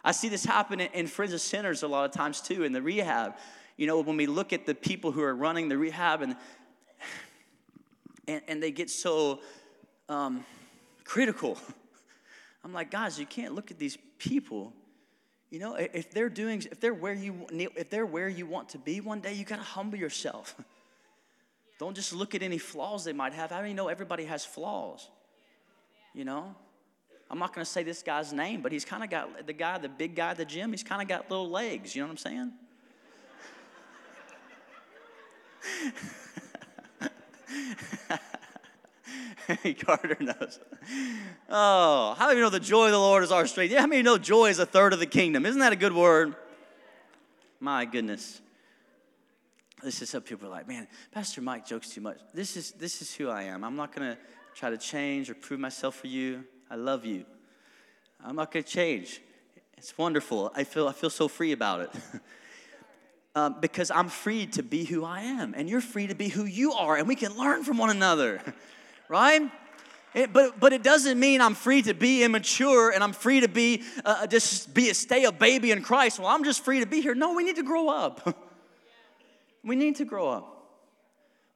I 0.04 0.12
see 0.12 0.28
this 0.28 0.44
happen 0.44 0.80
in 0.80 1.06
Friends 1.06 1.32
of 1.32 1.40
Sinners 1.40 1.82
a 1.82 1.88
lot 1.88 2.04
of 2.04 2.12
times 2.12 2.40
too, 2.40 2.64
in 2.64 2.72
the 2.72 2.80
rehab. 2.80 3.34
You 3.76 3.86
know, 3.86 4.00
when 4.00 4.16
we 4.16 4.26
look 4.26 4.52
at 4.52 4.66
the 4.66 4.74
people 4.74 5.12
who 5.12 5.22
are 5.22 5.34
running 5.34 5.68
the 5.68 5.78
rehab 5.78 6.22
and, 6.22 6.36
and, 8.26 8.42
and 8.48 8.62
they 8.62 8.70
get 8.70 8.90
so 8.90 9.40
um, 10.08 10.44
critical. 11.04 11.58
I'm 12.64 12.72
like, 12.72 12.90
guys, 12.90 13.18
you 13.18 13.26
can't 13.26 13.54
look 13.54 13.70
at 13.70 13.78
these 13.78 13.96
people. 14.18 14.72
You 15.50 15.58
know, 15.58 15.74
if 15.74 16.10
they're 16.12 16.28
doing, 16.28 16.62
if 16.70 16.80
they're 16.80 16.94
where 16.94 17.14
you, 17.14 17.46
if 17.50 17.90
they're 17.90 18.06
where 18.06 18.28
you 18.28 18.46
want 18.46 18.68
to 18.70 18.78
be 18.78 19.00
one 19.00 19.20
day, 19.20 19.32
you 19.32 19.44
gotta 19.44 19.62
humble 19.62 19.98
yourself. 19.98 20.54
Don't 21.78 21.94
just 21.94 22.12
look 22.12 22.34
at 22.34 22.42
any 22.42 22.58
flaws 22.58 23.04
they 23.04 23.12
might 23.12 23.32
have. 23.32 23.50
How 23.50 23.62
do 23.62 23.68
you 23.68 23.74
know 23.74 23.88
everybody 23.88 24.26
has 24.26 24.44
flaws? 24.44 25.08
You 26.14 26.24
know, 26.24 26.54
I'm 27.30 27.38
not 27.38 27.54
going 27.54 27.64
to 27.64 27.70
say 27.70 27.84
this 27.84 28.02
guy's 28.02 28.32
name, 28.32 28.60
but 28.60 28.72
he's 28.72 28.84
kind 28.84 29.04
of 29.04 29.10
got 29.10 29.46
the 29.46 29.52
guy, 29.52 29.78
the 29.78 29.88
big 29.88 30.16
guy 30.16 30.32
at 30.32 30.36
the 30.36 30.44
gym, 30.44 30.72
he's 30.72 30.82
kind 30.82 31.00
of 31.00 31.06
got 31.06 31.30
little 31.30 31.48
legs. 31.48 31.94
You 31.94 32.02
know 32.02 32.08
what 32.08 32.12
I'm 32.12 32.16
saying? 32.18 32.52
Carter 39.84 40.16
knows. 40.20 40.58
Oh, 41.48 42.14
how 42.18 42.26
many 42.26 42.32
of 42.32 42.38
you 42.38 42.44
know 42.44 42.50
the 42.50 42.60
joy 42.60 42.86
of 42.86 42.92
the 42.92 42.98
Lord 42.98 43.22
is 43.22 43.30
our 43.30 43.46
strength? 43.46 43.70
Yeah, 43.72 43.80
how 43.80 43.86
many 43.86 44.00
of 44.00 44.06
you 44.06 44.12
know 44.12 44.18
joy 44.18 44.46
is 44.46 44.58
a 44.58 44.66
third 44.66 44.92
of 44.92 44.98
the 44.98 45.06
kingdom? 45.06 45.46
Isn't 45.46 45.60
that 45.60 45.72
a 45.72 45.76
good 45.76 45.92
word? 45.92 46.34
My 47.60 47.84
goodness. 47.84 48.40
This 49.82 50.02
is 50.02 50.12
how 50.12 50.20
people 50.20 50.48
are 50.48 50.50
like, 50.50 50.68
man, 50.68 50.86
Pastor 51.12 51.40
Mike 51.40 51.66
jokes 51.66 51.90
too 51.90 52.00
much. 52.00 52.18
This 52.34 52.56
is 52.56 52.72
this 52.72 53.00
is 53.00 53.14
who 53.14 53.28
I 53.28 53.44
am. 53.44 53.64
I'm 53.64 53.76
not 53.76 53.94
gonna 53.94 54.18
try 54.54 54.70
to 54.70 54.78
change 54.78 55.30
or 55.30 55.34
prove 55.34 55.60
myself 55.60 55.94
for 55.96 56.06
you. 56.06 56.44
I 56.70 56.76
love 56.76 57.04
you. 57.04 57.24
I'm 58.24 58.36
not 58.36 58.52
gonna 58.52 58.62
change. 58.62 59.20
It's 59.76 59.96
wonderful. 59.98 60.52
I 60.54 60.64
feel 60.64 60.86
I 60.86 60.92
feel 60.92 61.10
so 61.10 61.26
free 61.26 61.52
about 61.52 61.80
it. 61.80 61.90
um, 63.34 63.56
because 63.60 63.90
I'm 63.90 64.08
free 64.08 64.46
to 64.48 64.62
be 64.62 64.84
who 64.84 65.04
I 65.04 65.22
am, 65.22 65.54
and 65.56 65.68
you're 65.68 65.80
free 65.80 66.06
to 66.06 66.14
be 66.14 66.28
who 66.28 66.44
you 66.44 66.72
are, 66.72 66.96
and 66.96 67.08
we 67.08 67.16
can 67.16 67.36
learn 67.36 67.64
from 67.64 67.78
one 67.78 67.90
another. 67.90 68.40
right? 69.08 69.50
It, 70.14 70.32
but, 70.32 70.58
but 70.58 70.72
it 70.72 70.82
doesn't 70.82 71.20
mean 71.20 71.40
I'm 71.40 71.54
free 71.54 71.82
to 71.82 71.94
be 71.94 72.24
immature 72.24 72.90
and 72.90 73.04
I'm 73.04 73.12
free 73.12 73.40
to 73.40 73.48
be 73.48 73.84
uh, 74.04 74.26
just 74.26 74.74
be 74.74 74.90
a 74.90 74.94
stay 74.94 75.24
a 75.24 75.30
baby 75.30 75.70
in 75.70 75.82
Christ. 75.82 76.18
Well, 76.18 76.28
I'm 76.28 76.42
just 76.42 76.64
free 76.64 76.80
to 76.80 76.86
be 76.86 77.00
here. 77.00 77.14
No, 77.14 77.34
we 77.34 77.44
need 77.44 77.56
to 77.56 77.62
grow 77.62 77.88
up. 77.88 78.36
we 79.64 79.76
need 79.76 79.96
to 79.96 80.04
grow 80.04 80.28
up. 80.28 80.59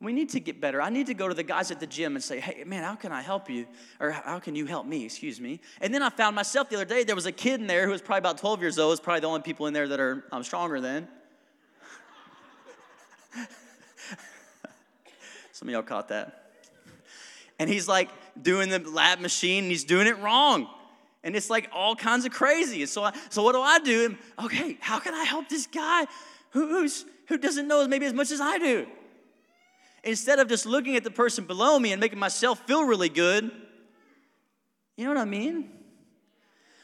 We 0.04 0.12
need 0.12 0.28
to 0.30 0.40
get 0.40 0.60
better. 0.60 0.80
I 0.80 0.90
need 0.90 1.06
to 1.06 1.14
go 1.14 1.26
to 1.26 1.34
the 1.34 1.42
guys 1.42 1.70
at 1.70 1.80
the 1.80 1.86
gym 1.86 2.14
and 2.14 2.22
say, 2.22 2.38
hey, 2.38 2.62
man, 2.64 2.84
how 2.84 2.94
can 2.94 3.10
I 3.10 3.22
help 3.22 3.50
you? 3.50 3.66
Or 3.98 4.10
how 4.10 4.38
can 4.38 4.54
you 4.54 4.66
help 4.66 4.86
me? 4.86 5.04
Excuse 5.04 5.40
me. 5.40 5.60
And 5.80 5.92
then 5.92 6.02
I 6.02 6.10
found 6.10 6.36
myself 6.36 6.68
the 6.68 6.76
other 6.76 6.84
day, 6.84 7.02
there 7.04 7.16
was 7.16 7.26
a 7.26 7.32
kid 7.32 7.60
in 7.60 7.66
there 7.66 7.86
who 7.86 7.92
was 7.92 8.02
probably 8.02 8.18
about 8.18 8.38
12 8.38 8.60
years 8.60 8.78
old. 8.78 8.92
It's 8.92 9.00
probably 9.00 9.20
the 9.20 9.26
only 9.28 9.42
people 9.42 9.66
in 9.66 9.72
there 9.74 9.88
that 9.88 9.98
are 9.98 10.24
I'm 10.30 10.44
stronger 10.44 10.80
than. 10.80 11.08
Some 15.52 15.68
of 15.68 15.72
y'all 15.72 15.82
caught 15.82 16.08
that 16.08 16.44
and 17.58 17.70
he's 17.70 17.88
like 17.88 18.10
doing 18.40 18.68
the 18.68 18.78
lat 18.78 19.20
machine 19.20 19.64
and 19.64 19.70
he's 19.70 19.84
doing 19.84 20.06
it 20.06 20.18
wrong. 20.18 20.68
And 21.22 21.34
it's 21.34 21.48
like 21.48 21.70
all 21.72 21.96
kinds 21.96 22.26
of 22.26 22.32
crazy. 22.32 22.82
And 22.82 22.90
so, 22.90 23.04
I, 23.04 23.14
so 23.30 23.42
what 23.42 23.52
do 23.52 23.62
I 23.62 23.78
do? 23.78 24.16
Okay, 24.44 24.76
how 24.80 24.98
can 24.98 25.14
I 25.14 25.24
help 25.24 25.48
this 25.48 25.66
guy 25.66 26.06
who, 26.50 26.68
who's, 26.68 27.06
who 27.28 27.38
doesn't 27.38 27.66
know 27.66 27.86
maybe 27.88 28.06
as 28.06 28.12
much 28.12 28.30
as 28.30 28.40
I 28.40 28.58
do? 28.58 28.86
Instead 30.04 30.38
of 30.38 30.48
just 30.48 30.66
looking 30.66 30.96
at 30.96 31.02
the 31.02 31.10
person 31.10 31.44
below 31.44 31.78
me 31.78 31.92
and 31.92 32.00
making 32.00 32.18
myself 32.18 32.66
feel 32.66 32.84
really 32.84 33.08
good, 33.08 33.50
you 34.96 35.04
know 35.04 35.10
what 35.10 35.18
I 35.18 35.24
mean? 35.24 35.70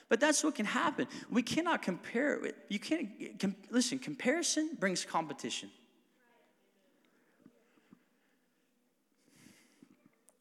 But 0.08 0.18
that's 0.18 0.42
what 0.42 0.54
can 0.54 0.66
happen. 0.66 1.06
We 1.30 1.42
cannot 1.42 1.82
compare. 1.82 2.40
You 2.68 2.78
can't, 2.80 3.38
com, 3.38 3.54
listen, 3.70 3.98
comparison 3.98 4.70
brings 4.78 5.04
competition. 5.04 5.70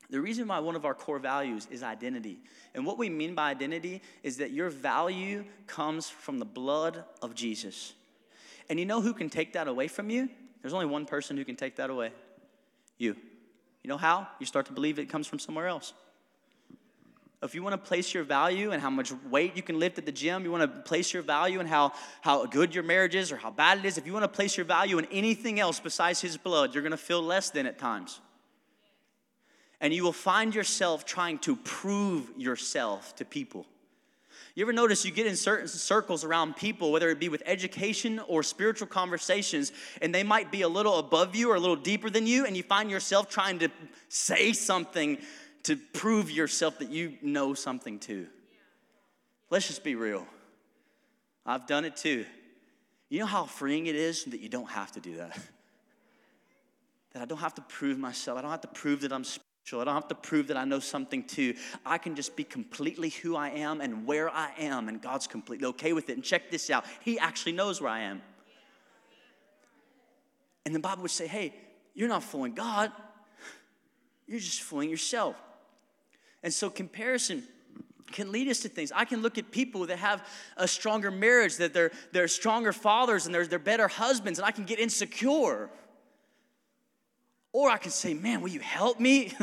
The 0.09 0.19
reason 0.19 0.47
why 0.47 0.57
one 0.59 0.75
of 0.75 0.85
our 0.85 0.95
core 0.95 1.19
values 1.19 1.67
is 1.69 1.83
identity. 1.83 2.39
And 2.73 2.83
what 2.83 2.97
we 2.97 3.09
mean 3.09 3.35
by 3.35 3.51
identity 3.51 4.01
is 4.23 4.37
that 4.37 4.49
your 4.51 4.69
value 4.69 5.45
comes 5.67 6.09
from 6.09 6.39
the 6.39 6.45
blood 6.45 7.03
of 7.21 7.35
Jesus. 7.35 7.93
And 8.69 8.79
you 8.79 8.87
know 8.87 9.01
who 9.01 9.13
can 9.13 9.29
take 9.29 9.53
that 9.53 9.67
away 9.67 9.87
from 9.87 10.09
you? 10.09 10.29
There's 10.61 10.73
only 10.73 10.87
one 10.87 11.05
person 11.05 11.37
who 11.37 11.45
can 11.45 11.55
take 11.55 11.75
that 11.75 11.91
away 11.91 12.11
you. 12.99 13.15
You 13.83 13.87
know 13.87 13.97
how? 13.97 14.27
You 14.39 14.45
start 14.45 14.67
to 14.67 14.71
believe 14.71 14.99
it 14.99 15.07
comes 15.09 15.25
from 15.25 15.39
somewhere 15.39 15.67
else. 15.67 15.93
If 17.41 17.55
you 17.55 17.63
want 17.63 17.73
to 17.73 17.87
place 17.87 18.13
your 18.13 18.23
value 18.23 18.71
and 18.71 18.81
how 18.81 18.89
much 18.89 19.13
weight 19.29 19.55
you 19.55 19.63
can 19.63 19.79
lift 19.79 19.97
at 19.97 20.05
the 20.05 20.11
gym, 20.11 20.43
you 20.43 20.51
want 20.51 20.63
to 20.63 20.81
place 20.81 21.13
your 21.13 21.23
value 21.23 21.61
and 21.61 21.69
how, 21.69 21.93
how 22.21 22.45
good 22.45 22.75
your 22.75 22.83
marriage 22.83 23.15
is 23.15 23.31
or 23.31 23.37
how 23.37 23.49
bad 23.49 23.79
it 23.79 23.85
is, 23.85 23.97
if 23.97 24.05
you 24.05 24.11
want 24.11 24.25
to 24.25 24.27
place 24.27 24.57
your 24.57 24.65
value 24.65 24.97
in 24.99 25.05
anything 25.05 25.59
else 25.59 25.79
besides 25.79 26.19
His 26.19 26.37
blood, 26.37 26.73
you're 26.73 26.83
going 26.83 26.91
to 26.91 26.97
feel 26.97 27.21
less 27.21 27.49
than 27.49 27.65
at 27.65 27.79
times 27.79 28.19
and 29.81 29.93
you 29.93 30.03
will 30.03 30.13
find 30.13 30.53
yourself 30.53 31.05
trying 31.05 31.39
to 31.39 31.55
prove 31.55 32.29
yourself 32.37 33.15
to 33.15 33.25
people. 33.25 33.65
You 34.59 34.65
ever 34.65 34.73
notice 34.73 35.05
you 35.05 35.11
get 35.11 35.25
in 35.25 35.37
certain 35.37 35.69
circles 35.69 36.25
around 36.25 36.57
people, 36.57 36.91
whether 36.91 37.09
it 37.09 37.17
be 37.17 37.29
with 37.29 37.41
education 37.45 38.19
or 38.27 38.43
spiritual 38.43 38.89
conversations, 38.89 39.71
and 40.01 40.13
they 40.13 40.21
might 40.21 40.51
be 40.51 40.63
a 40.63 40.67
little 40.67 40.99
above 40.99 41.33
you 41.33 41.49
or 41.49 41.55
a 41.55 41.59
little 41.61 41.77
deeper 41.77 42.09
than 42.09 42.27
you, 42.27 42.45
and 42.45 42.57
you 42.57 42.63
find 42.63 42.91
yourself 42.91 43.29
trying 43.29 43.59
to 43.59 43.69
say 44.09 44.51
something 44.51 45.17
to 45.63 45.77
prove 45.77 46.29
yourself 46.29 46.77
that 46.79 46.89
you 46.89 47.13
know 47.21 47.53
something 47.53 47.99
too. 47.99 48.27
Let's 49.49 49.65
just 49.65 49.81
be 49.81 49.95
real. 49.95 50.27
I've 51.45 51.65
done 51.65 51.85
it 51.85 51.95
too. 51.95 52.25
You 53.07 53.19
know 53.19 53.27
how 53.27 53.45
freeing 53.45 53.85
it 53.85 53.95
is 53.95 54.25
that 54.25 54.41
you 54.41 54.49
don't 54.49 54.69
have 54.71 54.91
to 54.91 54.99
do 54.99 55.15
that? 55.15 55.39
That 57.13 57.23
I 57.23 57.25
don't 57.25 57.39
have 57.39 57.55
to 57.55 57.61
prove 57.61 57.97
myself. 57.97 58.37
I 58.37 58.41
don't 58.41 58.51
have 58.51 58.61
to 58.61 58.67
prove 58.67 59.01
that 59.01 59.11
I'm 59.11 59.23
I 59.81 59.83
don't 59.83 59.93
have 59.93 60.07
to 60.07 60.15
prove 60.15 60.47
that 60.47 60.57
I 60.57 60.65
know 60.65 60.79
something 60.79 61.23
too. 61.23 61.53
I 61.85 61.97
can 61.97 62.15
just 62.15 62.35
be 62.35 62.43
completely 62.43 63.09
who 63.09 63.35
I 63.35 63.49
am 63.49 63.81
and 63.81 64.05
where 64.07 64.29
I 64.29 64.51
am, 64.57 64.89
and 64.89 65.01
God's 65.01 65.27
completely 65.27 65.67
okay 65.67 65.93
with 65.93 66.09
it. 66.09 66.13
And 66.13 66.23
check 66.23 66.49
this 66.49 66.69
out 66.69 66.85
He 67.01 67.19
actually 67.19 67.51
knows 67.51 67.79
where 67.79 67.91
I 67.91 68.01
am. 68.01 68.21
And 70.65 70.73
the 70.73 70.79
Bible 70.79 71.03
would 71.03 71.11
say, 71.11 71.27
hey, 71.27 71.53
you're 71.93 72.09
not 72.09 72.23
fooling 72.23 72.53
God, 72.53 72.91
you're 74.27 74.39
just 74.39 74.61
fooling 74.61 74.89
yourself. 74.89 75.35
And 76.43 76.53
so, 76.53 76.69
comparison 76.69 77.43
can 78.11 78.31
lead 78.31 78.47
us 78.47 78.59
to 78.61 78.69
things. 78.69 78.91
I 78.95 79.05
can 79.05 79.21
look 79.21 79.37
at 79.37 79.51
people 79.51 79.85
that 79.87 79.97
have 79.97 80.27
a 80.57 80.67
stronger 80.67 81.11
marriage, 81.11 81.57
that 81.57 81.73
they're, 81.73 81.91
they're 82.11 82.27
stronger 82.27 82.73
fathers 82.73 83.25
and 83.25 83.35
they're, 83.35 83.45
they're 83.45 83.59
better 83.59 83.87
husbands, 83.87 84.39
and 84.39 84.45
I 84.45 84.51
can 84.51 84.65
get 84.65 84.79
insecure. 84.79 85.69
Or 87.51 87.69
I 87.69 87.77
can 87.77 87.91
say, 87.91 88.13
man, 88.13 88.41
will 88.41 88.49
you 88.49 88.59
help 88.59 88.99
me? 88.99 89.33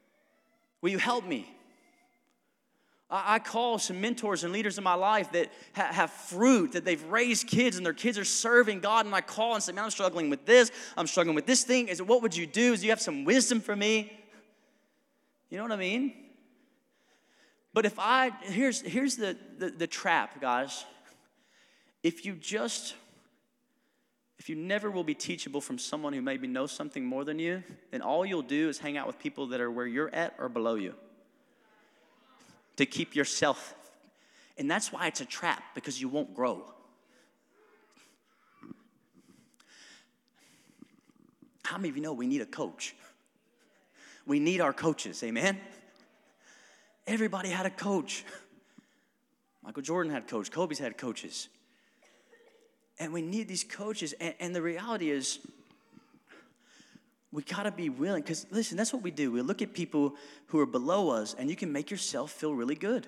will 0.82 0.90
you 0.90 0.98
help 0.98 1.24
me? 1.24 1.54
I, 3.12 3.40
call 3.40 3.80
some 3.80 4.00
mentors 4.00 4.44
and 4.44 4.52
leaders 4.52 4.78
in 4.78 4.84
my 4.84 4.94
life 4.94 5.32
that 5.32 5.50
ha- 5.74 5.92
have 5.92 6.12
fruit, 6.12 6.72
that 6.72 6.84
they've 6.84 7.02
raised 7.04 7.48
kids 7.48 7.76
and 7.76 7.84
their 7.84 7.92
kids 7.92 8.16
are 8.18 8.24
serving 8.24 8.80
God. 8.80 9.04
And 9.04 9.12
I 9.12 9.20
call 9.20 9.54
and 9.54 9.62
say, 9.62 9.72
man, 9.72 9.84
I'm 9.84 9.90
struggling 9.90 10.30
with 10.30 10.46
this. 10.46 10.70
I'm 10.96 11.08
struggling 11.08 11.34
with 11.34 11.44
this 11.46 11.64
thing. 11.64 11.88
Is 11.88 11.98
it, 11.98 12.06
what 12.06 12.22
would 12.22 12.36
you 12.36 12.46
do? 12.46 12.72
Is 12.72 12.84
you 12.84 12.90
have 12.90 13.00
some 13.00 13.24
wisdom 13.24 13.60
for 13.60 13.74
me? 13.74 14.12
You 15.48 15.56
know 15.56 15.64
what 15.64 15.72
I 15.72 15.76
mean? 15.76 16.12
But 17.74 17.84
if 17.84 17.98
I, 17.98 18.30
here's, 18.42 18.80
here's 18.80 19.16
the, 19.16 19.36
the, 19.58 19.70
the 19.70 19.86
trap, 19.88 20.40
guys. 20.40 20.84
If 22.04 22.24
you 22.24 22.34
just 22.34 22.94
if 24.40 24.48
you 24.48 24.56
never 24.56 24.90
will 24.90 25.04
be 25.04 25.12
teachable 25.12 25.60
from 25.60 25.78
someone 25.78 26.14
who 26.14 26.22
maybe 26.22 26.48
knows 26.48 26.72
something 26.72 27.04
more 27.04 27.26
than 27.26 27.38
you, 27.38 27.62
then 27.90 28.00
all 28.00 28.24
you'll 28.24 28.40
do 28.40 28.70
is 28.70 28.78
hang 28.78 28.96
out 28.96 29.06
with 29.06 29.18
people 29.18 29.48
that 29.48 29.60
are 29.60 29.70
where 29.70 29.86
you're 29.86 30.08
at 30.14 30.34
or 30.38 30.48
below 30.48 30.76
you 30.76 30.94
to 32.76 32.86
keep 32.86 33.14
yourself. 33.14 33.74
And 34.56 34.68
that's 34.70 34.90
why 34.90 35.08
it's 35.08 35.20
a 35.20 35.26
trap 35.26 35.62
because 35.74 36.00
you 36.00 36.08
won't 36.08 36.34
grow. 36.34 36.64
How 41.62 41.76
many 41.76 41.90
of 41.90 41.96
you 41.98 42.02
know 42.02 42.14
we 42.14 42.26
need 42.26 42.40
a 42.40 42.46
coach? 42.46 42.96
We 44.24 44.40
need 44.40 44.62
our 44.62 44.72
coaches, 44.72 45.22
amen? 45.22 45.60
Everybody 47.06 47.50
had 47.50 47.66
a 47.66 47.70
coach. 47.70 48.24
Michael 49.62 49.82
Jordan 49.82 50.10
had 50.10 50.26
coach, 50.26 50.50
Kobe's 50.50 50.78
had 50.78 50.96
coaches. 50.96 51.50
And 53.00 53.14
we 53.14 53.22
need 53.22 53.48
these 53.48 53.64
coaches. 53.64 54.14
And, 54.20 54.34
and 54.38 54.54
the 54.54 54.62
reality 54.62 55.10
is, 55.10 55.40
we 57.32 57.42
got 57.42 57.62
to 57.62 57.70
be 57.70 57.88
willing. 57.88 58.22
Because 58.22 58.46
listen, 58.50 58.76
that's 58.76 58.92
what 58.92 59.02
we 59.02 59.10
do. 59.10 59.32
We 59.32 59.40
look 59.40 59.62
at 59.62 59.72
people 59.72 60.14
who 60.48 60.60
are 60.60 60.66
below 60.66 61.10
us, 61.10 61.34
and 61.34 61.48
you 61.48 61.56
can 61.56 61.72
make 61.72 61.90
yourself 61.90 62.30
feel 62.30 62.54
really 62.54 62.74
good. 62.74 63.06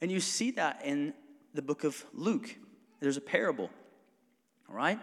And 0.00 0.10
you 0.10 0.20
see 0.20 0.50
that 0.52 0.82
in 0.84 1.14
the 1.54 1.62
book 1.62 1.84
of 1.84 2.04
Luke. 2.12 2.56
There's 3.00 3.16
a 3.16 3.22
parable. 3.22 3.70
All 4.68 4.74
right? 4.74 4.98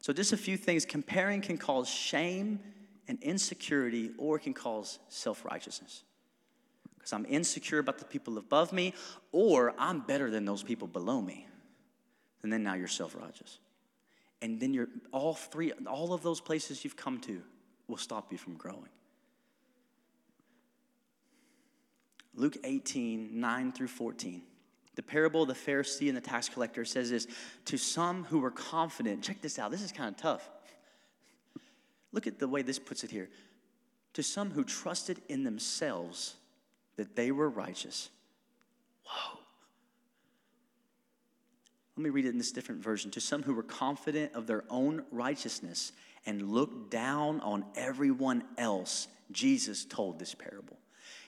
So, 0.00 0.12
just 0.12 0.32
a 0.32 0.36
few 0.36 0.56
things. 0.56 0.84
Comparing 0.84 1.40
can 1.40 1.56
cause 1.56 1.88
shame 1.88 2.60
and 3.08 3.22
insecurity, 3.22 4.10
or 4.18 4.36
it 4.36 4.40
can 4.40 4.54
cause 4.54 4.98
self 5.08 5.44
righteousness. 5.44 6.02
Because 6.98 7.14
I'm 7.14 7.24
insecure 7.26 7.78
about 7.78 7.98
the 7.98 8.04
people 8.04 8.36
above 8.36 8.72
me, 8.72 8.92
or 9.32 9.72
I'm 9.78 10.00
better 10.00 10.30
than 10.30 10.44
those 10.44 10.62
people 10.62 10.86
below 10.86 11.22
me 11.22 11.46
and 12.42 12.52
then 12.52 12.62
now 12.62 12.74
you're 12.74 12.88
self 12.88 13.14
righteous. 13.14 13.58
And 14.42 14.58
then 14.58 14.72
you're 14.72 14.88
all 15.12 15.34
three, 15.34 15.72
all 15.86 16.14
of 16.14 16.22
those 16.22 16.40
places 16.40 16.82
you've 16.84 16.96
come 16.96 17.20
to 17.20 17.42
will 17.88 17.98
stop 17.98 18.32
you 18.32 18.38
from 18.38 18.54
growing. 18.54 18.88
Luke 22.34 22.56
18, 22.64 23.38
9 23.38 23.72
through 23.72 23.88
14. 23.88 24.42
The 24.94 25.02
parable 25.02 25.42
of 25.42 25.48
the 25.48 25.54
Pharisee 25.54 26.08
and 26.08 26.16
the 26.16 26.22
tax 26.22 26.48
collector 26.48 26.84
says 26.84 27.10
this 27.10 27.26
to 27.66 27.76
some 27.76 28.24
who 28.24 28.38
were 28.38 28.50
confident. 28.50 29.22
Check 29.22 29.42
this 29.42 29.58
out, 29.58 29.70
this 29.70 29.82
is 29.82 29.92
kind 29.92 30.08
of 30.08 30.16
tough. 30.16 30.48
Look 32.12 32.26
at 32.26 32.38
the 32.38 32.48
way 32.48 32.62
this 32.62 32.78
puts 32.78 33.04
it 33.04 33.10
here. 33.10 33.28
To 34.14 34.22
some 34.22 34.50
who 34.50 34.64
trusted 34.64 35.20
in 35.28 35.44
themselves 35.44 36.34
that 36.96 37.14
they 37.14 37.30
were 37.30 37.48
righteous. 37.48 38.10
Whoa. 39.04 39.39
Let 42.00 42.04
me 42.04 42.10
read 42.10 42.24
it 42.24 42.30
in 42.30 42.38
this 42.38 42.50
different 42.50 42.82
version. 42.82 43.10
To 43.10 43.20
some 43.20 43.42
who 43.42 43.52
were 43.52 43.62
confident 43.62 44.32
of 44.32 44.46
their 44.46 44.64
own 44.70 45.04
righteousness 45.10 45.92
and 46.24 46.50
looked 46.50 46.90
down 46.90 47.40
on 47.42 47.62
everyone 47.74 48.42
else, 48.56 49.06
Jesus 49.32 49.84
told 49.84 50.18
this 50.18 50.34
parable. 50.34 50.78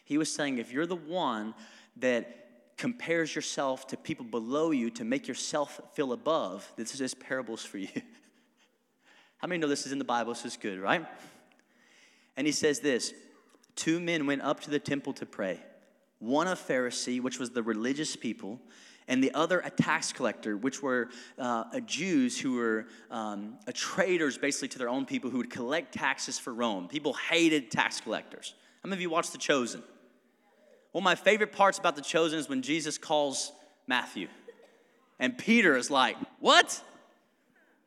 He 0.06 0.16
was 0.16 0.32
saying, 0.32 0.56
if 0.56 0.72
you're 0.72 0.86
the 0.86 0.96
one 0.96 1.52
that 1.98 2.78
compares 2.78 3.34
yourself 3.34 3.86
to 3.88 3.98
people 3.98 4.24
below 4.24 4.70
you 4.70 4.88
to 4.92 5.04
make 5.04 5.28
yourself 5.28 5.78
feel 5.92 6.14
above, 6.14 6.66
this 6.76 6.94
is 6.94 7.00
this 7.00 7.12
parable's 7.12 7.66
for 7.66 7.76
you. 7.76 7.88
How 9.36 9.48
many 9.48 9.58
know 9.58 9.68
this 9.68 9.84
is 9.84 9.92
in 9.92 9.98
the 9.98 10.06
Bible? 10.06 10.32
This 10.32 10.46
is 10.46 10.56
good, 10.56 10.80
right? 10.80 11.04
And 12.34 12.46
he 12.46 12.52
says 12.52 12.80
this 12.80 13.12
two 13.76 14.00
men 14.00 14.26
went 14.26 14.40
up 14.40 14.60
to 14.60 14.70
the 14.70 14.78
temple 14.78 15.12
to 15.12 15.26
pray. 15.26 15.60
One 16.18 16.48
a 16.48 16.56
Pharisee, 16.56 17.20
which 17.20 17.38
was 17.38 17.50
the 17.50 17.62
religious 17.62 18.16
people, 18.16 18.58
and 19.08 19.22
the 19.22 19.32
other 19.34 19.60
a 19.60 19.70
tax 19.70 20.12
collector, 20.12 20.56
which 20.56 20.82
were 20.82 21.08
uh, 21.38 21.80
Jews 21.80 22.40
who 22.40 22.54
were 22.54 22.86
um, 23.10 23.58
traitors 23.74 24.38
basically 24.38 24.68
to 24.68 24.78
their 24.78 24.88
own 24.88 25.04
people 25.04 25.30
who 25.30 25.38
would 25.38 25.50
collect 25.50 25.92
taxes 25.92 26.38
for 26.38 26.52
Rome. 26.52 26.88
People 26.88 27.14
hated 27.14 27.70
tax 27.70 28.00
collectors. 28.00 28.54
How 28.82 28.88
many 28.88 28.98
of 28.98 29.02
you 29.02 29.10
watched 29.10 29.32
The 29.32 29.38
Chosen? 29.38 29.82
One 30.92 31.02
of 31.02 31.04
my 31.04 31.14
favorite 31.14 31.52
parts 31.52 31.78
about 31.78 31.96
The 31.96 32.02
Chosen 32.02 32.38
is 32.38 32.48
when 32.48 32.62
Jesus 32.62 32.98
calls 32.98 33.52
Matthew. 33.86 34.28
And 35.18 35.36
Peter 35.36 35.76
is 35.76 35.90
like, 35.90 36.16
What? 36.40 36.82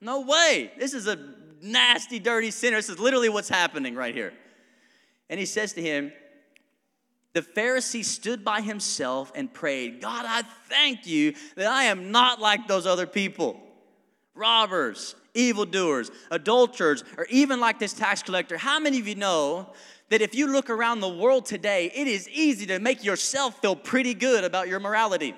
No 0.02 0.22
way. 0.22 0.72
This 0.78 0.94
is 0.94 1.08
a 1.08 1.18
nasty, 1.62 2.20
dirty 2.20 2.52
sinner. 2.52 2.78
This 2.78 2.90
is 2.90 3.00
literally 3.00 3.30
what's 3.30 3.50
happening 3.50 3.96
right 3.96 4.14
here. 4.14 4.34
And 5.30 5.40
he 5.40 5.46
says 5.46 5.74
to 5.74 5.82
him, 5.82 6.12
The 7.36 7.42
Pharisee 7.42 8.06
stood 8.06 8.46
by 8.46 8.62
himself 8.62 9.34
and 9.36 9.54
prayed, 9.54 10.00
God, 10.00 10.26
I 10.26 10.44
thank 10.70 11.06
you 11.06 11.34
that 11.58 11.68
I 11.68 11.84
am 11.84 12.10
not 12.10 12.40
like 12.40 12.66
those 12.66 12.88
other 12.88 13.06
people 13.06 13.60
robbers, 14.34 15.16
evildoers, 15.34 16.12
adulterers, 16.32 17.04
or 17.18 17.26
even 17.30 17.60
like 17.60 17.78
this 17.78 17.92
tax 17.92 18.24
collector. 18.24 18.58
How 18.58 18.80
many 18.80 19.00
of 19.00 19.08
you 19.08 19.16
know 19.16 19.74
that 20.10 20.22
if 20.22 20.34
you 20.34 20.48
look 20.48 20.70
around 20.70 21.02
the 21.02 21.10
world 21.10 21.46
today, 21.46 21.92
it 21.94 22.08
is 22.08 22.30
easy 22.30 22.66
to 22.68 22.80
make 22.80 23.04
yourself 23.04 23.60
feel 23.62 23.76
pretty 23.76 24.14
good 24.14 24.46
about 24.46 24.70
your 24.70 24.80
morality. 24.80 25.36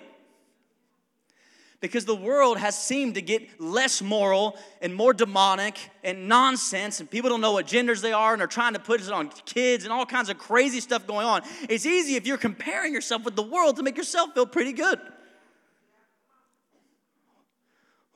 Because 1.79 2.05
the 2.05 2.15
world 2.15 2.57
has 2.57 2.75
seemed 2.75 3.15
to 3.15 3.21
get 3.21 3.61
less 3.61 4.01
moral 4.01 4.57
and 4.81 4.95
more 4.95 5.13
demonic 5.13 5.77
and 6.03 6.27
nonsense, 6.27 6.99
and 6.99 7.09
people 7.09 7.29
don't 7.29 7.41
know 7.41 7.51
what 7.51 7.67
genders 7.67 8.01
they 8.01 8.13
are, 8.13 8.33
and 8.33 8.39
they're 8.39 8.47
trying 8.47 8.73
to 8.73 8.79
put 8.79 8.99
it 8.99 9.11
on 9.11 9.29
kids 9.45 9.83
and 9.83 9.93
all 9.93 10.05
kinds 10.05 10.29
of 10.29 10.39
crazy 10.39 10.79
stuff 10.79 11.05
going 11.05 11.27
on. 11.27 11.43
It's 11.69 11.85
easy 11.85 12.15
if 12.15 12.25
you're 12.25 12.37
comparing 12.37 12.93
yourself 12.93 13.23
with 13.23 13.35
the 13.35 13.43
world 13.43 13.75
to 13.75 13.83
make 13.83 13.95
yourself 13.95 14.33
feel 14.33 14.47
pretty 14.47 14.73
good. 14.73 14.99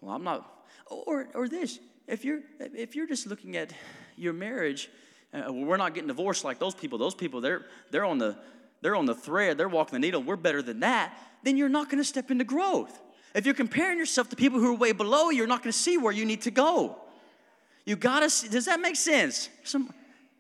Well, 0.01 0.15
I'm 0.15 0.23
not, 0.23 0.65
or, 0.89 1.29
or 1.35 1.47
this, 1.47 1.79
if 2.07 2.25
you're, 2.25 2.39
if 2.59 2.95
you're 2.95 3.07
just 3.07 3.27
looking 3.27 3.57
at 3.57 3.71
your 4.17 4.33
marriage 4.33 4.89
uh, 5.33 5.51
we're 5.51 5.77
not 5.77 5.93
getting 5.93 6.07
divorced 6.07 6.43
like 6.43 6.59
those 6.59 6.75
people. 6.75 6.97
Those 6.97 7.15
people, 7.15 7.41
they're, 7.41 7.65
they're, 7.89 8.05
on 8.05 8.17
the, 8.17 8.37
they're 8.81 8.95
on 8.95 9.05
the 9.05 9.15
thread, 9.15 9.57
they're 9.57 9.69
walking 9.69 9.93
the 9.93 10.05
needle. 10.05 10.21
We're 10.21 10.35
better 10.35 10.61
than 10.61 10.81
that. 10.81 11.17
Then 11.43 11.57
you're 11.57 11.69
not 11.69 11.89
going 11.89 11.99
to 11.99 12.07
step 12.07 12.31
into 12.31 12.43
growth. 12.43 12.99
If 13.33 13.45
you're 13.45 13.55
comparing 13.55 13.97
yourself 13.97 14.29
to 14.29 14.35
people 14.35 14.59
who 14.59 14.73
are 14.73 14.77
way 14.77 14.91
below, 14.91 15.29
you're 15.29 15.47
not 15.47 15.63
going 15.63 15.71
to 15.71 15.77
see 15.77 15.97
where 15.97 16.11
you 16.11 16.25
need 16.25 16.41
to 16.41 16.51
go. 16.51 16.97
You 17.85 17.95
got 17.95 18.21
to 18.21 18.29
see. 18.29 18.47
Does 18.47 18.65
that 18.65 18.79
make 18.79 18.95
sense? 18.95 19.49
Some, 19.63 19.93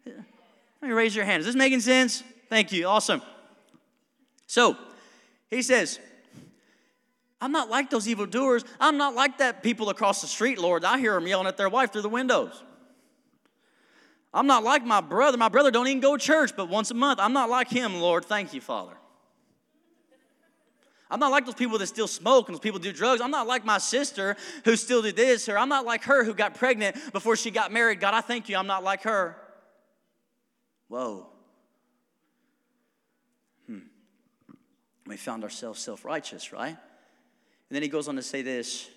let 0.05 0.87
me 0.87 0.91
raise 0.91 1.15
your 1.15 1.25
hand. 1.25 1.41
Is 1.41 1.45
this 1.45 1.55
making 1.55 1.79
sense? 1.81 2.23
Thank 2.49 2.71
you. 2.71 2.87
Awesome. 2.87 3.21
So, 4.45 4.75
he 5.49 5.61
says, 5.61 5.99
I'm 7.39 7.51
not 7.51 7.69
like 7.69 7.89
those 7.89 8.07
evildoers. 8.07 8.63
I'm 8.79 8.97
not 8.97 9.15
like 9.15 9.37
that 9.39 9.63
people 9.63 9.89
across 9.89 10.21
the 10.21 10.27
street, 10.27 10.59
Lord. 10.59 10.83
I 10.85 10.99
hear 10.99 11.13
them 11.13 11.27
yelling 11.27 11.47
at 11.47 11.57
their 11.57 11.69
wife 11.69 11.91
through 11.91 12.03
the 12.03 12.09
windows. 12.09 12.61
I'm 14.33 14.47
not 14.47 14.63
like 14.63 14.85
my 14.85 15.01
brother. 15.01 15.37
My 15.37 15.49
brother 15.49 15.71
don't 15.71 15.87
even 15.87 15.99
go 15.99 16.15
to 16.15 16.23
church 16.23 16.55
but 16.55 16.69
once 16.69 16.91
a 16.91 16.93
month. 16.93 17.19
I'm 17.19 17.33
not 17.33 17.49
like 17.49 17.69
him, 17.69 17.99
Lord. 17.99 18.25
Thank 18.25 18.53
you, 18.53 18.61
Father. 18.61 18.93
I'm 21.11 21.19
not 21.19 21.29
like 21.29 21.45
those 21.45 21.55
people 21.55 21.77
that 21.77 21.87
still 21.87 22.07
smoke 22.07 22.47
and 22.47 22.55
those 22.55 22.61
people 22.61 22.79
do 22.79 22.93
drugs. 22.93 23.19
I'm 23.19 23.31
not 23.31 23.45
like 23.45 23.65
my 23.65 23.79
sister 23.79 24.37
who 24.63 24.77
still 24.77 25.01
did 25.01 25.17
this, 25.17 25.49
or 25.49 25.57
I'm 25.57 25.67
not 25.67 25.85
like 25.85 26.05
her 26.05 26.23
who 26.23 26.33
got 26.33 26.55
pregnant 26.55 26.95
before 27.11 27.35
she 27.35 27.51
got 27.51 27.71
married. 27.71 27.99
God, 27.99 28.13
I 28.13 28.21
thank 28.21 28.47
you. 28.47 28.55
I'm 28.55 28.65
not 28.65 28.81
like 28.81 29.03
her. 29.03 29.35
Whoa. 30.87 31.27
Hmm. 33.67 33.79
We 35.05 35.17
found 35.17 35.43
ourselves 35.43 35.81
self 35.81 36.05
righteous, 36.05 36.53
right? 36.53 36.69
And 36.69 36.77
then 37.75 37.81
he 37.81 37.89
goes 37.89 38.07
on 38.07 38.15
to 38.15 38.23
say 38.23 38.41
this. 38.41 38.89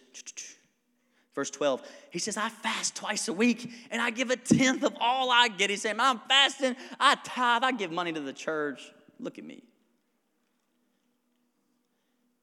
Verse 1.35 1.51
12, 1.51 1.83
he 2.11 2.21
says, 2.21 2.37
I 2.37 2.49
fast 2.49 2.95
twice 2.95 3.27
a 3.27 3.33
week 3.33 3.69
and 3.91 4.01
I 4.01 4.11
give 4.11 4.31
a 4.31 4.37
tenth 4.37 4.85
of 4.85 4.95
all 5.01 5.33
I 5.33 5.49
get. 5.49 5.69
He's 5.69 5.83
saying, 5.83 5.97
I'm 5.99 6.21
fasting, 6.29 6.77
I 7.01 7.17
tithe, 7.25 7.65
I 7.65 7.73
give 7.73 7.91
money 7.91 8.13
to 8.13 8.21
the 8.21 8.33
church. 8.33 8.93
Look 9.19 9.37
at 9.39 9.45
me. 9.45 9.65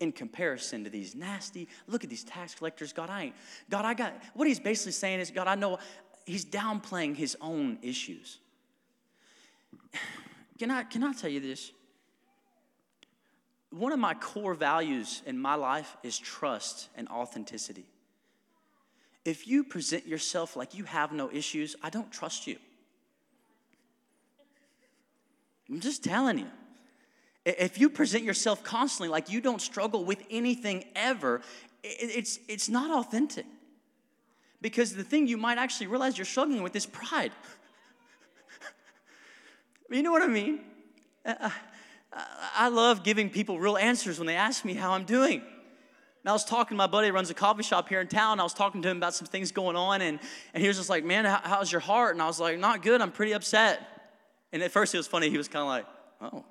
In 0.02 0.12
comparison 0.12 0.84
to 0.84 0.90
these 0.90 1.16
nasty, 1.16 1.70
look 1.88 2.04
at 2.04 2.10
these 2.10 2.24
tax 2.24 2.56
collectors. 2.56 2.92
God, 2.92 3.10
I 3.10 3.24
ain't, 3.26 3.36
God, 3.70 3.86
I 3.86 3.94
got, 3.94 4.14
what 4.34 4.48
he's 4.48 4.60
basically 4.60 4.92
saying 4.92 5.20
is, 5.20 5.32
God, 5.32 5.48
I 5.48 5.56
know 5.56 5.78
he's 6.26 6.44
downplaying 6.44 7.16
his 7.16 7.38
own 7.40 7.78
issues. 7.82 8.40
Can 10.60 10.70
I, 10.70 10.84
can 10.84 11.04
I 11.04 11.12
tell 11.14 11.30
you 11.32 11.40
this? 11.40 11.72
One 13.72 13.92
of 13.92 13.98
my 13.98 14.14
core 14.14 14.54
values 14.54 15.24
in 15.26 15.40
my 15.40 15.56
life 15.56 15.98
is 16.04 16.20
trust 16.20 16.90
and 16.96 17.08
authenticity. 17.08 17.86
If 19.26 19.48
you 19.48 19.64
present 19.64 20.06
yourself 20.06 20.56
like 20.56 20.76
you 20.76 20.84
have 20.84 21.14
no 21.14 21.32
issues, 21.32 21.76
I 21.82 21.90
don't 21.90 22.12
trust 22.12 22.46
you. 22.46 22.58
I'm 25.70 25.80
just 25.80 26.04
telling 26.04 26.40
you. 26.40 26.48
If 27.46 27.80
you 27.80 27.90
present 27.90 28.24
yourself 28.24 28.64
constantly 28.64 29.10
like 29.10 29.30
you 29.30 29.42
don't 29.42 29.62
struggle 29.62 30.06
with 30.06 30.24
anything 30.30 30.86
ever, 30.96 31.42
it's, 31.84 32.40
it's 32.48 32.70
not 32.70 32.92
authentic. 32.92 33.46
Because 34.62 34.94
the 34.94 35.04
thing 35.04 35.28
you 35.28 35.38
might 35.38 35.58
actually 35.58 35.88
realize 35.88 36.18
you're 36.18 36.26
struggling 36.26 36.62
with 36.62 36.76
is 36.76 36.86
pride. 36.86 37.32
you 39.90 40.04
know 40.04 40.12
what 40.12 40.22
I 40.22 40.28
mean? 40.28 40.60
Uh, 41.26 41.50
uh, 42.14 42.20
I 42.56 42.68
love 42.68 43.04
giving 43.04 43.30
people 43.30 43.60
real 43.60 43.78
answers 43.78 44.20
when 44.20 44.28
they 44.28 44.36
ask 44.36 44.64
me 44.64 44.76
how 44.76 44.92
I'm 44.92 45.06
doing. 45.06 45.42
And 45.42 46.30
I 46.30 46.34
was 46.34 46.46
talking 46.46 46.76
to 46.76 46.78
my 46.78 46.86
buddy 46.86 47.08
who 47.08 47.14
runs 47.14 47.32
a 47.32 47.34
coffee 47.34 47.64
shop 47.64 47.90
here 47.90 48.02
in 48.02 48.08
town. 48.08 48.40
I 48.40 48.44
was 48.44 48.54
talking 48.54 48.84
to 48.84 48.90
him 48.90 48.98
about 48.98 49.16
some 49.16 49.26
things 49.26 49.52
going 49.52 49.76
on, 49.76 50.04
and, 50.04 50.20
and 50.54 50.62
he 50.62 50.68
was 50.68 50.78
just 50.78 50.90
like, 50.90 51.04
Man, 51.04 51.26
how, 51.26 51.42
how's 51.44 51.72
your 51.72 51.82
heart? 51.82 52.14
And 52.14 52.22
I 52.22 52.28
was 52.28 52.40
like, 52.40 52.60
Not 52.60 52.84
good. 52.84 53.02
I'm 53.02 53.12
pretty 53.12 53.32
upset. 53.32 53.82
And 54.54 54.62
at 54.62 54.72
first, 54.72 54.94
it 54.94 54.98
was 54.98 55.08
funny. 55.08 55.32
He 55.32 55.38
was 55.38 55.48
kind 55.48 55.62
of 55.64 55.68
like, 55.68 55.86
Oh. 56.22 56.46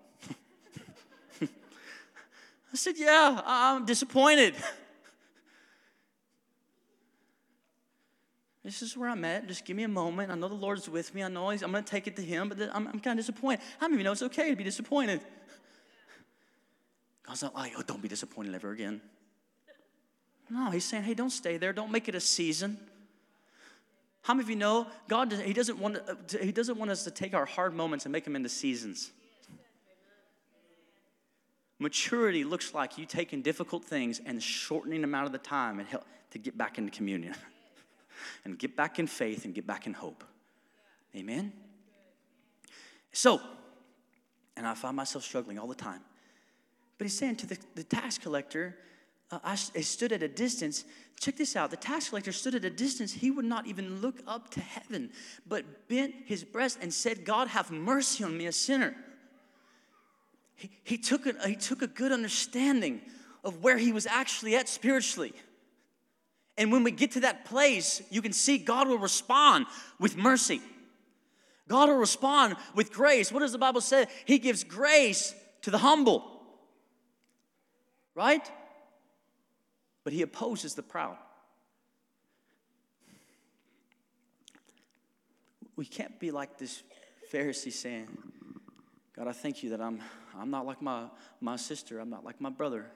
I 2.72 2.76
said, 2.76 2.94
Yeah, 2.96 3.40
I'm 3.44 3.84
disappointed. 3.84 4.54
This 8.62 8.82
is 8.82 8.94
where 8.94 9.08
I'm 9.08 9.24
at. 9.24 9.48
Just 9.48 9.64
give 9.64 9.76
me 9.76 9.84
a 9.84 9.88
moment. 9.88 10.30
I 10.30 10.34
know 10.34 10.48
the 10.48 10.54
Lord's 10.54 10.88
with 10.88 11.14
me. 11.14 11.22
I 11.22 11.28
know 11.28 11.48
he's, 11.48 11.62
I'm 11.62 11.72
going 11.72 11.82
to 11.82 11.90
take 11.90 12.06
it 12.06 12.16
to 12.16 12.22
Him, 12.22 12.50
but 12.50 12.60
I'm, 12.74 12.86
I'm 12.88 13.00
kind 13.00 13.18
of 13.18 13.24
disappointed. 13.24 13.60
How 13.78 13.86
many 13.86 13.94
of 13.94 14.00
you 14.00 14.04
know 14.04 14.12
it's 14.12 14.22
okay 14.22 14.50
to 14.50 14.56
be 14.56 14.64
disappointed? 14.64 15.22
God's 17.26 17.42
not 17.42 17.54
like, 17.54 17.72
oh, 17.78 17.82
don't 17.82 18.02
be 18.02 18.08
disappointed 18.08 18.54
ever 18.54 18.70
again. 18.70 19.00
No, 20.50 20.70
he's 20.70 20.84
saying, 20.84 21.04
hey, 21.04 21.14
don't 21.14 21.30
stay 21.30 21.56
there. 21.56 21.72
Don't 21.72 21.90
make 21.90 22.08
it 22.08 22.14
a 22.14 22.20
season. 22.20 22.76
How 24.22 24.34
many 24.34 24.44
of 24.44 24.50
you 24.50 24.56
know 24.56 24.86
God? 25.08 25.32
He 25.32 25.52
doesn't 25.52 25.78
want. 25.78 25.96
Uh, 25.96 26.14
he 26.42 26.52
doesn't 26.52 26.76
want 26.76 26.90
us 26.90 27.04
to 27.04 27.10
take 27.10 27.32
our 27.32 27.46
hard 27.46 27.72
moments 27.72 28.04
and 28.04 28.12
make 28.12 28.24
them 28.24 28.36
into 28.36 28.48
seasons. 28.48 29.12
Maturity 31.80 32.44
looks 32.44 32.74
like 32.74 32.98
you 32.98 33.06
taking 33.06 33.40
difficult 33.40 33.84
things 33.84 34.20
and 34.24 34.40
shortening 34.40 35.00
them 35.00 35.14
out 35.14 35.24
of 35.24 35.32
the 35.32 35.38
time 35.38 35.80
and 35.80 35.88
help 35.88 36.04
to 36.30 36.38
get 36.38 36.56
back 36.56 36.78
into 36.78 36.92
communion, 36.92 37.34
and 38.44 38.58
get 38.58 38.76
back 38.76 38.98
in 38.98 39.06
faith 39.06 39.46
and 39.46 39.54
get 39.54 39.66
back 39.66 39.86
in 39.86 39.94
hope. 39.94 40.22
Amen. 41.16 41.52
So, 43.12 43.40
and 44.56 44.66
I 44.66 44.74
find 44.74 44.94
myself 44.94 45.24
struggling 45.24 45.58
all 45.58 45.66
the 45.66 45.74
time. 45.74 46.02
But 46.98 47.06
he's 47.06 47.16
saying 47.16 47.36
to 47.36 47.46
the, 47.46 47.58
the 47.74 47.82
tax 47.82 48.18
collector, 48.18 48.76
uh, 49.30 49.38
I, 49.42 49.52
I 49.52 49.80
stood 49.80 50.12
at 50.12 50.22
a 50.22 50.28
distance. 50.28 50.84
Check 51.18 51.38
this 51.38 51.56
out. 51.56 51.70
The 51.70 51.78
tax 51.78 52.10
collector 52.10 52.30
stood 52.30 52.54
at 52.54 52.64
a 52.64 52.70
distance. 52.70 53.10
He 53.10 53.30
would 53.30 53.46
not 53.46 53.66
even 53.66 54.02
look 54.02 54.16
up 54.26 54.50
to 54.50 54.60
heaven, 54.60 55.10
but 55.48 55.88
bent 55.88 56.14
his 56.26 56.44
breast 56.44 56.78
and 56.82 56.92
said, 56.92 57.24
God, 57.24 57.48
have 57.48 57.70
mercy 57.70 58.22
on 58.22 58.36
me, 58.36 58.46
a 58.46 58.52
sinner. 58.52 58.94
He, 60.82 60.98
took, 60.98 61.26
a, 61.26 61.48
he 61.48 61.56
took 61.56 61.82
a 61.82 61.86
good 61.86 62.12
understanding 62.12 63.00
of 63.44 63.62
where 63.62 63.78
he 63.78 63.92
was 63.92 64.06
actually 64.06 64.56
at 64.56 64.68
spiritually. 64.68 65.32
And 66.58 66.70
when 66.70 66.84
we 66.84 66.90
get 66.90 67.12
to 67.12 67.20
that 67.20 67.46
place, 67.46 68.02
you 68.10 68.20
can 68.20 68.32
see 68.32 68.58
God 68.58 68.88
will 68.88 68.98
respond 68.98 69.66
with 69.98 70.16
mercy. 70.16 70.60
God 71.68 71.88
will 71.88 71.96
respond 71.96 72.56
with 72.74 72.92
grace. 72.92 73.32
What 73.32 73.40
does 73.40 73.52
the 73.52 73.58
Bible 73.58 73.80
say? 73.80 74.06
He 74.26 74.38
gives 74.38 74.64
grace 74.64 75.34
to 75.62 75.70
the 75.70 75.78
humble. 75.78 76.24
Right? 78.14 78.50
but 80.04 80.12
he 80.12 80.22
opposes 80.22 80.74
the 80.74 80.82
proud. 80.82 81.16
we 85.76 85.86
can't 85.86 86.18
be 86.20 86.30
like 86.30 86.58
this 86.58 86.82
Pharisee 87.32 87.72
saying, 87.72 88.08
God, 89.20 89.28
I 89.28 89.32
thank 89.32 89.62
you 89.62 89.68
that 89.68 89.82
I'm, 89.82 90.00
I'm 90.34 90.50
not 90.50 90.64
like 90.64 90.80
my, 90.80 91.04
my 91.42 91.56
sister, 91.56 91.98
I'm 91.98 92.08
not 92.08 92.24
like 92.24 92.40
my 92.40 92.48
brother. 92.48 92.86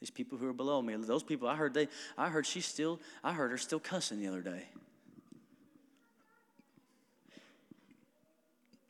These 0.00 0.08
people 0.08 0.38
who 0.38 0.48
are 0.48 0.54
below 0.54 0.80
me, 0.80 0.96
those 0.96 1.22
people, 1.22 1.46
I 1.46 1.56
heard 1.56 1.74
they, 1.74 1.88
I 2.16 2.30
heard 2.30 2.46
she's 2.46 2.64
still, 2.64 2.98
I 3.22 3.34
heard 3.34 3.50
her 3.50 3.58
still 3.58 3.80
cussing 3.80 4.18
the 4.18 4.28
other 4.28 4.40
day. 4.40 4.62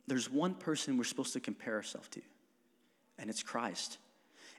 There's 0.07 0.31
one 0.31 0.53
person 0.53 0.97
we're 0.97 1.03
supposed 1.03 1.33
to 1.33 1.41
compare 1.41 1.75
ourselves 1.75 2.07
to, 2.11 2.21
and 3.19 3.29
it's 3.29 3.43
Christ. 3.43 3.97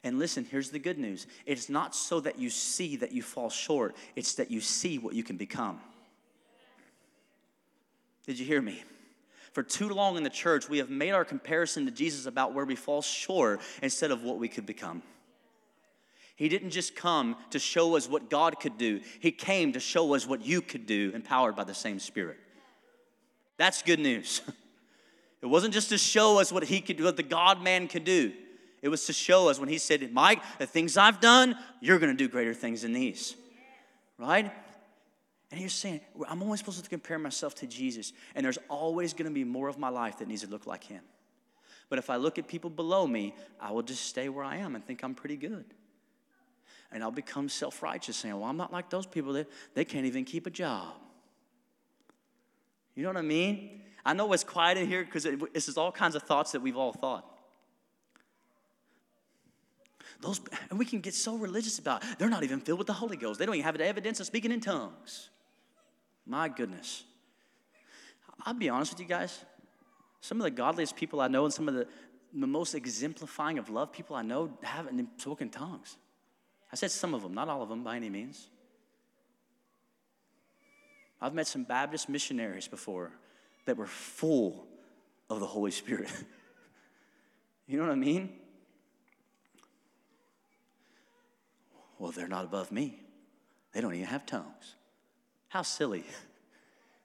And 0.05 0.19
listen, 0.19 0.45
here's 0.45 0.69
the 0.69 0.79
good 0.79 0.99
news 0.99 1.27
it's 1.47 1.71
not 1.71 1.95
so 1.95 2.21
that 2.21 2.39
you 2.39 2.51
see 2.51 2.97
that 2.97 3.13
you 3.13 3.23
fall 3.23 3.49
short, 3.49 3.97
it's 4.15 4.35
that 4.35 4.51
you 4.51 4.61
see 4.61 4.99
what 4.99 5.15
you 5.15 5.25
can 5.25 5.39
become. 5.39 5.81
Did 8.27 8.39
you 8.39 8.45
hear 8.45 8.61
me? 8.61 8.83
For 9.53 9.63
too 9.63 9.89
long 9.89 10.17
in 10.17 10.23
the 10.23 10.31
church, 10.31 10.69
we 10.69 10.79
have 10.79 10.91
made 10.91 11.13
our 11.13 11.25
comparison 11.25 11.85
to 11.85 11.91
Jesus 11.91 12.27
about 12.27 12.55
where 12.55 12.65
we 12.65 12.75
fall 12.75 13.03
short 13.03 13.61
instead 13.83 14.11
of 14.11 14.23
what 14.23 14.39
we 14.39 14.49
could 14.49 14.67
become. 14.67 15.03
He 16.37 16.49
didn't 16.49 16.71
just 16.71 16.97
come 16.97 17.37
to 17.51 17.59
show 17.59 17.95
us 17.97 18.09
what 18.09 18.31
God 18.31 18.59
could 18.59 18.79
do, 18.79 19.01
He 19.21 19.31
came 19.31 19.73
to 19.75 19.81
show 19.81 20.15
us 20.15 20.27
what 20.27 20.45
you 20.45 20.63
could 20.63 20.87
do, 20.87 21.13
empowered 21.15 21.55
by 21.55 21.65
the 21.65 21.75
same 21.75 21.99
Spirit. 21.99 22.39
That's 23.59 23.83
good 23.83 24.01
news. 24.01 24.41
It 25.43 25.47
wasn't 25.47 25.75
just 25.75 25.89
to 25.89 25.99
show 25.99 26.39
us 26.39 26.53
what 26.53 26.63
He 26.63 26.81
could 26.81 26.97
do, 26.99 27.03
what 27.03 27.17
the 27.17 27.25
God 27.25 27.61
man 27.61 27.89
could 27.89 28.05
do. 28.05 28.33
It 28.81 28.89
was 28.89 29.07
to 29.07 29.13
show 29.13 29.49
us 29.49 29.59
when 29.59 29.69
He 29.69 29.79
said, 29.79 30.13
Mike, 30.13 30.41
the 30.59 30.67
things 30.67 30.97
I've 30.97 31.21
done, 31.21 31.57
you're 31.81 31.99
going 31.99 32.17
to 32.17 32.17
do 32.17 32.29
greater 32.29 32.55
things 32.55 32.83
than 32.83 32.93
these. 32.93 33.35
Right? 34.19 34.53
And 35.53 35.61
he's 35.61 35.75
saying, 35.75 36.01
I'm 36.29 36.43
always 36.43 36.61
supposed 36.61 36.83
to 36.83 36.89
compare 36.89 37.19
myself 37.19 37.55
to 37.57 37.67
Jesus, 37.67 38.15
and 38.35 38.43
there's 38.43 38.59
always 38.71 39.13
going 39.13 39.29
to 39.29 39.35
be 39.35 39.45
more 39.45 39.69
of 39.69 39.79
my 39.79 39.91
life 39.91 40.19
that 40.19 40.27
needs 40.27 40.41
to 40.41 40.49
look 40.49 40.67
like 40.67 40.83
him. 40.83 41.03
But 41.91 41.99
if 41.99 42.09
I 42.09 42.17
look 42.17 42.39
at 42.39 42.49
people 42.49 42.71
below 42.71 43.07
me, 43.07 43.35
I 43.61 43.71
will 43.71 43.83
just 43.83 44.07
stay 44.07 44.31
where 44.31 44.47
I 44.47 44.57
am 44.57 44.75
and 44.75 44.85
think 44.85 45.05
I'm 45.05 45.15
pretty 45.15 45.37
good. 45.37 45.67
And 46.91 47.03
I'll 47.03 47.11
become 47.11 47.51
self 47.51 47.83
righteous, 47.83 48.17
saying, 48.17 48.35
Well, 48.35 48.49
I'm 48.49 48.57
not 48.57 48.73
like 48.73 48.89
those 48.89 49.05
people 49.05 49.35
that 49.35 49.47
they 49.75 49.85
can't 49.85 50.07
even 50.07 50.25
keep 50.25 50.47
a 50.47 50.51
job. 50.51 50.95
You 52.95 53.03
know 53.03 53.11
what 53.11 53.19
I 53.19 53.23
mean? 53.23 53.83
I 54.07 54.15
know 54.15 54.33
it's 54.33 54.45
quiet 54.45 54.79
in 54.79 54.89
here 54.89 55.05
because 55.05 55.25
this 55.53 55.69
is 55.69 55.77
all 55.77 55.93
kinds 55.93 56.15
of 56.15 56.23
thoughts 56.23 56.53
that 56.53 56.61
we've 56.61 56.79
all 56.79 56.95
thought. 56.95 57.27
Those, 60.23 60.41
and 60.71 60.79
we 60.79 60.87
can 60.87 61.01
get 61.01 61.13
so 61.15 61.37
religious 61.37 61.79
about 61.79 62.05
it. 62.05 62.19
They're 62.19 62.31
not 62.31 62.43
even 62.43 62.61
filled 62.61 62.79
with 62.79 62.87
the 62.87 62.95
Holy 62.95 63.19
Ghost. 63.19 63.39
They 63.39 63.45
don't 63.45 63.55
even 63.55 63.67
have 63.67 63.77
the 63.77 63.87
evidence 63.87 64.19
of 64.19 64.25
speaking 64.25 64.51
in 64.51 64.61
tongues. 64.61 65.29
My 66.27 66.49
goodness. 66.49 67.05
I'll 68.45 68.55
be 68.55 68.69
honest 68.69 68.93
with 68.93 69.01
you 69.01 69.07
guys. 69.07 69.45
Some 70.21 70.39
of 70.39 70.45
the 70.45 70.51
godliest 70.51 70.97
people 70.97 71.21
I 71.21 71.29
know 71.29 71.45
and 71.45 71.53
some 71.53 71.69
of 71.69 71.75
the, 71.75 71.87
the 72.33 72.47
most 72.47 72.75
exemplifying 72.75 73.59
of 73.59 73.69
love 73.69 73.93
people 73.93 74.17
I 74.17 74.23
know 74.23 74.57
haven't 74.63 75.21
spoken 75.21 75.51
tongues. 75.51 75.97
I 76.73 76.77
said 76.77 76.91
some 76.91 77.13
of 77.13 77.23
them, 77.23 77.35
not 77.35 77.49
all 77.49 77.63
of 77.63 77.69
them 77.69 77.83
by 77.83 77.97
any 77.97 78.09
means. 78.09 78.49
I've 81.21 81.35
met 81.35 81.47
some 81.47 81.65
Baptist 81.65 82.09
missionaries 82.09 82.67
before 82.67 83.13
that 83.67 83.77
were 83.77 83.87
full 83.87 84.67
of 85.29 85.41
the 85.41 85.47
Holy 85.47 85.71
Spirit. 85.71 86.11
you 87.67 87.77
know 87.77 87.85
what 87.85 87.93
I 87.93 87.97
mean? 87.97 88.33
Well, 91.99 92.11
they're 92.11 92.27
not 92.27 92.45
above 92.45 92.73
me. 92.73 92.99
They 93.73 93.81
don't 93.81 93.95
even 93.95 94.07
have 94.07 94.27
tongues. 94.27 94.75
How 95.53 95.61
silly. 95.61 96.03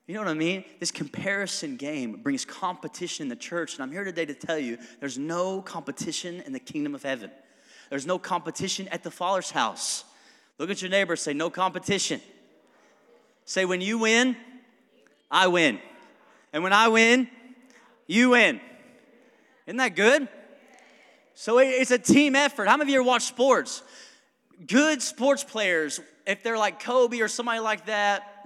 You 0.06 0.14
know 0.14 0.20
what 0.20 0.30
I 0.30 0.34
mean? 0.34 0.64
This 0.80 0.90
comparison 0.90 1.76
game 1.76 2.22
brings 2.22 2.46
competition 2.46 3.24
in 3.24 3.28
the 3.28 3.36
church, 3.36 3.74
and 3.74 3.82
I'm 3.82 3.92
here 3.92 4.04
today 4.04 4.24
to 4.24 4.32
tell 4.32 4.56
you 4.56 4.78
there's 5.00 5.18
no 5.18 5.60
competition 5.60 6.40
in 6.46 6.54
the 6.54 6.58
kingdom 6.58 6.94
of 6.94 7.02
heaven. 7.02 7.30
There's 7.90 8.06
no 8.06 8.18
competition 8.18 8.88
at 8.88 9.02
the 9.02 9.10
Father's 9.10 9.50
house. 9.50 10.02
Look 10.56 10.70
at 10.70 10.80
your 10.80 10.90
neighbor, 10.90 11.14
say, 11.14 11.34
No 11.34 11.50
competition. 11.50 12.22
Say, 13.44 13.66
When 13.66 13.82
you 13.82 13.98
win, 13.98 14.34
I 15.30 15.48
win. 15.48 15.78
And 16.54 16.62
when 16.62 16.72
I 16.72 16.88
win, 16.88 17.28
you 18.06 18.30
win. 18.30 18.62
Isn't 19.66 19.76
that 19.76 19.94
good? 19.94 20.26
So 21.34 21.58
it's 21.58 21.90
a 21.90 21.98
team 21.98 22.34
effort. 22.34 22.66
How 22.66 22.78
many 22.78 22.92
of 22.92 22.94
you 22.94 23.04
watch 23.04 23.24
sports? 23.24 23.82
Good 24.66 25.02
sports 25.02 25.44
players, 25.44 26.00
if 26.28 26.42
they're 26.42 26.58
like 26.58 26.80
Kobe 26.80 27.20
or 27.20 27.28
somebody 27.28 27.60
like 27.60 27.86
that, 27.86 28.37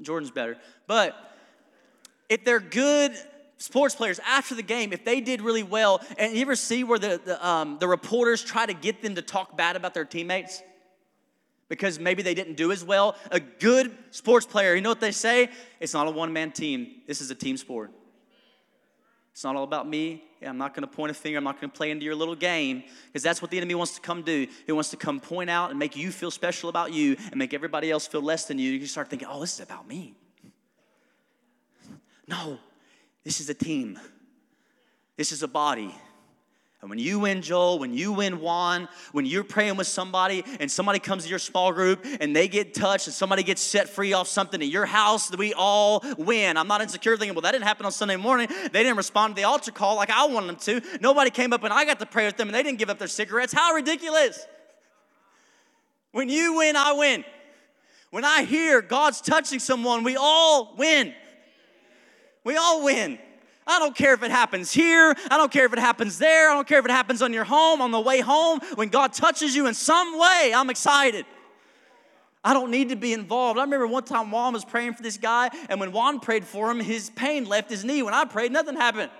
Jordan's 0.00 0.30
better. 0.30 0.56
But 0.86 1.16
if 2.28 2.44
they're 2.44 2.60
good 2.60 3.16
sports 3.58 3.94
players 3.94 4.20
after 4.26 4.54
the 4.54 4.62
game, 4.62 4.92
if 4.92 5.04
they 5.04 5.20
did 5.20 5.40
really 5.40 5.62
well, 5.62 6.00
and 6.18 6.34
you 6.34 6.42
ever 6.42 6.56
see 6.56 6.84
where 6.84 6.98
the, 6.98 7.20
the, 7.24 7.46
um, 7.46 7.78
the 7.78 7.88
reporters 7.88 8.42
try 8.42 8.66
to 8.66 8.74
get 8.74 9.02
them 9.02 9.14
to 9.14 9.22
talk 9.22 9.56
bad 9.56 9.76
about 9.76 9.94
their 9.94 10.04
teammates? 10.04 10.62
Because 11.68 11.98
maybe 11.98 12.22
they 12.22 12.34
didn't 12.34 12.56
do 12.56 12.70
as 12.70 12.84
well. 12.84 13.16
A 13.30 13.40
good 13.40 13.96
sports 14.10 14.46
player, 14.46 14.74
you 14.74 14.80
know 14.82 14.90
what 14.90 15.00
they 15.00 15.10
say? 15.10 15.48
It's 15.80 15.94
not 15.94 16.06
a 16.06 16.10
one 16.10 16.32
man 16.32 16.52
team, 16.52 16.88
this 17.06 17.20
is 17.20 17.30
a 17.30 17.34
team 17.34 17.56
sport. 17.56 17.90
It's 19.32 19.44
not 19.44 19.56
all 19.56 19.64
about 19.64 19.88
me. 19.88 20.22
I'm 20.42 20.58
not 20.58 20.74
going 20.74 20.86
to 20.86 20.94
point 20.94 21.10
a 21.10 21.14
finger. 21.14 21.38
I'm 21.38 21.44
not 21.44 21.60
going 21.60 21.70
to 21.70 21.76
play 21.76 21.90
into 21.90 22.04
your 22.04 22.14
little 22.14 22.36
game 22.36 22.84
because 23.06 23.22
that's 23.22 23.40
what 23.40 23.50
the 23.50 23.56
enemy 23.56 23.74
wants 23.74 23.94
to 23.94 24.00
come 24.00 24.22
do. 24.22 24.46
He 24.66 24.72
wants 24.72 24.90
to 24.90 24.96
come 24.96 25.20
point 25.20 25.48
out 25.48 25.70
and 25.70 25.78
make 25.78 25.96
you 25.96 26.10
feel 26.10 26.30
special 26.30 26.68
about 26.68 26.92
you 26.92 27.16
and 27.30 27.36
make 27.36 27.54
everybody 27.54 27.90
else 27.90 28.06
feel 28.06 28.22
less 28.22 28.44
than 28.46 28.58
you. 28.58 28.70
You 28.72 28.86
start 28.86 29.08
thinking, 29.08 29.28
oh, 29.30 29.40
this 29.40 29.54
is 29.54 29.60
about 29.60 29.88
me. 29.88 30.14
No, 32.28 32.58
this 33.24 33.40
is 33.40 33.48
a 33.48 33.54
team, 33.54 33.98
this 35.16 35.32
is 35.32 35.42
a 35.42 35.48
body. 35.48 35.94
And 36.86 36.90
when 36.90 37.00
you 37.00 37.18
win, 37.18 37.42
Joel, 37.42 37.80
when 37.80 37.92
you 37.94 38.12
win, 38.12 38.38
Juan, 38.38 38.86
when 39.10 39.26
you're 39.26 39.42
praying 39.42 39.76
with 39.76 39.88
somebody 39.88 40.44
and 40.60 40.70
somebody 40.70 41.00
comes 41.00 41.24
to 41.24 41.28
your 41.28 41.40
small 41.40 41.72
group 41.72 42.06
and 42.20 42.36
they 42.36 42.46
get 42.46 42.74
touched 42.74 43.08
and 43.08 43.12
somebody 43.12 43.42
gets 43.42 43.60
set 43.60 43.88
free 43.88 44.12
off 44.12 44.28
something 44.28 44.62
in 44.62 44.70
your 44.70 44.86
house, 44.86 45.36
we 45.36 45.52
all 45.52 46.04
win. 46.16 46.56
I'm 46.56 46.68
not 46.68 46.82
insecure 46.82 47.16
thinking, 47.16 47.34
well, 47.34 47.42
that 47.42 47.50
didn't 47.50 47.64
happen 47.64 47.86
on 47.86 47.90
Sunday 47.90 48.14
morning. 48.14 48.46
They 48.70 48.84
didn't 48.84 48.98
respond 48.98 49.34
to 49.34 49.40
the 49.42 49.48
altar 49.48 49.72
call 49.72 49.96
like 49.96 50.10
I 50.10 50.26
wanted 50.26 50.46
them 50.46 50.80
to. 50.80 50.98
Nobody 51.00 51.30
came 51.30 51.52
up 51.52 51.64
and 51.64 51.72
I 51.72 51.84
got 51.84 51.98
to 51.98 52.06
pray 52.06 52.24
with 52.26 52.36
them 52.36 52.46
and 52.46 52.54
they 52.54 52.62
didn't 52.62 52.78
give 52.78 52.88
up 52.88 53.00
their 53.00 53.08
cigarettes. 53.08 53.52
How 53.52 53.74
ridiculous. 53.74 54.46
When 56.12 56.28
you 56.28 56.58
win, 56.58 56.76
I 56.76 56.92
win. 56.92 57.24
When 58.12 58.24
I 58.24 58.44
hear 58.44 58.80
God's 58.80 59.20
touching 59.20 59.58
someone, 59.58 60.04
we 60.04 60.14
all 60.16 60.76
win. 60.78 61.12
We 62.44 62.56
all 62.56 62.84
win. 62.84 63.18
I 63.66 63.78
don't 63.80 63.96
care 63.96 64.14
if 64.14 64.22
it 64.22 64.30
happens 64.30 64.72
here. 64.72 65.14
I 65.30 65.36
don't 65.36 65.50
care 65.50 65.66
if 65.66 65.72
it 65.72 65.78
happens 65.78 66.18
there. 66.18 66.50
I 66.50 66.54
don't 66.54 66.68
care 66.68 66.78
if 66.78 66.84
it 66.84 66.90
happens 66.90 67.20
on 67.20 67.32
your 67.32 67.44
home, 67.44 67.80
on 67.80 67.90
the 67.90 68.00
way 68.00 68.20
home. 68.20 68.60
When 68.76 68.88
God 68.88 69.12
touches 69.12 69.56
you 69.56 69.66
in 69.66 69.74
some 69.74 70.18
way, 70.18 70.52
I'm 70.54 70.70
excited. 70.70 71.26
I 72.44 72.54
don't 72.54 72.70
need 72.70 72.90
to 72.90 72.96
be 72.96 73.12
involved. 73.12 73.58
I 73.58 73.62
remember 73.62 73.88
one 73.88 74.04
time 74.04 74.30
Juan 74.30 74.52
was 74.52 74.64
praying 74.64 74.94
for 74.94 75.02
this 75.02 75.18
guy, 75.18 75.50
and 75.68 75.80
when 75.80 75.90
Juan 75.90 76.20
prayed 76.20 76.44
for 76.44 76.70
him, 76.70 76.78
his 76.78 77.10
pain 77.10 77.44
left 77.44 77.68
his 77.68 77.84
knee. 77.84 78.04
When 78.04 78.14
I 78.14 78.24
prayed, 78.24 78.52
nothing 78.52 78.76
happened. 78.76 79.10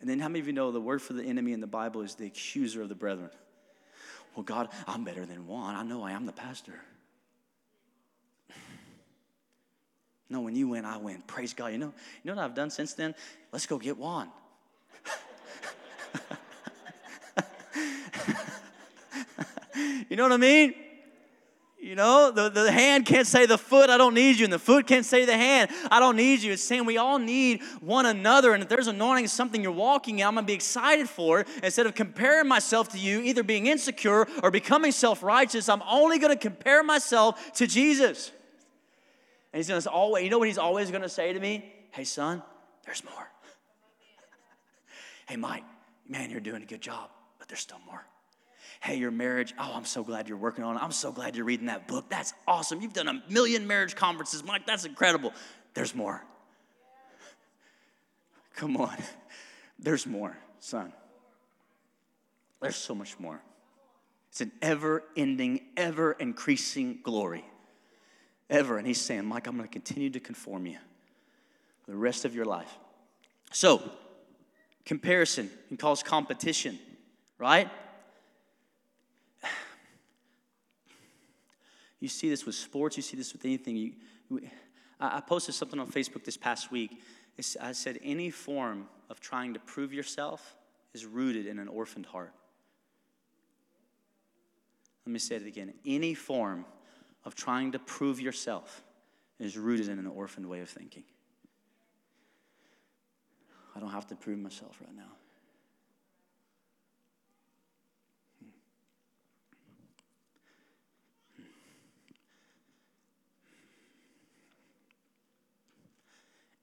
And 0.00 0.08
then, 0.08 0.18
how 0.18 0.28
many 0.28 0.40
of 0.40 0.46
you 0.46 0.54
know 0.54 0.70
the 0.70 0.80
word 0.80 1.02
for 1.02 1.12
the 1.12 1.22
enemy 1.22 1.52
in 1.52 1.60
the 1.60 1.66
Bible 1.66 2.00
is 2.00 2.14
the 2.14 2.24
accuser 2.24 2.80
of 2.80 2.88
the 2.88 2.94
brethren? 2.94 3.28
Well, 4.34 4.44
God, 4.44 4.70
I'm 4.86 5.04
better 5.04 5.26
than 5.26 5.46
Juan. 5.46 5.74
I 5.76 5.82
know 5.82 6.02
I 6.02 6.12
am 6.12 6.24
the 6.24 6.32
pastor. 6.32 6.80
No, 10.30 10.40
when 10.42 10.54
you 10.54 10.68
win, 10.68 10.84
I 10.84 10.96
win. 10.96 11.24
Praise 11.26 11.52
God. 11.52 11.72
You 11.72 11.78
know, 11.78 11.92
you 12.22 12.30
know 12.30 12.36
what 12.36 12.44
I've 12.44 12.54
done 12.54 12.70
since 12.70 12.94
then? 12.94 13.16
Let's 13.50 13.66
go 13.66 13.78
get 13.78 13.98
Juan. 13.98 14.28
you 20.08 20.16
know 20.16 20.22
what 20.22 20.32
I 20.32 20.36
mean? 20.36 20.74
You 21.80 21.96
know, 21.96 22.30
the, 22.30 22.48
the 22.50 22.70
hand 22.70 23.06
can't 23.06 23.26
say 23.26 23.46
the 23.46 23.58
foot, 23.58 23.90
I 23.90 23.96
don't 23.96 24.14
need 24.14 24.38
you. 24.38 24.44
And 24.44 24.52
the 24.52 24.60
foot 24.60 24.86
can't 24.86 25.04
say 25.04 25.24
the 25.24 25.36
hand, 25.36 25.72
I 25.90 25.98
don't 25.98 26.14
need 26.14 26.42
you. 26.42 26.52
It's 26.52 26.62
saying 26.62 26.84
we 26.84 26.98
all 26.98 27.18
need 27.18 27.62
one 27.80 28.06
another. 28.06 28.52
And 28.52 28.62
if 28.62 28.68
there's 28.68 28.86
anointing 28.86 29.26
something 29.26 29.60
you're 29.60 29.72
walking 29.72 30.20
in, 30.20 30.26
I'm 30.26 30.34
going 30.34 30.44
to 30.44 30.46
be 30.46 30.52
excited 30.52 31.08
for 31.08 31.40
it. 31.40 31.48
Instead 31.62 31.86
of 31.86 31.96
comparing 31.96 32.46
myself 32.46 32.90
to 32.90 32.98
you, 32.98 33.20
either 33.22 33.42
being 33.42 33.66
insecure 33.66 34.28
or 34.42 34.52
becoming 34.52 34.92
self 34.92 35.24
righteous, 35.24 35.68
I'm 35.68 35.82
only 35.88 36.20
going 36.20 36.32
to 36.32 36.38
compare 36.38 36.84
myself 36.84 37.52
to 37.54 37.66
Jesus. 37.66 38.30
And 39.52 39.58
he's 39.58 39.68
going 39.68 39.80
to 39.80 39.90
always, 39.90 40.24
you 40.24 40.30
know 40.30 40.38
what 40.38 40.48
he's 40.48 40.58
always 40.58 40.90
going 40.90 41.02
to 41.02 41.08
say 41.08 41.32
to 41.32 41.40
me? 41.40 41.72
Hey, 41.90 42.04
son, 42.04 42.42
there's 42.84 43.02
more. 43.04 43.30
hey, 45.28 45.36
Mike, 45.36 45.64
man, 46.08 46.30
you're 46.30 46.40
doing 46.40 46.62
a 46.62 46.66
good 46.66 46.80
job, 46.80 47.10
but 47.38 47.48
there's 47.48 47.60
still 47.60 47.80
more. 47.86 48.04
Hey, 48.80 48.96
your 48.96 49.10
marriage, 49.10 49.52
oh, 49.58 49.72
I'm 49.74 49.84
so 49.84 50.02
glad 50.02 50.28
you're 50.28 50.38
working 50.38 50.64
on 50.64 50.76
it. 50.76 50.82
I'm 50.82 50.92
so 50.92 51.12
glad 51.12 51.36
you're 51.36 51.44
reading 51.44 51.66
that 51.66 51.88
book. 51.88 52.08
That's 52.08 52.32
awesome. 52.46 52.80
You've 52.80 52.92
done 52.92 53.08
a 53.08 53.22
million 53.28 53.66
marriage 53.66 53.94
conferences, 53.94 54.42
Mike. 54.44 54.66
That's 54.66 54.84
incredible. 54.84 55.32
There's 55.74 55.94
more. 55.94 56.24
Come 58.54 58.76
on. 58.76 58.96
There's 59.78 60.06
more, 60.06 60.36
son. 60.60 60.92
There's 62.60 62.76
so 62.76 62.94
much 62.94 63.18
more. 63.18 63.40
It's 64.30 64.42
an 64.42 64.52
ever 64.62 65.02
ending, 65.16 65.60
ever 65.76 66.12
increasing 66.12 67.00
glory. 67.02 67.44
Ever. 68.50 68.76
And 68.76 68.86
he's 68.86 69.00
saying, 69.00 69.24
Mike, 69.24 69.46
I'm 69.46 69.56
going 69.56 69.66
to 69.66 69.72
continue 69.72 70.10
to 70.10 70.20
conform 70.20 70.66
you 70.66 70.76
for 71.84 71.92
the 71.92 71.96
rest 71.96 72.24
of 72.24 72.34
your 72.34 72.44
life. 72.44 72.70
So, 73.52 73.80
comparison 74.84 75.48
can 75.68 75.76
cause 75.76 76.02
competition, 76.02 76.78
right? 77.38 77.70
You 82.00 82.08
see 82.08 82.30
this 82.30 82.46
with 82.46 82.54
sports, 82.54 82.96
you 82.96 83.02
see 83.02 83.18
this 83.18 83.34
with 83.34 83.44
anything. 83.44 83.76
You, 83.76 83.92
I 84.98 85.20
posted 85.20 85.54
something 85.54 85.78
on 85.78 85.86
Facebook 85.86 86.24
this 86.24 86.38
past 86.38 86.72
week. 86.72 86.98
I 87.60 87.72
said, 87.72 87.98
any 88.02 88.30
form 88.30 88.88
of 89.10 89.20
trying 89.20 89.52
to 89.52 89.60
prove 89.60 89.92
yourself 89.92 90.56
is 90.94 91.04
rooted 91.04 91.46
in 91.46 91.58
an 91.58 91.68
orphaned 91.68 92.06
heart. 92.06 92.32
Let 95.04 95.12
me 95.12 95.18
say 95.18 95.36
it 95.36 95.46
again. 95.46 95.74
Any 95.84 96.14
form 96.14 96.64
of 97.24 97.34
trying 97.34 97.72
to 97.72 97.78
prove 97.78 98.20
yourself 98.20 98.82
is 99.38 99.56
rooted 99.56 99.88
in 99.88 99.98
an 99.98 100.06
orphaned 100.06 100.46
way 100.46 100.60
of 100.60 100.68
thinking. 100.68 101.04
I 103.74 103.80
don't 103.80 103.90
have 103.90 104.06
to 104.08 104.16
prove 104.16 104.38
myself 104.38 104.78
right 104.80 104.94
now. 104.94 105.12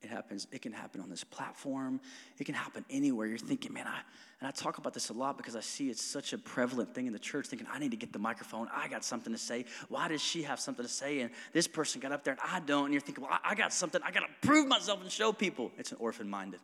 It 0.08 0.14
happens, 0.14 0.48
it 0.54 0.62
can 0.62 0.72
happen 0.72 1.02
on 1.02 1.10
this 1.10 1.26
platform. 1.26 2.00
It 2.38 2.46
can 2.46 2.56
happen 2.56 2.86
anywhere. 2.90 3.28
You're 3.28 3.38
thinking, 3.38 3.74
man, 3.74 3.88
I 3.88 4.00
and 4.40 4.48
I 4.48 4.52
talk 4.52 4.78
about 4.78 4.94
this 4.94 5.10
a 5.10 5.14
lot 5.14 5.36
because 5.36 5.56
I 5.56 5.60
see 5.60 5.90
it's 5.90 6.02
such 6.02 6.32
a 6.32 6.38
prevalent 6.38 6.96
thing 6.96 7.08
in 7.08 7.14
the 7.14 7.20
church, 7.20 7.48
thinking, 7.48 7.68
I 7.70 7.78
need 7.78 7.92
to 7.92 7.98
get 7.98 8.14
the 8.14 8.20
microphone. 8.20 8.70
I 8.74 8.88
got 8.88 9.04
something 9.04 9.34
to 9.34 9.40
say. 9.40 9.66
Why 9.90 10.08
does 10.08 10.22
she 10.22 10.44
have 10.44 10.62
something 10.62 10.86
to 10.86 10.92
say? 10.92 11.22
And 11.22 11.32
this 11.52 11.68
person 11.68 12.00
got 12.00 12.14
up 12.14 12.24
there 12.24 12.34
and 12.34 12.42
I 12.42 12.62
don't. 12.62 12.86
And 12.86 12.94
you're 12.94 13.02
thinking, 13.02 13.26
well, 13.26 13.38
I 13.44 13.54
got 13.54 13.74
something. 13.74 14.00
I 14.02 14.12
got 14.12 14.22
to 14.22 14.48
prove 14.48 14.68
myself 14.68 15.02
and 15.02 15.12
show 15.12 15.34
people. 15.34 15.72
It's 15.78 15.92
an 15.92 15.98
orphan 16.00 16.30
minded. 16.30 16.62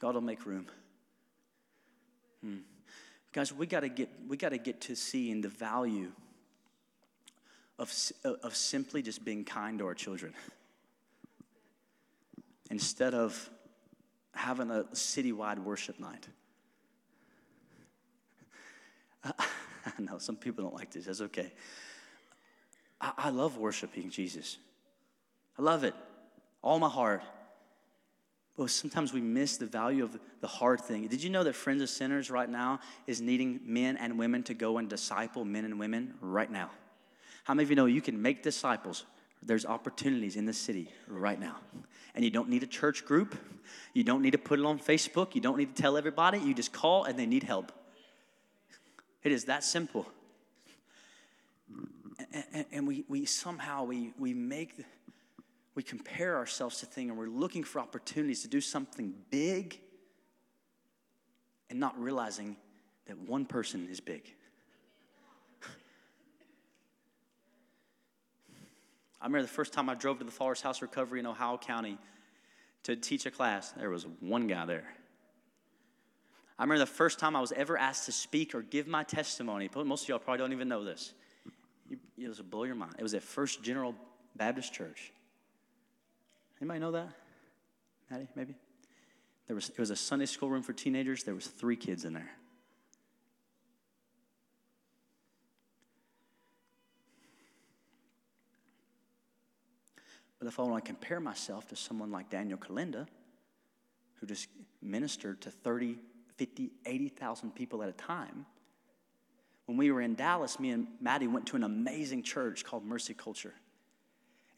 God 0.00 0.14
will 0.14 0.22
make 0.22 0.44
room. 0.46 0.66
Hmm. 2.42 2.56
Guys, 3.32 3.52
we 3.52 3.66
got 3.66 3.80
to 3.80 3.88
get 3.88 4.08
we 4.26 4.36
got 4.36 4.48
to 4.48 4.58
get 4.58 4.80
to 4.82 4.96
seeing 4.96 5.42
the 5.42 5.48
value 5.48 6.10
of, 7.80 7.92
of 8.42 8.54
simply 8.54 9.02
just 9.02 9.24
being 9.24 9.44
kind 9.44 9.78
to 9.78 9.86
our 9.86 9.94
children. 9.94 10.34
Instead 12.70 13.14
of 13.14 13.50
having 14.32 14.70
a 14.70 14.84
citywide 14.92 15.58
worship 15.58 15.98
night. 15.98 16.28
I 19.24 19.32
know 19.98 20.18
some 20.18 20.36
people 20.36 20.62
don't 20.62 20.74
like 20.74 20.92
this. 20.92 21.06
That's 21.06 21.22
okay. 21.22 21.52
I, 23.00 23.12
I 23.16 23.30
love 23.30 23.56
worshiping 23.56 24.10
Jesus. 24.10 24.58
I 25.58 25.62
love 25.62 25.82
it, 25.82 25.94
all 26.62 26.78
my 26.78 26.88
heart. 26.88 27.22
But 28.56 28.70
sometimes 28.70 29.12
we 29.14 29.22
miss 29.22 29.56
the 29.56 29.66
value 29.66 30.04
of 30.04 30.18
the 30.40 30.46
hard 30.46 30.82
thing. 30.82 31.06
Did 31.06 31.22
you 31.22 31.30
know 31.30 31.44
that 31.44 31.54
Friends 31.54 31.80
of 31.82 31.88
Sinners 31.88 32.30
right 32.30 32.48
now 32.48 32.80
is 33.06 33.22
needing 33.22 33.60
men 33.64 33.96
and 33.96 34.18
women 34.18 34.42
to 34.44 34.54
go 34.54 34.76
and 34.76 34.88
disciple 34.88 35.46
men 35.46 35.64
and 35.64 35.78
women 35.78 36.14
right 36.20 36.50
now? 36.50 36.70
How 37.50 37.54
many 37.54 37.64
of 37.64 37.70
you 37.70 37.74
know 37.74 37.86
you 37.86 38.00
can 38.00 38.22
make 38.22 38.44
disciples? 38.44 39.06
There's 39.42 39.66
opportunities 39.66 40.36
in 40.36 40.46
the 40.46 40.52
city 40.52 40.88
right 41.08 41.40
now. 41.40 41.56
And 42.14 42.24
you 42.24 42.30
don't 42.30 42.48
need 42.48 42.62
a 42.62 42.66
church 42.68 43.04
group. 43.04 43.36
You 43.92 44.04
don't 44.04 44.22
need 44.22 44.30
to 44.30 44.38
put 44.38 44.60
it 44.60 44.64
on 44.64 44.78
Facebook. 44.78 45.34
You 45.34 45.40
don't 45.40 45.58
need 45.58 45.74
to 45.74 45.82
tell 45.82 45.96
everybody. 45.96 46.38
You 46.38 46.54
just 46.54 46.72
call 46.72 47.02
and 47.02 47.18
they 47.18 47.26
need 47.26 47.42
help. 47.42 47.72
It 49.24 49.32
is 49.32 49.46
that 49.46 49.64
simple. 49.64 50.06
And, 52.52 52.66
and 52.70 52.86
we, 52.86 53.04
we 53.08 53.24
somehow 53.24 53.82
we, 53.82 54.12
we 54.16 54.32
make 54.32 54.84
we 55.74 55.82
compare 55.82 56.36
ourselves 56.36 56.78
to 56.78 56.86
things 56.86 57.10
and 57.10 57.18
we're 57.18 57.26
looking 57.26 57.64
for 57.64 57.80
opportunities 57.80 58.42
to 58.42 58.48
do 58.48 58.60
something 58.60 59.12
big 59.28 59.80
and 61.68 61.80
not 61.80 62.00
realizing 62.00 62.56
that 63.06 63.18
one 63.18 63.44
person 63.44 63.88
is 63.90 63.98
big. 63.98 64.36
I 69.20 69.26
remember 69.26 69.42
the 69.42 69.52
first 69.52 69.72
time 69.72 69.88
I 69.88 69.94
drove 69.94 70.18
to 70.18 70.24
the 70.24 70.30
Father's 70.30 70.62
House 70.62 70.80
Recovery 70.80 71.20
in 71.20 71.26
Ohio 71.26 71.58
County 71.58 71.98
to 72.84 72.96
teach 72.96 73.26
a 73.26 73.30
class, 73.30 73.72
there 73.72 73.90
was 73.90 74.06
one 74.20 74.46
guy 74.46 74.64
there. 74.64 74.94
I 76.58 76.64
remember 76.64 76.80
the 76.80 76.86
first 76.86 77.18
time 77.18 77.36
I 77.36 77.40
was 77.40 77.52
ever 77.52 77.76
asked 77.76 78.06
to 78.06 78.12
speak 78.12 78.54
or 78.54 78.62
give 78.62 78.86
my 78.86 79.02
testimony. 79.02 79.68
Most 79.74 80.04
of 80.04 80.08
y'all 80.08 80.18
probably 80.18 80.38
don't 80.38 80.52
even 80.52 80.68
know 80.68 80.84
this. 80.84 81.12
It 82.18 82.28
was 82.28 82.38
a 82.38 82.42
blow 82.42 82.64
your 82.64 82.74
mind. 82.74 82.94
It 82.98 83.02
was 83.02 83.14
at 83.14 83.22
First 83.22 83.62
General 83.62 83.94
Baptist 84.36 84.72
Church. 84.72 85.12
Anybody 86.60 86.80
know 86.80 86.92
that? 86.92 87.08
Maddie, 88.10 88.28
maybe? 88.36 88.54
There 89.46 89.54
was, 89.54 89.70
it 89.70 89.78
was 89.78 89.90
a 89.90 89.96
Sunday 89.96 90.26
school 90.26 90.50
room 90.50 90.62
for 90.62 90.72
teenagers. 90.72 91.24
There 91.24 91.34
was 91.34 91.46
three 91.46 91.76
kids 91.76 92.04
in 92.04 92.12
there. 92.12 92.30
But 100.40 100.48
if 100.48 100.58
I 100.58 100.62
want 100.62 100.82
to 100.84 100.88
compare 100.88 101.20
myself 101.20 101.68
to 101.68 101.76
someone 101.76 102.10
like 102.10 102.30
Daniel 102.30 102.58
Kolenda, 102.58 103.06
who 104.14 104.26
just 104.26 104.48
ministered 104.82 105.40
to 105.42 105.50
30, 105.50 105.98
50, 106.36 106.70
80,000 106.86 107.54
people 107.54 107.82
at 107.82 107.90
a 107.90 107.92
time, 107.92 108.46
when 109.66 109.76
we 109.76 109.92
were 109.92 110.00
in 110.00 110.14
Dallas, 110.14 110.58
me 110.58 110.70
and 110.70 110.88
Maddie 111.00 111.28
went 111.28 111.46
to 111.48 111.56
an 111.56 111.62
amazing 111.62 112.22
church 112.22 112.64
called 112.64 112.84
Mercy 112.84 113.14
Culture. 113.14 113.54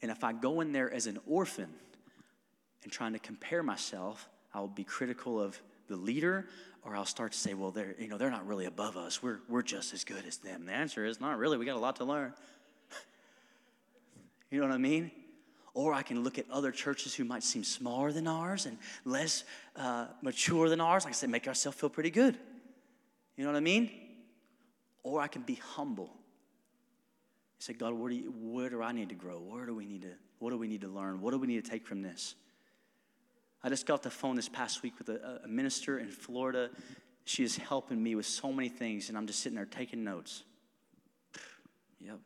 And 0.01 0.09
if 0.09 0.23
I 0.23 0.33
go 0.33 0.61
in 0.61 0.71
there 0.71 0.91
as 0.91 1.05
an 1.05 1.19
orphan 1.27 1.69
and 2.83 2.91
trying 2.91 3.13
to 3.13 3.19
compare 3.19 3.61
myself, 3.61 4.27
I 4.53 4.59
will 4.61 4.67
be 4.69 4.83
critical 4.83 5.39
of 5.39 5.61
the 5.87 5.97
leader, 5.97 6.47
or 6.83 6.95
I'll 6.95 7.05
start 7.05 7.33
to 7.33 7.37
say, 7.37 7.53
well, 7.53 7.71
they're, 7.71 7.93
you 7.99 8.07
know, 8.07 8.17
they're 8.17 8.31
not 8.31 8.47
really 8.47 8.65
above 8.65 8.95
us. 8.97 9.21
We're, 9.21 9.39
we're 9.49 9.61
just 9.61 9.93
as 9.93 10.03
good 10.03 10.25
as 10.25 10.37
them. 10.37 10.65
The 10.65 10.71
answer 10.71 11.05
is 11.05 11.19
not 11.19 11.37
really. 11.37 11.57
We 11.57 11.65
got 11.65 11.75
a 11.75 11.79
lot 11.79 11.97
to 11.97 12.05
learn. 12.05 12.33
you 14.49 14.61
know 14.61 14.67
what 14.67 14.73
I 14.73 14.77
mean? 14.77 15.11
Or 15.73 15.93
I 15.93 16.03
can 16.03 16.23
look 16.23 16.37
at 16.37 16.45
other 16.51 16.71
churches 16.71 17.15
who 17.15 17.23
might 17.23 17.43
seem 17.43 17.63
smaller 17.63 18.11
than 18.11 18.27
ours 18.27 18.65
and 18.67 18.77
less 19.05 19.43
uh, 19.75 20.07
mature 20.21 20.69
than 20.69 20.79
ours. 20.79 21.03
Like 21.03 21.13
I 21.13 21.15
said, 21.15 21.29
make 21.29 21.47
ourselves 21.47 21.77
feel 21.77 21.89
pretty 21.89 22.11
good. 22.11 22.37
You 23.35 23.43
know 23.43 23.51
what 23.51 23.57
I 23.57 23.61
mean? 23.61 23.89
Or 25.01 25.19
I 25.19 25.27
can 25.27 25.41
be 25.41 25.55
humble. 25.55 26.11
I 26.13 26.19
Say, 27.59 27.73
God, 27.73 27.93
where 27.93 28.09
do, 28.09 28.15
you, 28.15 28.33
where 28.37 28.69
do 28.69 28.83
I 28.83 28.91
need 28.91 29.09
to 29.09 29.15
grow? 29.15 29.39
Where 29.39 29.65
do 29.65 29.73
we 29.73 29.85
need 29.85 30.03
to, 30.03 30.11
what 30.39 30.51
do 30.51 30.57
we 30.57 30.67
need 30.67 30.81
to 30.81 30.87
learn? 30.89 31.21
What 31.21 31.31
do 31.31 31.39
we 31.39 31.47
need 31.47 31.63
to 31.63 31.71
take 31.71 31.87
from 31.87 32.01
this? 32.01 32.35
I 33.63 33.69
just 33.69 33.87
got 33.87 34.03
the 34.03 34.11
phone 34.11 34.35
this 34.35 34.49
past 34.49 34.83
week 34.83 34.93
with 34.99 35.09
a, 35.09 35.41
a 35.45 35.47
minister 35.47 35.97
in 35.97 36.09
Florida. 36.09 36.69
She 37.25 37.43
is 37.43 37.55
helping 37.55 38.03
me 38.03 38.15
with 38.15 38.25
so 38.25 38.51
many 38.51 38.67
things, 38.67 39.07
and 39.07 39.17
I'm 39.17 39.25
just 39.25 39.39
sitting 39.39 39.55
there 39.55 39.65
taking 39.65 40.03
notes. 40.03 40.43
Yep. 42.01 42.19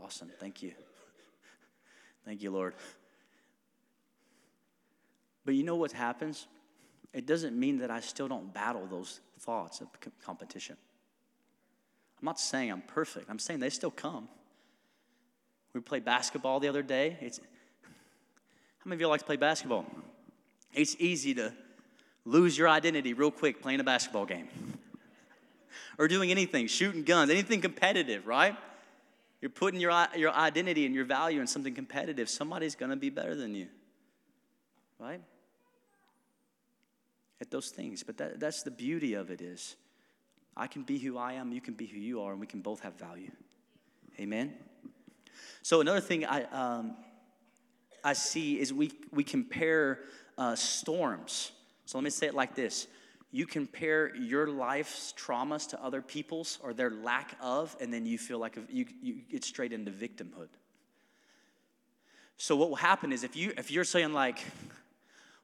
Awesome. 0.00 0.30
Thank 0.38 0.62
you. 0.62 0.72
Thank 2.24 2.42
you, 2.42 2.50
Lord. 2.50 2.74
But 5.44 5.54
you 5.54 5.62
know 5.62 5.76
what 5.76 5.92
happens? 5.92 6.46
It 7.12 7.26
doesn't 7.26 7.58
mean 7.58 7.78
that 7.78 7.90
I 7.90 8.00
still 8.00 8.28
don't 8.28 8.52
battle 8.52 8.86
those 8.86 9.20
thoughts 9.38 9.80
of 9.80 9.88
competition. 10.24 10.76
I'm 12.20 12.24
not 12.24 12.40
saying 12.40 12.72
I'm 12.72 12.82
perfect. 12.82 13.28
I'm 13.28 13.38
saying 13.38 13.60
they 13.60 13.70
still 13.70 13.90
come. 13.90 14.28
We 15.74 15.80
played 15.80 16.04
basketball 16.04 16.60
the 16.60 16.68
other 16.68 16.82
day. 16.82 17.18
It's, 17.20 17.38
how 18.78 18.88
many 18.88 18.96
of 18.96 19.00
you 19.00 19.08
like 19.08 19.20
to 19.20 19.26
play 19.26 19.36
basketball? 19.36 19.84
It's 20.72 20.96
easy 20.98 21.34
to 21.34 21.52
lose 22.24 22.56
your 22.56 22.68
identity 22.68 23.12
real 23.12 23.30
quick 23.30 23.60
playing 23.60 23.80
a 23.80 23.84
basketball 23.84 24.24
game 24.24 24.48
or 25.98 26.08
doing 26.08 26.30
anything, 26.30 26.66
shooting 26.66 27.02
guns, 27.02 27.30
anything 27.30 27.60
competitive, 27.60 28.26
right? 28.26 28.56
You're 29.44 29.50
putting 29.50 29.78
your, 29.78 29.92
your 30.16 30.32
identity 30.32 30.86
and 30.86 30.94
your 30.94 31.04
value 31.04 31.38
in 31.38 31.46
something 31.46 31.74
competitive. 31.74 32.30
Somebody's 32.30 32.74
going 32.74 32.88
to 32.88 32.96
be 32.96 33.10
better 33.10 33.34
than 33.34 33.54
you, 33.54 33.66
right? 34.98 35.20
At 37.42 37.50
those 37.50 37.68
things. 37.68 38.02
But 38.02 38.16
that, 38.16 38.40
that's 38.40 38.62
the 38.62 38.70
beauty 38.70 39.12
of 39.12 39.30
it 39.30 39.42
is 39.42 39.76
I 40.56 40.66
can 40.66 40.82
be 40.82 40.96
who 40.96 41.18
I 41.18 41.34
am, 41.34 41.52
you 41.52 41.60
can 41.60 41.74
be 41.74 41.84
who 41.84 41.98
you 41.98 42.22
are, 42.22 42.32
and 42.32 42.40
we 42.40 42.46
can 42.46 42.62
both 42.62 42.80
have 42.80 42.94
value. 42.94 43.32
Amen? 44.18 44.54
So 45.60 45.82
another 45.82 46.00
thing 46.00 46.24
I, 46.24 46.44
um, 46.44 46.96
I 48.02 48.14
see 48.14 48.58
is 48.58 48.72
we, 48.72 48.92
we 49.12 49.24
compare 49.24 50.04
uh, 50.38 50.54
storms. 50.54 51.52
So 51.84 51.98
let 51.98 52.04
me 52.04 52.08
say 52.08 52.28
it 52.28 52.34
like 52.34 52.54
this 52.54 52.86
you 53.34 53.46
compare 53.46 54.14
your 54.14 54.46
life's 54.46 55.12
traumas 55.18 55.68
to 55.70 55.84
other 55.84 56.00
people's 56.00 56.60
or 56.62 56.72
their 56.72 56.90
lack 56.90 57.36
of, 57.40 57.76
and 57.80 57.92
then 57.92 58.06
you 58.06 58.16
feel 58.16 58.38
like 58.38 58.56
you, 58.68 58.86
you 59.02 59.14
get 59.28 59.42
straight 59.42 59.72
into 59.72 59.90
victimhood. 59.90 60.46
So 62.36 62.54
what 62.54 62.68
will 62.68 62.76
happen 62.76 63.10
is 63.10 63.24
if 63.24 63.34
you 63.34 63.52
if 63.58 63.72
you're 63.72 63.82
saying 63.82 64.12
like, 64.12 64.38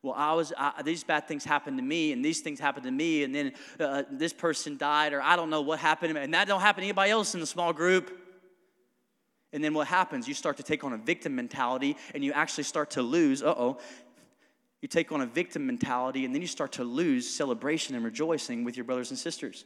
well, 0.03 0.14
I 0.16 0.34
was 0.34 0.53
I, 0.57 0.82
these 0.84 1.03
bad 1.03 1.26
things 1.26 1.45
happened 1.45 1.78
to 1.78 1.82
me, 1.82 2.12
and 2.12 2.24
these 2.24 2.38
things 2.43 2.61
happened 2.61 2.84
to 2.84 2.93
me, 2.93 3.24
and 3.24 3.34
then 3.34 3.53
uh, 3.80 4.05
this 4.09 4.32
person 4.32 4.76
died, 4.76 5.12
or 5.12 5.20
I 5.20 5.34
don't 5.34 5.51
know 5.51 5.62
what 5.62 5.80
happened, 5.80 6.16
and 6.16 6.32
that 6.32 6.47
don't 6.47 6.61
happen 6.61 6.82
to 6.82 6.86
anybody 6.86 7.11
else 7.11 7.34
in 7.34 7.41
the 7.41 7.47
small 7.47 7.72
group. 7.72 8.16
And 9.53 9.64
then 9.64 9.74
what 9.74 9.88
happens? 9.88 10.28
You 10.28 10.34
start 10.34 10.59
to 10.59 10.62
take 10.62 10.84
on 10.84 10.93
a 10.93 10.97
victim 10.97 11.34
mentality, 11.34 11.97
and 12.14 12.24
you 12.24 12.32
actually 12.34 12.64
start 12.64 12.91
to 12.91 13.03
lose. 13.03 13.43
Uh 13.43 13.49
oh. 13.49 13.78
You 14.81 14.89
take 14.89 15.12
on 15.12 15.20
a 15.20 15.26
victim 15.26 15.66
mentality, 15.66 16.24
and 16.24 16.35
then 16.35 16.41
you 16.41 16.49
start 16.49 16.72
to 16.72 16.85
lose 16.85 17.28
celebration 17.28 17.95
and 17.95 18.05
rejoicing 18.05 18.64
with 18.64 18.76
your 18.76 18.85
brothers 18.85 19.11
and 19.11 19.18
sisters. 19.18 19.64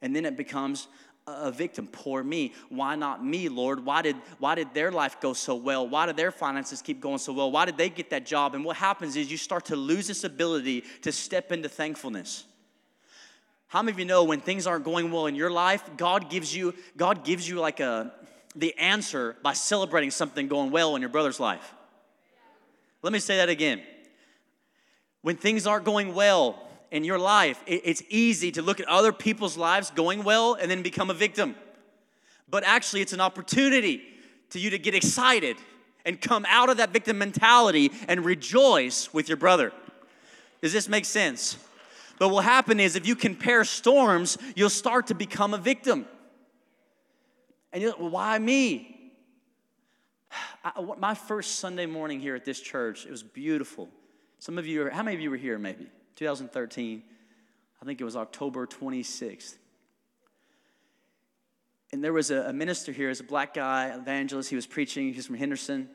And 0.00 0.16
then 0.16 0.24
it 0.24 0.36
becomes 0.36 0.88
a 1.26 1.50
victim. 1.50 1.88
Poor 1.90 2.22
me. 2.22 2.52
Why 2.68 2.96
not 2.96 3.24
me 3.24 3.48
lord? 3.48 3.84
Why 3.84 4.02
did 4.02 4.16
why 4.38 4.54
did 4.54 4.74
their 4.74 4.92
life 4.92 5.20
go 5.20 5.32
so 5.32 5.54
well? 5.54 5.88
Why 5.88 6.06
did 6.06 6.16
their 6.16 6.30
finances 6.30 6.82
keep 6.82 7.00
going 7.00 7.18
so 7.18 7.32
well? 7.32 7.50
Why 7.50 7.64
did 7.64 7.76
they 7.76 7.88
get 7.88 8.10
that 8.10 8.26
job? 8.26 8.54
And 8.54 8.64
what 8.64 8.76
happens 8.76 9.16
is 9.16 9.30
you 9.30 9.38
start 9.38 9.66
to 9.66 9.76
lose 9.76 10.06
this 10.06 10.24
ability 10.24 10.84
to 11.02 11.12
step 11.12 11.52
into 11.52 11.68
thankfulness. 11.68 12.44
How 13.68 13.82
many 13.82 13.92
of 13.92 13.98
you 13.98 14.04
know 14.04 14.24
when 14.24 14.40
things 14.40 14.66
aren't 14.66 14.84
going 14.84 15.10
well 15.10 15.26
in 15.26 15.34
your 15.34 15.50
life 15.50 15.82
god 15.96 16.30
gives 16.30 16.54
you 16.54 16.74
god 16.96 17.24
gives 17.24 17.48
you 17.48 17.58
like 17.58 17.80
a 17.80 18.12
the 18.54 18.76
answer 18.78 19.36
by 19.42 19.52
celebrating 19.52 20.10
something 20.10 20.46
going 20.46 20.70
well 20.70 20.94
in 20.94 21.02
your 21.02 21.08
brother's 21.08 21.40
life 21.40 21.74
let 23.04 23.12
me 23.12 23.18
say 23.18 23.36
that 23.36 23.50
again 23.50 23.82
when 25.20 25.36
things 25.36 25.66
aren't 25.66 25.84
going 25.84 26.14
well 26.14 26.58
in 26.90 27.04
your 27.04 27.18
life, 27.18 27.62
it's 27.66 28.02
easy 28.08 28.52
to 28.52 28.62
look 28.62 28.78
at 28.78 28.86
other 28.86 29.12
people's 29.12 29.56
lives 29.56 29.90
going 29.90 30.22
well 30.22 30.54
and 30.54 30.70
then 30.70 30.82
become 30.82 31.10
a 31.10 31.14
victim. 31.14 31.54
But 32.48 32.62
actually, 32.64 33.00
it's 33.00 33.12
an 33.12 33.20
opportunity 33.20 34.02
to 34.50 34.58
you 34.58 34.70
to 34.70 34.78
get 34.78 34.94
excited 34.94 35.56
and 36.04 36.20
come 36.20 36.46
out 36.48 36.68
of 36.68 36.76
that 36.76 36.90
victim 36.90 37.18
mentality 37.18 37.90
and 38.06 38.24
rejoice 38.24 39.12
with 39.12 39.28
your 39.28 39.38
brother. 39.38 39.72
Does 40.62 40.72
this 40.72 40.88
make 40.88 41.04
sense? 41.04 41.56
But 42.18 42.28
what 42.28 42.44
happen 42.44 42.80
is 42.80 42.96
if 42.96 43.06
you 43.06 43.16
compare 43.16 43.64
storms, 43.64 44.38
you'll 44.54 44.70
start 44.70 45.06
to 45.08 45.14
become 45.14 45.52
a 45.52 45.58
victim. 45.58 46.06
And 47.72 47.82
you're 47.82 47.92
like, 47.92 48.00
well, 48.00 48.10
why 48.10 48.38
me? 48.38 48.93
I, 50.64 50.72
my 50.98 51.14
first 51.14 51.58
Sunday 51.58 51.86
morning 51.86 52.20
here 52.20 52.34
at 52.34 52.44
this 52.44 52.60
church, 52.60 53.06
it 53.06 53.10
was 53.10 53.22
beautiful. 53.22 53.88
Some 54.38 54.58
of 54.58 54.66
you, 54.66 54.86
are, 54.86 54.90
how 54.90 55.02
many 55.02 55.16
of 55.16 55.20
you 55.20 55.30
were 55.30 55.36
here 55.36 55.58
maybe? 55.58 55.86
2013. 56.16 57.02
I 57.80 57.84
think 57.84 58.00
it 58.00 58.04
was 58.04 58.16
October 58.16 58.66
26th. 58.66 59.56
And 61.92 62.02
there 62.02 62.12
was 62.12 62.30
a, 62.30 62.48
a 62.48 62.52
minister 62.52 62.92
here, 62.92 63.10
as 63.10 63.20
a 63.20 63.24
black 63.24 63.54
guy, 63.54 63.88
evangelist. 63.88 64.50
He 64.50 64.56
was 64.56 64.66
preaching. 64.66 65.12
He's 65.12 65.26
from 65.26 65.36
Henderson. 65.36 65.88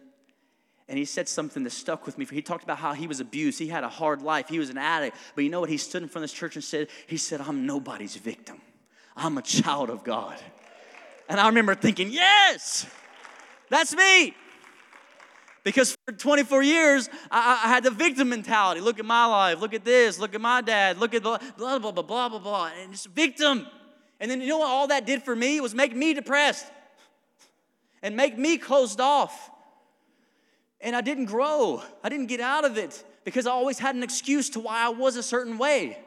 And 0.87 0.97
he 0.97 1.05
said 1.05 1.27
something 1.27 1.63
that 1.63 1.71
stuck 1.71 2.05
with 2.05 2.17
me. 2.17 2.25
He 2.29 2.41
talked 2.41 2.63
about 2.63 2.77
how 2.77 2.93
he 2.93 3.05
was 3.05 3.19
abused. 3.19 3.59
He 3.59 3.67
had 3.67 3.83
a 3.83 3.89
hard 3.89 4.21
life. 4.21 4.47
He 4.49 4.59
was 4.59 4.69
an 4.69 4.77
addict. 4.77 5.17
But 5.35 5.43
you 5.43 5.49
know 5.49 5.59
what? 5.59 5.69
He 5.69 5.77
stood 5.77 6.01
in 6.01 6.09
front 6.09 6.23
of 6.23 6.31
this 6.31 6.37
church 6.37 6.55
and 6.55 6.63
said, 6.63 6.87
He 7.05 7.17
said, 7.17 7.41
I'm 7.41 7.65
nobody's 7.65 8.15
victim. 8.15 8.61
I'm 9.15 9.37
a 9.37 9.41
child 9.41 9.89
of 9.89 10.03
God. 10.03 10.39
And 11.27 11.39
I 11.39 11.47
remember 11.47 11.75
thinking, 11.75 12.09
Yes, 12.11 12.87
that's 13.69 13.95
me. 13.95 14.33
Because 15.63 15.95
for 16.05 16.13
24 16.13 16.63
years, 16.63 17.09
I, 17.29 17.61
I, 17.63 17.67
had 17.67 17.83
the 17.83 17.91
victim 17.91 18.29
mentality. 18.29 18.81
Look 18.81 18.97
at 18.97 19.05
my 19.05 19.25
life. 19.25 19.59
Look 19.59 19.73
at 19.73 19.83
this. 19.83 20.17
Look 20.17 20.33
at 20.33 20.41
my 20.41 20.61
dad. 20.61 20.97
Look 20.97 21.13
at 21.13 21.21
blah, 21.21 21.37
blah, 21.57 21.79
blah, 21.79 21.91
blah, 21.91 22.03
blah, 22.03 22.29
blah, 22.29 22.39
blah. 22.39 22.71
And 22.81 22.93
just 22.93 23.07
victim. 23.07 23.67
And 24.19 24.31
then 24.31 24.41
you 24.41 24.47
know 24.47 24.59
what 24.59 24.69
all 24.69 24.87
that 24.87 25.05
did 25.05 25.23
for 25.23 25.35
me? 25.35 25.57
It 25.57 25.61
was 25.61 25.75
make 25.75 25.95
me 25.95 26.13
depressed 26.13 26.65
and 28.01 28.15
make 28.15 28.37
me 28.37 28.57
closed 28.57 28.99
off. 28.99 29.51
And 30.81 30.95
I 30.95 31.01
didn't 31.01 31.25
grow. 31.25 31.83
I 32.03 32.09
didn't 32.09 32.27
get 32.27 32.39
out 32.39 32.63
of 32.63 32.77
it 32.77 33.03
because 33.25 33.45
I 33.45 33.51
always 33.51 33.79
had 33.79 33.95
an 33.95 34.03
excuse 34.03 34.49
to 34.51 34.59
why 34.59 34.85
I 34.85 34.89
was 34.89 35.17
a 35.17 35.23
certain 35.23 35.57
way. 35.57 35.97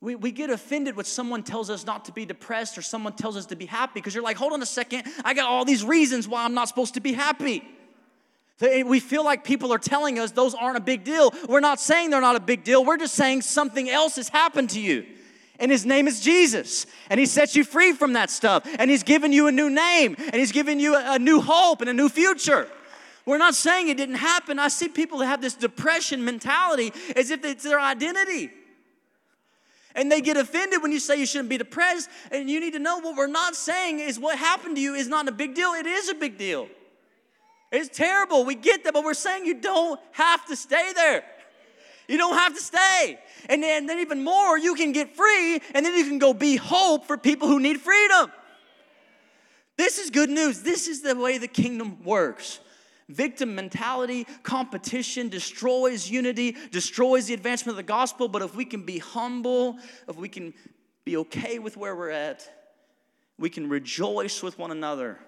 We, 0.00 0.14
we 0.14 0.30
get 0.30 0.50
offended 0.50 0.94
when 0.94 1.06
someone 1.06 1.42
tells 1.42 1.70
us 1.70 1.86
not 1.86 2.04
to 2.04 2.12
be 2.12 2.26
depressed 2.26 2.76
or 2.76 2.82
someone 2.82 3.14
tells 3.14 3.36
us 3.36 3.46
to 3.46 3.56
be 3.56 3.66
happy 3.66 3.92
because 3.94 4.14
you're 4.14 4.22
like, 4.22 4.36
hold 4.36 4.52
on 4.52 4.60
a 4.60 4.66
second, 4.66 5.04
I 5.24 5.32
got 5.32 5.48
all 5.48 5.64
these 5.64 5.84
reasons 5.84 6.28
why 6.28 6.44
I'm 6.44 6.54
not 6.54 6.68
supposed 6.68 6.94
to 6.94 7.00
be 7.00 7.14
happy. 7.14 7.62
We 8.60 9.00
feel 9.00 9.24
like 9.24 9.44
people 9.44 9.72
are 9.72 9.78
telling 9.78 10.18
us 10.18 10.30
those 10.30 10.54
aren't 10.54 10.78
a 10.78 10.82
big 10.82 11.04
deal. 11.04 11.32
We're 11.48 11.60
not 11.60 11.78
saying 11.78 12.10
they're 12.10 12.20
not 12.20 12.36
a 12.36 12.40
big 12.40 12.64
deal. 12.64 12.84
We're 12.84 12.96
just 12.96 13.14
saying 13.14 13.42
something 13.42 13.88
else 13.88 14.16
has 14.16 14.28
happened 14.28 14.70
to 14.70 14.80
you. 14.80 15.04
And 15.58 15.70
his 15.70 15.86
name 15.86 16.06
is 16.06 16.20
Jesus. 16.20 16.86
And 17.10 17.18
he 17.18 17.26
sets 17.26 17.56
you 17.56 17.64
free 17.64 17.92
from 17.92 18.14
that 18.14 18.30
stuff. 18.30 18.66
And 18.78 18.90
he's 18.90 19.02
given 19.02 19.32
you 19.32 19.46
a 19.46 19.52
new 19.52 19.70
name. 19.70 20.14
And 20.18 20.36
he's 20.36 20.52
given 20.52 20.78
you 20.78 20.94
a 20.96 21.18
new 21.18 21.40
hope 21.40 21.80
and 21.80 21.90
a 21.90 21.94
new 21.94 22.08
future. 22.08 22.68
We're 23.24 23.38
not 23.38 23.54
saying 23.54 23.88
it 23.88 23.96
didn't 23.96 24.16
happen. 24.16 24.58
I 24.58 24.68
see 24.68 24.88
people 24.88 25.18
that 25.18 25.26
have 25.26 25.40
this 25.40 25.54
depression 25.54 26.24
mentality 26.24 26.92
as 27.14 27.30
if 27.30 27.44
it's 27.44 27.64
their 27.64 27.80
identity. 27.80 28.50
And 29.96 30.12
they 30.12 30.20
get 30.20 30.36
offended 30.36 30.82
when 30.82 30.92
you 30.92 31.00
say 31.00 31.18
you 31.18 31.26
shouldn't 31.26 31.48
be 31.48 31.58
depressed. 31.58 32.08
And 32.30 32.48
you 32.48 32.60
need 32.60 32.74
to 32.74 32.78
know 32.78 32.98
what 32.98 33.16
we're 33.16 33.26
not 33.26 33.56
saying 33.56 33.98
is 33.98 34.20
what 34.20 34.38
happened 34.38 34.76
to 34.76 34.82
you 34.82 34.94
is 34.94 35.08
not 35.08 35.26
a 35.26 35.32
big 35.32 35.54
deal. 35.54 35.70
It 35.70 35.86
is 35.86 36.08
a 36.10 36.14
big 36.14 36.38
deal. 36.38 36.68
It's 37.72 37.96
terrible. 37.96 38.44
We 38.44 38.54
get 38.54 38.84
that, 38.84 38.92
but 38.92 39.02
we're 39.02 39.14
saying 39.14 39.46
you 39.46 39.60
don't 39.60 39.98
have 40.12 40.46
to 40.46 40.54
stay 40.54 40.92
there. 40.94 41.24
You 42.08 42.18
don't 42.18 42.34
have 42.34 42.54
to 42.54 42.60
stay. 42.60 43.18
And 43.48 43.62
then, 43.62 43.78
and 43.78 43.88
then 43.88 43.98
even 43.98 44.22
more, 44.22 44.56
you 44.56 44.74
can 44.74 44.92
get 44.92 45.16
free, 45.16 45.60
and 45.74 45.84
then 45.84 45.96
you 45.96 46.04
can 46.04 46.18
go 46.18 46.32
be 46.32 46.56
hope 46.56 47.06
for 47.06 47.16
people 47.16 47.48
who 47.48 47.58
need 47.58 47.80
freedom. 47.80 48.30
This 49.76 49.98
is 49.98 50.10
good 50.10 50.30
news. 50.30 50.62
This 50.62 50.86
is 50.86 51.02
the 51.02 51.16
way 51.16 51.38
the 51.38 51.48
kingdom 51.48 52.04
works. 52.04 52.60
Victim 53.08 53.54
mentality, 53.54 54.26
competition 54.42 55.28
destroys 55.28 56.10
unity, 56.10 56.56
destroys 56.72 57.26
the 57.26 57.34
advancement 57.34 57.70
of 57.70 57.76
the 57.76 57.82
gospel. 57.84 58.26
But 58.26 58.42
if 58.42 58.56
we 58.56 58.64
can 58.64 58.82
be 58.82 58.98
humble, 58.98 59.78
if 60.08 60.16
we 60.16 60.28
can 60.28 60.52
be 61.04 61.16
okay 61.18 61.60
with 61.60 61.76
where 61.76 61.94
we're 61.94 62.10
at, 62.10 62.48
we 63.38 63.48
can 63.48 63.68
rejoice 63.68 64.42
with 64.42 64.58
one 64.58 64.70
another, 64.70 65.18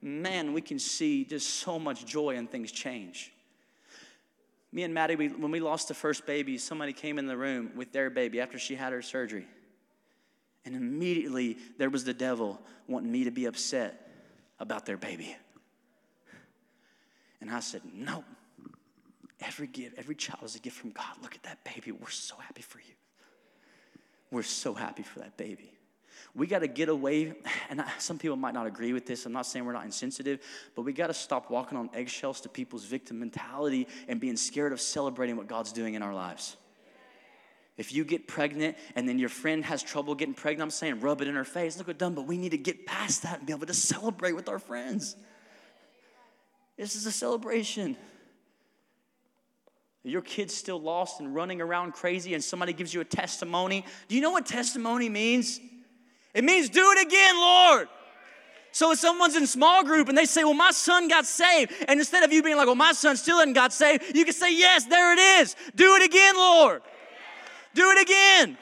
man, 0.00 0.52
we 0.52 0.62
can 0.62 0.78
see 0.78 1.24
just 1.24 1.48
so 1.50 1.78
much 1.78 2.06
joy 2.06 2.36
and 2.36 2.50
things 2.50 2.72
change. 2.72 3.32
Me 4.72 4.82
and 4.82 4.94
Maddie, 4.94 5.16
we, 5.16 5.28
when 5.28 5.50
we 5.50 5.60
lost 5.60 5.88
the 5.88 5.94
first 5.94 6.26
baby, 6.26 6.58
somebody 6.58 6.92
came 6.92 7.18
in 7.18 7.26
the 7.26 7.36
room 7.36 7.70
with 7.74 7.92
their 7.92 8.10
baby 8.10 8.40
after 8.40 8.58
she 8.58 8.74
had 8.74 8.92
her 8.92 9.02
surgery. 9.02 9.46
And 10.64 10.74
immediately 10.74 11.58
there 11.78 11.90
was 11.90 12.04
the 12.04 12.14
devil 12.14 12.60
wanting 12.88 13.10
me 13.10 13.24
to 13.24 13.30
be 13.30 13.46
upset 13.46 14.10
about 14.58 14.86
their 14.86 14.96
baby. 14.96 15.36
And 17.40 17.50
I 17.50 17.60
said, 17.60 17.82
No. 17.92 18.24
Every 19.40 19.66
gift, 19.66 19.96
every 19.98 20.14
child 20.14 20.44
is 20.44 20.56
a 20.56 20.58
gift 20.58 20.78
from 20.78 20.90
God. 20.90 21.04
Look 21.22 21.34
at 21.34 21.42
that 21.42 21.62
baby. 21.62 21.92
We're 21.92 22.08
so 22.08 22.36
happy 22.36 22.62
for 22.62 22.78
you. 22.78 22.94
We're 24.30 24.42
so 24.42 24.72
happy 24.72 25.02
for 25.02 25.18
that 25.20 25.36
baby. 25.36 25.72
We 26.34 26.46
got 26.46 26.60
to 26.60 26.68
get 26.68 26.88
away, 26.88 27.34
and 27.70 27.84
some 27.98 28.18
people 28.18 28.36
might 28.36 28.54
not 28.54 28.66
agree 28.66 28.92
with 28.92 29.06
this. 29.06 29.26
I'm 29.26 29.32
not 29.32 29.46
saying 29.46 29.64
we're 29.64 29.72
not 29.72 29.84
insensitive, 29.84 30.40
but 30.74 30.82
we 30.82 30.92
got 30.92 31.06
to 31.08 31.14
stop 31.14 31.50
walking 31.50 31.78
on 31.78 31.90
eggshells 31.94 32.40
to 32.42 32.48
people's 32.48 32.84
victim 32.84 33.18
mentality 33.18 33.86
and 34.08 34.20
being 34.20 34.36
scared 34.36 34.72
of 34.72 34.80
celebrating 34.80 35.36
what 35.36 35.46
God's 35.46 35.72
doing 35.72 35.94
in 35.94 36.02
our 36.02 36.14
lives. 36.14 36.56
If 37.76 37.92
you 37.92 38.04
get 38.04 38.26
pregnant 38.26 38.76
and 38.94 39.08
then 39.08 39.18
your 39.18 39.28
friend 39.28 39.64
has 39.64 39.82
trouble 39.82 40.14
getting 40.14 40.34
pregnant, 40.34 40.62
I'm 40.62 40.70
saying 40.70 41.00
rub 41.00 41.20
it 41.20 41.28
in 41.28 41.34
her 41.34 41.44
face. 41.44 41.76
Look 41.76 41.88
what 41.88 41.98
dumb, 41.98 42.14
but 42.14 42.26
we 42.26 42.38
need 42.38 42.52
to 42.52 42.58
get 42.58 42.86
past 42.86 43.22
that 43.22 43.38
and 43.38 43.46
be 43.46 43.52
able 43.52 43.66
to 43.66 43.74
celebrate 43.74 44.32
with 44.32 44.48
our 44.48 44.58
friends. 44.58 45.16
This 46.76 46.94
is 46.94 47.06
a 47.06 47.12
celebration. 47.12 47.96
Your 50.02 50.22
kid's 50.22 50.54
still 50.54 50.80
lost 50.80 51.20
and 51.20 51.34
running 51.34 51.60
around 51.60 51.92
crazy, 51.92 52.34
and 52.34 52.44
somebody 52.44 52.72
gives 52.72 52.94
you 52.94 53.00
a 53.00 53.04
testimony. 53.04 53.84
Do 54.08 54.14
you 54.14 54.20
know 54.20 54.30
what 54.30 54.46
testimony 54.46 55.08
means? 55.08 55.58
It 56.32 56.44
means 56.44 56.68
do 56.68 56.92
it 56.92 57.06
again, 57.06 57.34
Lord. 57.36 57.88
So 58.70 58.92
if 58.92 58.98
someone's 58.98 59.36
in 59.36 59.46
small 59.46 59.82
group 59.82 60.08
and 60.10 60.18
they 60.18 60.26
say, 60.26 60.44
Well, 60.44 60.54
my 60.54 60.70
son 60.70 61.08
got 61.08 61.24
saved, 61.24 61.72
and 61.88 61.98
instead 61.98 62.22
of 62.22 62.32
you 62.32 62.42
being 62.42 62.56
like, 62.56 62.66
Well, 62.66 62.76
my 62.76 62.92
son 62.92 63.16
still 63.16 63.38
hasn't 63.38 63.54
got 63.54 63.72
saved, 63.72 64.14
you 64.14 64.24
can 64.24 64.34
say, 64.34 64.54
Yes, 64.54 64.84
there 64.84 65.12
it 65.14 65.18
is. 65.40 65.56
Do 65.74 65.96
it 65.96 66.04
again, 66.04 66.36
Lord. 66.36 66.82
Do 67.74 67.90
it 67.90 68.02
again. 68.02 68.58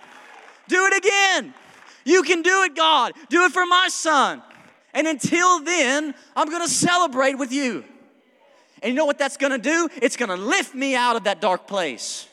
Do 0.69 0.87
it 0.87 0.97
again. 0.97 1.53
You 2.05 2.23
can 2.23 2.43
do 2.43 2.62
it, 2.62 2.77
God. 2.77 3.12
Do 3.29 3.45
it 3.45 3.53
for 3.53 3.67
my 3.67 3.89
son. 3.91 4.43
And 4.93 5.07
until 5.09 5.61
then, 5.65 6.15
I'm 6.37 6.49
gonna 6.49 6.69
celebrate 6.69 7.35
with 7.35 7.53
you. 7.53 7.85
And 8.85 8.93
you 8.93 8.97
know 8.99 9.07
what 9.07 9.16
that's 9.16 9.39
gonna 9.39 9.57
do? 9.57 9.89
It's 10.03 10.16
gonna 10.16 10.37
lift 10.37 10.74
me 10.74 10.95
out 10.95 11.16
of 11.16 11.24
that 11.24 11.41
dark 11.41 11.66
place. 11.66 12.28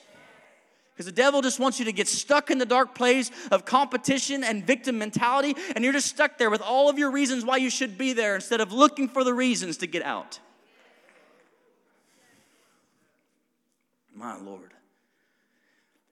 Because 0.93 1.05
the 1.05 1.13
devil 1.13 1.41
just 1.41 1.61
wants 1.61 1.79
you 1.79 1.85
to 1.85 1.93
get 1.93 2.09
stuck 2.09 2.51
in 2.51 2.57
the 2.57 2.65
dark 2.65 2.93
place 2.93 3.31
of 3.51 3.63
competition 3.63 4.43
and 4.43 4.67
victim 4.67 4.97
mentality, 4.97 5.55
and 5.73 5.83
you're 5.83 5.93
just 5.93 6.07
stuck 6.07 6.37
there 6.37 6.49
with 6.49 6.61
all 6.61 6.89
of 6.89 6.99
your 6.99 7.09
reasons 7.09 7.45
why 7.45 7.55
you 7.55 7.69
should 7.69 7.97
be 7.97 8.11
there 8.11 8.35
instead 8.35 8.59
of 8.59 8.73
looking 8.73 9.07
for 9.07 9.23
the 9.23 9.33
reasons 9.33 9.77
to 9.77 9.87
get 9.87 10.03
out. 10.03 10.39
My 14.13 14.37
Lord. 14.37 14.73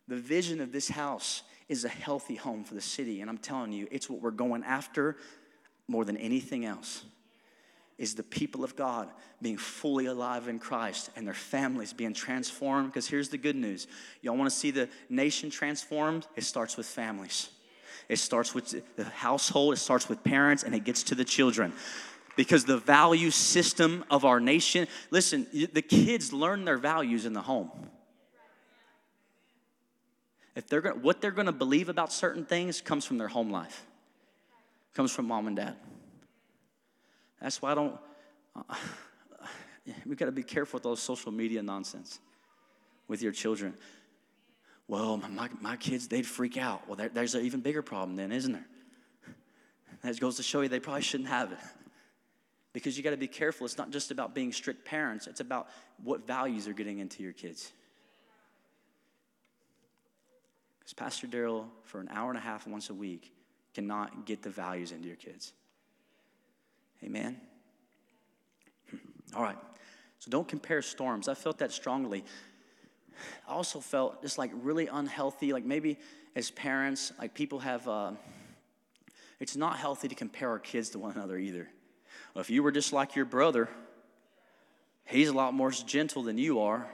The 0.07 0.15
vision 0.15 0.61
of 0.61 0.71
this 0.71 0.87
house 0.87 1.43
is 1.67 1.83
a 1.83 1.89
healthy 1.89 2.35
home 2.35 2.63
for 2.63 2.75
the 2.75 2.81
city, 2.81 3.19
and 3.19 3.29
I'm 3.29 3.37
telling 3.37 3.73
you, 3.73 3.89
it's 3.91 4.09
what 4.09 4.21
we're 4.21 4.31
going 4.31 4.63
after 4.63 5.17
more 5.89 6.05
than 6.05 6.15
anything 6.15 6.63
else. 6.63 7.03
Is 7.99 8.15
the 8.15 8.23
people 8.23 8.63
of 8.63 8.75
God 8.75 9.09
being 9.41 9.57
fully 9.57 10.05
alive 10.07 10.47
in 10.47 10.57
Christ 10.57 11.11
and 11.15 11.27
their 11.27 11.33
families 11.33 11.93
being 11.93 12.13
transformed. 12.13 12.87
Because 12.87 13.07
here's 13.07 13.29
the 13.29 13.37
good 13.37 13.57
news 13.57 13.87
y'all 14.21 14.35
want 14.35 14.49
to 14.49 14.55
see 14.55 14.71
the 14.71 14.89
nation 15.09 15.51
transformed? 15.51 16.25
It 16.35 16.45
starts 16.45 16.77
with 16.77 16.87
families. 16.87 17.49
It 18.07 18.17
starts 18.17 18.55
with 18.55 18.95
the 18.95 19.03
household, 19.03 19.73
it 19.73 19.77
starts 19.77 20.09
with 20.09 20.23
parents, 20.23 20.63
and 20.63 20.73
it 20.73 20.83
gets 20.83 21.03
to 21.03 21.15
the 21.15 21.25
children. 21.25 21.73
Because 22.35 22.63
the 22.65 22.77
value 22.77 23.29
system 23.29 24.05
of 24.09 24.25
our 24.25 24.39
nation, 24.39 24.87
listen, 25.11 25.45
the 25.51 25.81
kids 25.81 26.31
learn 26.33 26.65
their 26.65 26.77
values 26.77 27.25
in 27.25 27.33
the 27.33 27.41
home. 27.41 27.69
If 30.55 30.67
they're 30.67 30.81
gonna, 30.81 30.99
what 30.99 31.21
they're 31.21 31.31
going 31.31 31.45
to 31.45 31.51
believe 31.51 31.89
about 31.89 32.11
certain 32.11 32.45
things 32.45 32.81
comes 32.81 33.05
from 33.05 33.17
their 33.17 33.27
home 33.27 33.51
life, 33.51 33.85
comes 34.93 35.11
from 35.11 35.27
mom 35.27 35.47
and 35.47 35.55
dad. 35.55 35.75
That's 37.41 37.61
why 37.61 37.71
I 37.71 37.75
don't. 37.75 37.97
Uh, 38.55 38.75
we 40.05 40.15
got 40.15 40.25
to 40.25 40.31
be 40.31 40.43
careful 40.43 40.77
with 40.77 40.83
those 40.83 41.01
social 41.01 41.31
media 41.31 41.63
nonsense 41.63 42.19
with 43.07 43.21
your 43.21 43.31
children. 43.31 43.73
Well, 44.87 45.17
my, 45.17 45.49
my 45.61 45.75
kids, 45.75 46.07
they'd 46.07 46.25
freak 46.25 46.57
out. 46.57 46.87
Well, 46.87 46.95
there, 46.95 47.09
there's 47.09 47.35
an 47.35 47.45
even 47.45 47.61
bigger 47.61 47.81
problem 47.81 48.15
then, 48.15 48.31
isn't 48.31 48.53
there? 48.53 48.65
That 50.01 50.17
goes 50.19 50.37
to 50.37 50.43
show 50.43 50.61
you 50.61 50.69
they 50.69 50.79
probably 50.79 51.01
shouldn't 51.01 51.29
have 51.29 51.51
it. 51.51 51.59
Because 52.71 52.95
you 52.95 53.03
got 53.03 53.09
to 53.09 53.17
be 53.17 53.27
careful. 53.27 53.65
It's 53.65 53.79
not 53.79 53.89
just 53.89 54.11
about 54.11 54.35
being 54.35 54.51
strict 54.51 54.85
parents, 54.85 55.25
it's 55.25 55.39
about 55.39 55.69
what 56.03 56.27
values 56.27 56.67
are 56.67 56.73
getting 56.73 56.99
into 56.99 57.23
your 57.23 57.33
kids. 57.33 57.71
Because 60.77 60.93
Pastor 60.93 61.25
Daryl, 61.25 61.65
for 61.83 61.99
an 61.99 62.09
hour 62.11 62.29
and 62.29 62.37
a 62.37 62.41
half 62.41 62.67
once 62.67 62.91
a 62.91 62.93
week, 62.93 63.33
cannot 63.73 64.27
get 64.27 64.43
the 64.43 64.51
values 64.51 64.91
into 64.91 65.07
your 65.07 65.17
kids. 65.17 65.53
Amen? 67.03 67.39
All 69.35 69.43
right. 69.43 69.57
So 70.19 70.29
don't 70.29 70.47
compare 70.47 70.81
storms. 70.81 71.27
I 71.27 71.33
felt 71.33 71.59
that 71.59 71.71
strongly. 71.71 72.25
I 73.47 73.51
also 73.51 73.79
felt 73.79 74.21
just 74.21 74.37
like 74.37 74.51
really 74.53 74.87
unhealthy, 74.87 75.53
like 75.53 75.65
maybe 75.65 75.97
as 76.35 76.51
parents, 76.51 77.11
like 77.19 77.33
people 77.33 77.59
have, 77.59 77.87
uh, 77.87 78.11
it's 79.39 79.55
not 79.55 79.77
healthy 79.77 80.07
to 80.07 80.15
compare 80.15 80.49
our 80.49 80.59
kids 80.59 80.89
to 80.91 80.99
one 80.99 81.11
another 81.13 81.37
either. 81.37 81.69
Well, 82.33 82.41
if 82.41 82.49
you 82.49 82.63
were 82.63 82.71
just 82.71 82.93
like 82.93 83.15
your 83.15 83.25
brother, 83.25 83.69
he's 85.05 85.29
a 85.29 85.33
lot 85.33 85.53
more 85.53 85.71
gentle 85.71 86.23
than 86.23 86.37
you 86.37 86.59
are. 86.59 86.89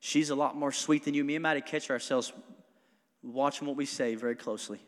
She's 0.00 0.30
a 0.30 0.36
lot 0.36 0.56
more 0.56 0.72
sweet 0.72 1.04
than 1.04 1.14
you. 1.14 1.24
Me 1.24 1.34
and 1.36 1.42
Maddie 1.42 1.60
catch 1.60 1.90
ourselves 1.90 2.32
watching 3.22 3.66
what 3.66 3.76
we 3.76 3.86
say 3.86 4.14
very 4.14 4.36
closely 4.36 4.80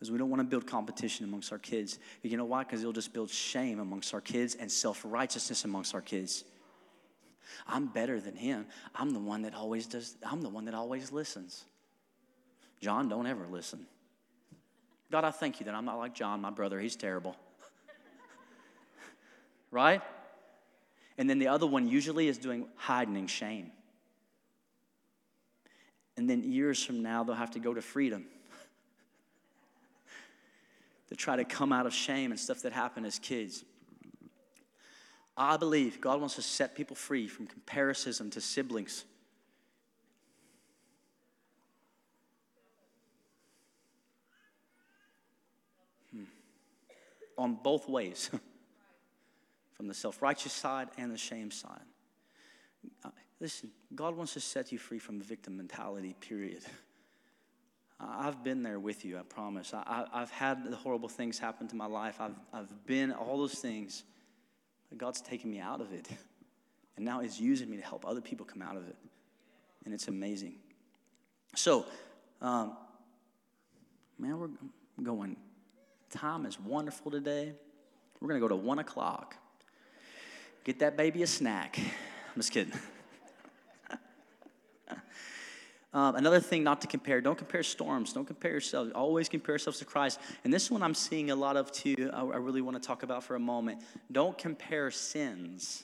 because 0.00 0.10
we 0.10 0.16
don't 0.16 0.30
want 0.30 0.40
to 0.40 0.44
build 0.44 0.66
competition 0.66 1.26
amongst 1.26 1.52
our 1.52 1.58
kids. 1.58 1.98
You 2.22 2.38
know 2.38 2.46
why? 2.46 2.64
Because 2.64 2.80
it'll 2.80 2.94
just 2.94 3.12
build 3.12 3.28
shame 3.28 3.78
amongst 3.78 4.14
our 4.14 4.22
kids 4.22 4.54
and 4.54 4.72
self 4.72 5.02
righteousness 5.04 5.66
amongst 5.66 5.94
our 5.94 6.00
kids. 6.00 6.42
I'm 7.66 7.86
better 7.86 8.18
than 8.18 8.34
him. 8.34 8.64
I'm 8.94 9.10
the 9.10 9.18
one 9.18 9.42
that 9.42 9.54
always 9.54 9.86
does, 9.86 10.16
I'm 10.24 10.40
the 10.40 10.48
one 10.48 10.64
that 10.64 10.74
always 10.74 11.12
listens. 11.12 11.66
John, 12.80 13.10
don't 13.10 13.26
ever 13.26 13.46
listen. 13.46 13.86
God, 15.12 15.24
I 15.24 15.32
thank 15.32 15.60
you 15.60 15.66
that 15.66 15.74
I'm 15.74 15.84
not 15.84 15.98
like 15.98 16.14
John, 16.14 16.40
my 16.40 16.50
brother. 16.50 16.80
He's 16.80 16.96
terrible. 16.96 17.36
right? 19.70 20.00
And 21.18 21.28
then 21.28 21.38
the 21.38 21.48
other 21.48 21.66
one 21.66 21.88
usually 21.88 22.26
is 22.26 22.38
doing 22.38 22.66
hiding 22.76 23.26
shame. 23.26 23.70
And 26.16 26.30
then 26.30 26.42
years 26.42 26.82
from 26.82 27.02
now, 27.02 27.22
they'll 27.22 27.34
have 27.34 27.50
to 27.50 27.60
go 27.60 27.74
to 27.74 27.82
freedom 27.82 28.24
to 31.10 31.16
try 31.16 31.36
to 31.36 31.44
come 31.44 31.72
out 31.72 31.86
of 31.86 31.92
shame 31.92 32.30
and 32.30 32.40
stuff 32.40 32.62
that 32.62 32.72
happened 32.72 33.04
as 33.04 33.18
kids. 33.18 33.64
I 35.36 35.56
believe 35.56 36.00
God 36.00 36.20
wants 36.20 36.36
to 36.36 36.42
set 36.42 36.74
people 36.74 36.96
free 36.96 37.26
from 37.26 37.46
comparison 37.46 38.30
to 38.30 38.40
siblings. 38.40 39.04
Hmm. 46.12 46.24
On 47.36 47.58
both 47.60 47.88
ways, 47.88 48.30
from 49.72 49.88
the 49.88 49.94
self 49.94 50.22
righteous 50.22 50.52
side 50.52 50.88
and 50.96 51.10
the 51.10 51.18
shame 51.18 51.50
side. 51.50 51.80
Uh, 53.04 53.10
listen, 53.40 53.70
God 53.94 54.14
wants 54.16 54.34
to 54.34 54.40
set 54.40 54.70
you 54.70 54.78
free 54.78 54.98
from 54.98 55.18
the 55.18 55.24
victim 55.24 55.56
mentality, 55.56 56.14
period. 56.20 56.62
I've 58.02 58.42
been 58.42 58.62
there 58.62 58.80
with 58.80 59.04
you, 59.04 59.18
I 59.18 59.22
promise. 59.22 59.74
I, 59.74 60.06
have 60.12 60.30
had 60.30 60.70
the 60.70 60.76
horrible 60.76 61.08
things 61.08 61.38
happen 61.38 61.68
to 61.68 61.76
my 61.76 61.86
life. 61.86 62.16
I've, 62.18 62.34
I've 62.52 62.86
been 62.86 63.12
all 63.12 63.38
those 63.38 63.54
things. 63.54 64.04
God's 64.96 65.20
taken 65.20 65.50
me 65.50 65.60
out 65.60 65.80
of 65.80 65.92
it. 65.92 66.08
And 66.96 67.06
now 67.06 67.20
He's 67.20 67.40
using 67.40 67.70
me 67.70 67.78
to 67.78 67.82
help 67.82 68.04
other 68.06 68.20
people 68.20 68.44
come 68.44 68.60
out 68.60 68.76
of 68.76 68.86
it. 68.86 68.96
And 69.86 69.94
it's 69.94 70.08
amazing. 70.08 70.56
So, 71.54 71.86
um, 72.42 72.76
man, 74.18 74.38
we're 74.38 74.50
going. 75.02 75.36
Time 76.10 76.44
is 76.44 76.60
wonderful 76.60 77.10
today. 77.10 77.54
We're 78.20 78.28
going 78.28 78.38
to 78.38 78.44
go 78.44 78.48
to 78.48 78.56
one 78.56 78.80
o'clock. 78.80 79.36
Get 80.64 80.80
that 80.80 80.98
baby 80.98 81.22
a 81.22 81.26
snack. 81.26 81.78
I'm 82.34 82.36
just 82.36 82.52
kidding. 82.52 82.74
Um, 85.92 86.14
another 86.14 86.38
thing 86.38 86.62
not 86.62 86.80
to 86.82 86.86
compare 86.86 87.20
don't 87.20 87.36
compare 87.36 87.64
storms, 87.64 88.12
don't 88.12 88.26
compare 88.26 88.52
yourselves. 88.52 88.92
Always 88.94 89.28
compare 89.28 89.54
yourselves 89.54 89.80
to 89.80 89.84
Christ. 89.84 90.20
And 90.44 90.52
this 90.52 90.70
one 90.70 90.82
I'm 90.82 90.94
seeing 90.94 91.30
a 91.30 91.34
lot 91.34 91.56
of 91.56 91.72
too, 91.72 92.10
I, 92.12 92.20
I 92.20 92.36
really 92.36 92.60
want 92.60 92.80
to 92.80 92.86
talk 92.86 93.02
about 93.02 93.24
for 93.24 93.34
a 93.34 93.40
moment. 93.40 93.82
Don't 94.12 94.38
compare 94.38 94.90
sins. 94.90 95.82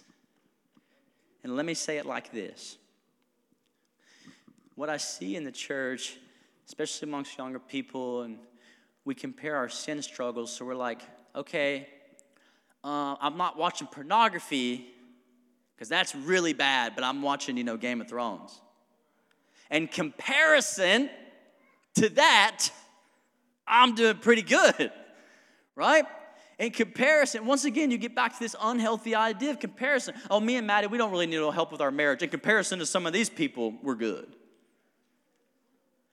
And 1.42 1.56
let 1.56 1.66
me 1.66 1.74
say 1.74 1.98
it 1.98 2.06
like 2.06 2.32
this 2.32 2.78
What 4.76 4.90
I 4.90 4.96
see 4.96 5.34
in 5.34 5.42
the 5.42 5.52
church, 5.52 6.16
especially 6.66 7.08
amongst 7.08 7.36
younger 7.36 7.58
people, 7.58 8.22
and 8.22 8.38
we 9.04 9.14
compare 9.14 9.56
our 9.56 9.68
sin 9.68 10.02
struggles, 10.02 10.52
so 10.52 10.64
we're 10.64 10.74
like, 10.74 11.00
okay, 11.34 11.88
uh, 12.84 13.16
I'm 13.20 13.36
not 13.36 13.56
watching 13.56 13.88
pornography 13.88 14.86
because 15.74 15.88
that's 15.88 16.14
really 16.14 16.52
bad, 16.52 16.94
but 16.94 17.02
I'm 17.02 17.22
watching, 17.22 17.56
you 17.56 17.64
know, 17.64 17.76
Game 17.76 18.00
of 18.00 18.08
Thrones. 18.08 18.60
And 19.70 19.90
comparison 19.90 21.10
to 21.96 22.08
that, 22.10 22.68
I'm 23.66 23.94
doing 23.94 24.18
pretty 24.18 24.42
good, 24.42 24.92
right? 25.74 26.04
In 26.58 26.70
comparison, 26.70 27.44
once 27.44 27.64
again, 27.64 27.90
you 27.90 27.98
get 27.98 28.14
back 28.14 28.32
to 28.32 28.40
this 28.40 28.56
unhealthy 28.60 29.14
idea 29.14 29.50
of 29.50 29.60
comparison. 29.60 30.14
Oh, 30.30 30.40
me 30.40 30.56
and 30.56 30.66
Maddie, 30.66 30.86
we 30.86 30.96
don't 30.96 31.10
really 31.10 31.26
need 31.26 31.36
no 31.36 31.50
help 31.50 31.70
with 31.70 31.80
our 31.80 31.90
marriage. 31.90 32.22
In 32.22 32.30
comparison 32.30 32.78
to 32.78 32.86
some 32.86 33.06
of 33.06 33.12
these 33.12 33.28
people, 33.28 33.74
we're 33.82 33.94
good. 33.94 34.34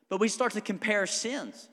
But 0.09 0.19
we 0.19 0.27
start 0.27 0.51
to 0.53 0.61
compare 0.61 1.07
sins 1.07 1.69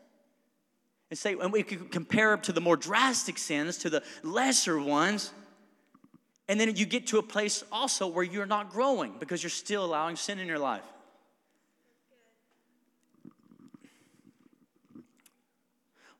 and 1.11 1.19
say, 1.19 1.35
and 1.35 1.53
we 1.53 1.65
can 1.65 1.89
compare 1.89 2.31
them 2.31 2.41
to 2.43 2.53
the 2.53 2.61
more 2.61 2.77
drastic 2.77 3.39
sins, 3.39 3.79
to 3.79 3.91
the 3.91 4.03
lesser 4.23 4.79
ones. 4.79 5.33
And 6.49 6.59
then 6.59 6.75
you 6.77 6.87
get 6.87 7.09
to 7.09 7.19
a 7.19 7.23
place 7.23 7.65
also 7.73 8.07
where 8.07 8.25
you're 8.25 8.47
not 8.47 8.71
growing 8.71 9.17
because 9.19 9.43
you're 9.43 9.51
still 9.51 9.85
allowing 9.85 10.15
sin 10.15 10.39
in 10.39 10.47
your 10.47 10.59
life. 10.59 10.85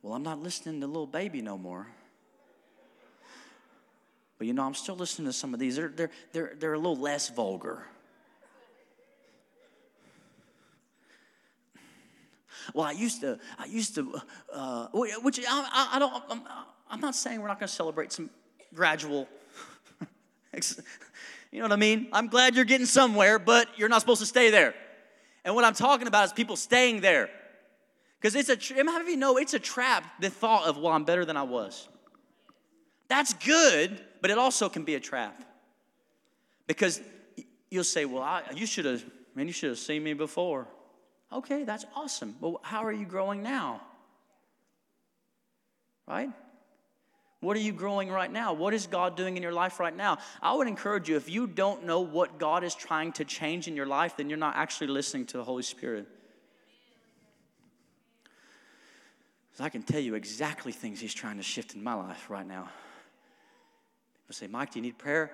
Well, 0.03 0.15
I'm 0.15 0.23
not 0.23 0.43
listening 0.43 0.81
to 0.81 0.87
Lil 0.87 1.07
Baby 1.07 1.43
no 1.43 1.59
more. 1.59 1.87
But 4.39 4.47
you 4.47 4.55
know, 4.55 4.65
I'm 4.65 4.75
still 4.75 4.97
listening 4.97 5.27
to 5.27 5.35
some 5.35 5.53
of 5.53 5.61
these. 5.61 5.77
They're, 5.77 5.89
they're, 5.89 6.11
they're, 6.33 6.53
they're 6.59 6.73
a 6.73 6.79
little 6.79 6.97
less 6.97 7.29
vulgar. 7.29 7.85
Well, 12.73 12.87
I 12.87 12.93
used 12.93 13.21
to, 13.21 13.39
I 13.59 13.67
used 13.67 13.95
to, 13.97 14.21
uh, 14.53 14.87
which 14.93 15.41
I, 15.47 15.91
I 15.93 15.99
don't, 15.99 16.23
I'm, 16.31 16.43
I'm 16.91 17.01
not 17.01 17.15
saying 17.15 17.41
we're 17.41 17.49
not 17.49 17.59
going 17.59 17.69
to 17.69 17.75
celebrate 17.75 18.13
some 18.13 18.31
gradual, 18.75 19.29
you 20.55 21.59
know 21.59 21.65
what 21.65 21.73
I 21.73 21.77
mean? 21.77 22.09
I'm 22.13 22.29
glad 22.29 22.55
you're 22.55 22.65
getting 22.65 22.87
somewhere, 22.87 23.39
but 23.39 23.69
you're 23.77 23.89
not 23.89 24.01
supposed 24.01 24.21
to 24.21 24.27
stay 24.27 24.51
there. 24.51 24.75
And 25.45 25.55
what 25.55 25.65
I'm 25.65 25.75
talking 25.75 26.07
about 26.07 26.25
is 26.27 26.33
people 26.33 26.57
staying 26.57 27.01
there. 27.01 27.29
Because 28.21 28.35
it's 28.35 28.51
a, 28.51 28.75
how 28.77 28.99
many 28.99 29.13
you 29.13 29.17
know 29.17 29.39
it's 29.39 29.55
a 29.55 29.59
trap, 29.59 30.05
the 30.21 30.29
thought 30.29 30.67
of, 30.67 30.77
well, 30.77 30.93
I'm 30.93 31.05
better 31.05 31.25
than 31.25 31.39
I 31.39 31.43
was. 31.43 31.89
That's 33.09 33.33
good, 33.33 33.99
but 34.21 34.31
it 34.31 34.37
also 34.37 34.69
can 34.69 34.85
be 34.85 34.95
a 34.95 35.01
trap. 35.01 35.43
Because 36.67 37.01
you'll 37.71 37.83
say, 37.83 38.05
well, 38.05 38.23
I, 38.23 38.43
you 38.55 38.67
should 38.67 38.85
have, 38.85 39.03
man, 39.35 39.47
you 39.47 39.53
should 39.55 39.71
have 39.71 39.79
seen 39.79 40.05
me 40.05 40.13
before. 40.13 40.69
Okay, 41.33 41.65
that's 41.65 41.87
awesome. 41.97 42.37
Well, 42.41 42.61
how 42.63 42.85
are 42.85 42.93
you 42.93 43.07
growing 43.07 43.43
now? 43.43 43.81
Right? 46.07 46.31
What 47.41 47.57
are 47.57 47.61
you 47.61 47.73
growing 47.73 48.11
right 48.11 48.31
now? 48.31 48.53
What 48.53 48.75
is 48.75 48.87
God 48.87 49.17
doing 49.17 49.39
in 49.39 49.43
your 49.43 49.53
life 49.53 49.81
right 49.81 49.97
now? 49.97 50.19
I 50.43 50.53
would 50.53 50.69
encourage 50.69 51.09
you, 51.09 51.17
if 51.17 51.31
you 51.31 51.47
don't 51.47 51.87
know 51.87 52.01
what 52.01 52.39
God 52.39 52.65
is 52.65 52.75
trying 52.75 53.13
to 53.13 53.25
change 53.25 53.67
in 53.67 53.77
your 53.77 53.87
life, 53.87 54.19
then 54.19 54.29
you're 54.29 54.37
not 54.39 54.57
actually 54.57 54.89
listening 54.89 55.25
to 55.27 55.39
the 55.39 55.45
Holy 55.45 55.63
Spirit. 55.63 56.07
I 59.61 59.69
can 59.69 59.83
tell 59.83 60.01
you 60.01 60.15
exactly 60.15 60.73
things 60.73 61.01
He's 61.01 61.15
trying 61.15 61.37
to 61.37 61.43
shift 61.43 61.75
in 61.75 61.83
my 61.83 61.95
life 61.95 62.31
right 62.31 62.47
now. 62.47 62.69
They'll 64.27 64.35
say, 64.35 64.47
Mike, 64.47 64.73
do 64.73 64.79
you 64.79 64.83
need 64.83 64.99
prayer? 64.99 65.33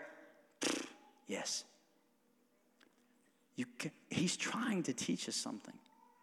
yes. 1.26 1.64
Can, 3.78 3.90
he's 4.10 4.36
trying 4.36 4.82
to 4.84 4.92
teach 4.92 5.28
us 5.28 5.36
something. 5.36 5.74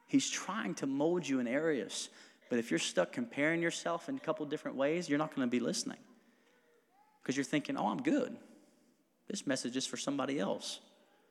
He's 0.08 0.30
trying 0.30 0.76
to 0.76 0.88
mold 0.88 1.28
you 1.28 1.40
in 1.40 1.48
areas. 1.48 2.10
But 2.50 2.60
if 2.60 2.70
you're 2.70 2.80
stuck 2.80 3.12
comparing 3.12 3.62
yourself 3.62 4.10
in 4.10 4.16
a 4.16 4.20
couple 4.20 4.46
different 4.46 4.78
ways, 4.78 5.10
you're 5.10 5.18
not 5.18 5.36
going 5.36 5.48
to 5.48 5.52
be 5.52 5.60
listening. 5.60 5.98
Because 7.22 7.36
you're 7.36 7.44
thinking, 7.44 7.78
oh, 7.78 7.88
I'm 7.88 8.02
good. 8.02 8.36
This 9.28 9.48
message 9.48 9.76
is 9.78 9.88
for 9.88 9.98
somebody 9.98 10.40
else. 10.40 10.80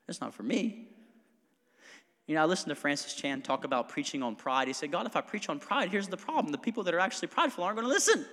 It's 0.09 0.21
not 0.21 0.35
for 0.35 0.43
me. 0.43 0.89
You 2.27 2.37
know, 2.37 2.43
I 2.43 2.45
listened 2.45 2.69
to 2.69 2.77
Francis 2.77 3.15
Chan 3.15 3.43
talk 3.43 3.65
about 3.65 3.89
preaching 3.89 4.23
on 4.23 4.37
pride. 4.37 4.69
He 4.69 4.75
said, 4.75 4.93
God, 4.93 5.07
if 5.07 5.17
I 5.17 5.21
preach 5.21 5.49
on 5.49 5.59
pride, 5.59 5.91
here's 5.91 6.09
the 6.09 6.17
problem. 6.17 6.53
The 6.53 6.59
people 6.59 6.85
that 6.85 6.95
are 6.95 7.01
actually 7.01 7.29
prideful 7.29 7.65
aren't 7.65 7.77
going 7.77 7.89
to 7.89 7.93
listen. 7.93 8.25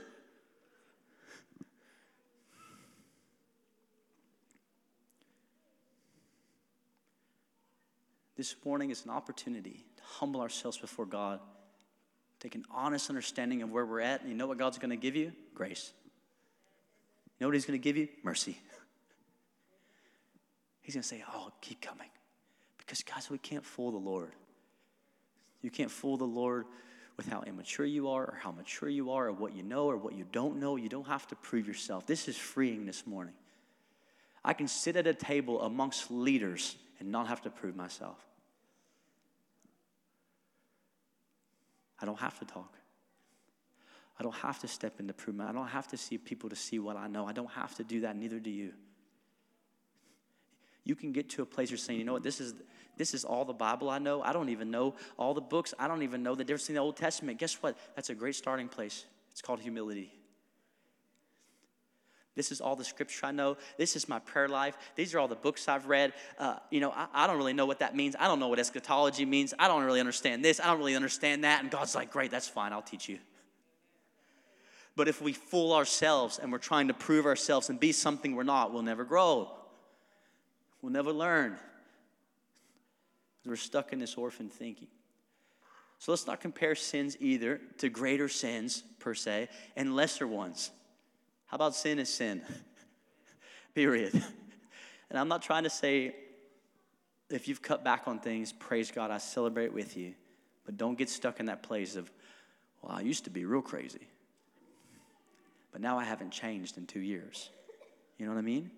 This 8.38 8.56
morning 8.64 8.90
is 8.90 9.04
an 9.04 9.12
opportunity 9.12 9.84
to 9.98 10.04
humble 10.04 10.40
ourselves 10.40 10.78
before 10.78 11.06
God, 11.06 11.42
take 12.40 12.56
an 12.56 12.64
honest 12.72 13.10
understanding 13.10 13.64
of 13.64 13.70
where 13.70 13.86
we're 13.86 14.00
at. 14.00 14.22
And 14.22 14.30
you 14.30 14.36
know 14.36 14.48
what 14.48 14.58
God's 14.58 14.78
going 14.78 14.92
to 14.92 14.96
give 14.96 15.16
you? 15.16 15.34
Grace. 15.54 15.92
You 17.38 17.44
know 17.44 17.50
what 17.50 17.56
He's 17.56 17.66
going 17.66 17.78
to 17.78 17.84
give 17.84 17.98
you? 17.98 18.08
Mercy. 18.24 18.52
He's 20.82 20.96
going 20.96 21.02
to 21.02 21.08
say, 21.08 21.22
Oh, 21.34 21.52
keep 21.60 21.82
coming. 21.82 22.08
Because, 22.90 23.04
guys, 23.04 23.30
we 23.30 23.38
can't 23.38 23.64
fool 23.64 23.92
the 23.92 24.00
Lord. 24.00 24.32
You 25.62 25.70
can't 25.70 25.92
fool 25.92 26.18
the 26.18 26.26
Lord 26.26 26.66
with 27.18 27.28
how 27.28 27.44
immature 27.44 27.86
you 27.86 28.10
are 28.10 28.24
or 28.24 28.40
how 28.42 28.50
mature 28.50 28.90
you 28.90 29.12
are 29.12 29.28
or 29.28 29.32
what 29.32 29.56
you 29.56 29.62
know 29.62 29.86
or 29.86 29.96
what 29.96 30.16
you 30.16 30.26
don't 30.32 30.60
know. 30.60 30.76
You 30.76 30.90
don't 30.90 31.06
have 31.06 31.28
to 31.28 31.36
prove 31.36 31.68
yourself. 31.68 32.08
This 32.08 32.28
is 32.28 32.36
freeing 32.36 32.88
this 32.88 33.06
morning. 33.06 33.36
I 34.44 34.54
can 34.54 34.68
sit 34.68 34.96
at 34.96 35.06
a 35.06 35.14
table 35.14 35.62
amongst 35.62 36.10
leaders 36.10 36.78
and 37.00 37.12
not 37.12 37.28
have 37.28 37.44
to 37.44 37.52
prove 37.52 37.76
myself. 37.76 38.18
I 42.02 42.08
don't 42.08 42.20
have 42.20 42.40
to 42.40 42.46
talk. 42.46 42.74
I 44.20 44.24
don't 44.24 44.34
have 44.34 44.58
to 44.62 44.68
step 44.68 45.00
into 45.00 45.14
prove. 45.14 45.40
I 45.42 45.52
don't 45.52 45.68
have 45.68 45.90
to 45.90 45.98
see 45.98 46.18
people 46.18 46.50
to 46.50 46.56
see 46.56 46.80
what 46.80 46.98
I 46.98 47.06
know. 47.06 47.28
I 47.28 47.34
don't 47.34 47.52
have 47.52 47.76
to 47.76 47.84
do 47.84 48.02
that, 48.02 48.16
neither 48.16 48.40
do 48.40 48.50
you. 48.50 48.74
You 50.90 50.96
can 50.96 51.12
get 51.12 51.30
to 51.30 51.44
a 51.44 51.46
place 51.46 51.70
you're 51.70 51.78
saying, 51.78 52.00
you 52.00 52.06
know 52.06 52.14
what, 52.14 52.24
this 52.24 52.42
is 52.42 52.56
this 52.98 53.14
is 53.14 53.24
all 53.24 53.46
the 53.46 53.54
Bible 53.54 53.92
I 53.92 54.00
know. 54.00 54.24
I 54.24 54.34
don't 54.34 54.50
even 54.50 54.72
know 54.72 54.96
all 55.18 55.36
the 55.36 55.40
books. 55.40 55.72
I 55.78 55.88
don't 55.88 56.02
even 56.02 56.24
know 56.24 56.34
the 56.34 56.44
difference 56.44 56.68
in 56.68 56.76
the 56.76 56.82
Old 56.82 56.98
Testament. 56.98 57.38
Guess 57.38 57.62
what? 57.62 57.78
That's 57.96 58.10
a 58.10 58.16
great 58.16 58.34
starting 58.34 58.68
place. 58.68 59.06
It's 59.32 59.42
called 59.42 59.60
humility. 59.60 60.12
This 62.36 62.52
is 62.52 62.60
all 62.60 62.76
the 62.76 62.84
scripture 62.84 63.28
I 63.28 63.32
know. 63.32 63.58
This 63.78 63.96
is 63.96 64.10
my 64.10 64.18
prayer 64.18 64.48
life. 64.48 64.76
These 64.96 65.14
are 65.14 65.20
all 65.20 65.28
the 65.28 65.36
books 65.36 65.68
I've 65.68 65.86
read. 65.86 66.14
Uh, 66.40 66.56
you 66.72 66.80
know, 66.80 66.90
I, 66.90 67.08
I, 67.14 67.28
don't 67.28 67.38
really 67.38 67.54
know 67.54 67.68
what 67.68 67.80
that 67.80 67.96
means. 67.96 68.16
I 68.20 68.28
don't 68.28 68.40
know 68.40 68.48
what 68.48 68.58
eschatology 68.58 69.26
means. 69.26 69.54
I 69.60 69.68
don't 69.68 69.84
really 69.84 70.00
understand 70.00 70.44
this. 70.44 70.60
I 70.60 70.66
don't 70.66 70.80
really 70.80 70.96
understand 70.96 71.44
that. 71.44 71.62
And 71.62 71.70
God's 71.70 71.94
like, 71.94 72.10
great, 72.12 72.32
that's 72.32 72.48
fine. 72.48 72.74
I'll 72.74 72.82
teach 72.82 73.08
you. 73.08 73.20
But 74.96 75.08
if 75.08 75.22
we 75.22 75.34
fool 75.34 75.74
ourselves 75.74 76.40
and 76.40 76.52
we're 76.52 76.58
trying 76.58 76.88
to 76.88 76.96
prove 76.96 77.28
ourselves 77.28 77.70
and 77.70 77.80
be 77.80 77.92
something 77.92 78.36
we're 78.36 78.44
not, 78.44 78.74
we'll 78.74 78.82
never 78.82 79.06
grow. 79.06 79.52
We'll 80.82 80.92
never 80.92 81.12
learn. 81.12 81.58
We're 83.46 83.56
stuck 83.56 83.94
in 83.94 84.00
this 84.00 84.16
orphan 84.16 84.50
thinking. 84.50 84.88
So 85.98 86.12
let's 86.12 86.28
not 86.28 86.40
compare 86.40 86.76
sins 86.76 87.18
either 87.20 87.60
to 87.80 87.90
greater 87.90 88.30
sins 88.30 88.84
per 89.00 89.14
se 89.14 89.50
and 89.76 89.96
lesser 89.96 90.28
ones. 90.28 90.72
How 91.48 91.56
about 91.56 91.76
sin 91.76 92.00
is 92.00 92.10
sin? 92.10 92.42
Period. 93.76 94.14
And 95.10 95.20
I'm 95.20 95.28
not 95.28 95.42
trying 95.42 95.64
to 95.64 95.70
say 95.70 96.16
if 97.30 97.48
you've 97.48 97.62
cut 97.62 97.84
back 97.84 98.08
on 98.08 98.20
things, 98.20 98.54
praise 98.54 98.92
God, 98.92 99.12
I 99.12 99.18
celebrate 99.18 99.74
with 99.74 99.98
you. 99.98 100.14
But 100.66 100.78
don't 100.78 100.98
get 100.98 101.10
stuck 101.10 101.40
in 101.40 101.48
that 101.48 101.64
place 101.64 101.96
of, 101.96 102.12
well, 102.82 102.94
I 102.96 103.02
used 103.02 103.24
to 103.26 103.30
be 103.30 103.46
real 103.46 103.62
crazy. 103.62 104.08
But 105.72 105.82
now 105.82 105.98
I 105.98 106.04
haven't 106.04 106.32
changed 106.32 106.78
in 106.78 106.86
two 106.86 107.00
years. 107.00 107.50
You 108.18 108.26
know 108.26 108.32
what 108.32 108.40
I 108.40 108.44
mean? 108.44 108.72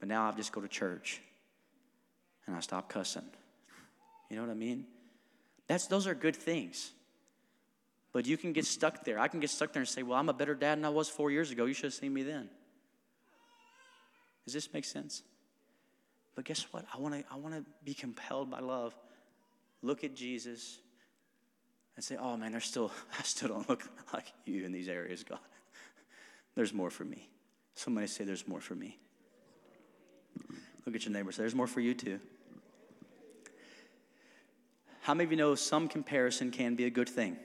But 0.00 0.08
now 0.08 0.26
I've 0.26 0.36
just 0.36 0.52
go 0.52 0.60
to 0.60 0.68
church 0.68 1.20
and 2.46 2.56
I 2.56 2.60
stop 2.60 2.88
cussing. 2.88 3.24
You 4.30 4.36
know 4.36 4.42
what 4.42 4.50
I 4.50 4.54
mean? 4.54 4.86
That's, 5.66 5.86
those 5.86 6.06
are 6.06 6.14
good 6.14 6.36
things. 6.36 6.92
But 8.12 8.26
you 8.26 8.36
can 8.36 8.52
get 8.52 8.64
stuck 8.64 9.04
there. 9.04 9.18
I 9.18 9.28
can 9.28 9.40
get 9.40 9.50
stuck 9.50 9.72
there 9.72 9.80
and 9.80 9.88
say, 9.88 10.02
well, 10.02 10.18
I'm 10.18 10.28
a 10.28 10.32
better 10.32 10.54
dad 10.54 10.78
than 10.78 10.84
I 10.84 10.90
was 10.90 11.08
four 11.08 11.30
years 11.30 11.50
ago. 11.50 11.66
You 11.66 11.74
should 11.74 11.84
have 11.84 11.94
seen 11.94 12.14
me 12.14 12.22
then. 12.22 12.48
Does 14.44 14.54
this 14.54 14.72
make 14.72 14.84
sense? 14.84 15.22
But 16.34 16.44
guess 16.44 16.66
what? 16.70 16.84
I 16.94 16.98
want 16.98 17.14
to 17.14 17.24
I 17.32 17.36
want 17.36 17.54
to 17.54 17.64
be 17.84 17.94
compelled 17.94 18.50
by 18.50 18.60
love. 18.60 18.94
Look 19.82 20.04
at 20.04 20.14
Jesus 20.14 20.78
and 21.96 22.04
say, 22.04 22.16
"Oh 22.16 22.36
man, 22.36 22.52
there's 22.52 22.66
still 22.66 22.92
I 23.18 23.22
still 23.22 23.48
don't 23.48 23.68
look 23.68 23.82
like 24.12 24.32
you 24.44 24.64
in 24.64 24.70
these 24.70 24.88
areas, 24.88 25.24
God. 25.24 25.40
There's 26.54 26.72
more 26.72 26.90
for 26.90 27.04
me." 27.04 27.28
Somebody 27.74 28.06
say, 28.06 28.24
"There's 28.24 28.46
more 28.46 28.60
for 28.60 28.74
me." 28.74 28.98
Look 30.84 30.94
at 30.94 31.04
your 31.04 31.12
neighbor. 31.12 31.32
Say, 31.32 31.42
"There's 31.42 31.54
more 31.54 31.66
for 31.66 31.80
you 31.80 31.94
too." 31.94 32.20
How 35.06 35.14
many 35.14 35.26
of 35.26 35.30
you 35.30 35.36
know 35.36 35.54
some 35.54 35.86
comparison 35.86 36.50
can 36.50 36.74
be 36.74 36.84
a 36.84 36.90
good 36.90 37.08
thing? 37.08 37.36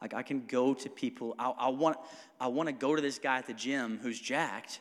Like 0.00 0.14
I 0.14 0.22
can 0.22 0.46
go 0.46 0.74
to 0.74 0.88
people, 0.88 1.34
I, 1.40 1.50
I 1.50 1.68
want, 1.70 1.96
I 2.40 2.46
want 2.46 2.68
to 2.68 2.72
go 2.72 2.94
to 2.94 3.02
this 3.02 3.18
guy 3.18 3.38
at 3.38 3.48
the 3.48 3.52
gym 3.52 3.98
who's 4.00 4.20
jacked, 4.20 4.78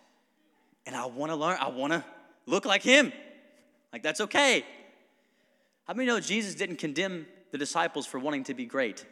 and 0.85 0.95
I 0.95 1.07
want 1.07 1.31
to 1.31 1.35
learn, 1.35 1.57
I 1.59 1.69
want 1.69 1.91
to 1.93 2.05
look 2.45 2.65
like 2.65 2.83
him. 2.83 3.11
Like 3.91 4.03
that's 4.03 4.21
okay. 4.21 4.63
How 5.87 5.95
many 5.95 6.05
know 6.05 6.19
Jesus 6.19 6.53
didn't 6.53 6.75
condemn 6.75 7.25
the 7.49 7.57
disciples 7.57 8.05
for 8.05 8.19
wanting 8.19 8.43
to 8.43 8.53
be 8.53 8.67
great? 8.67 9.03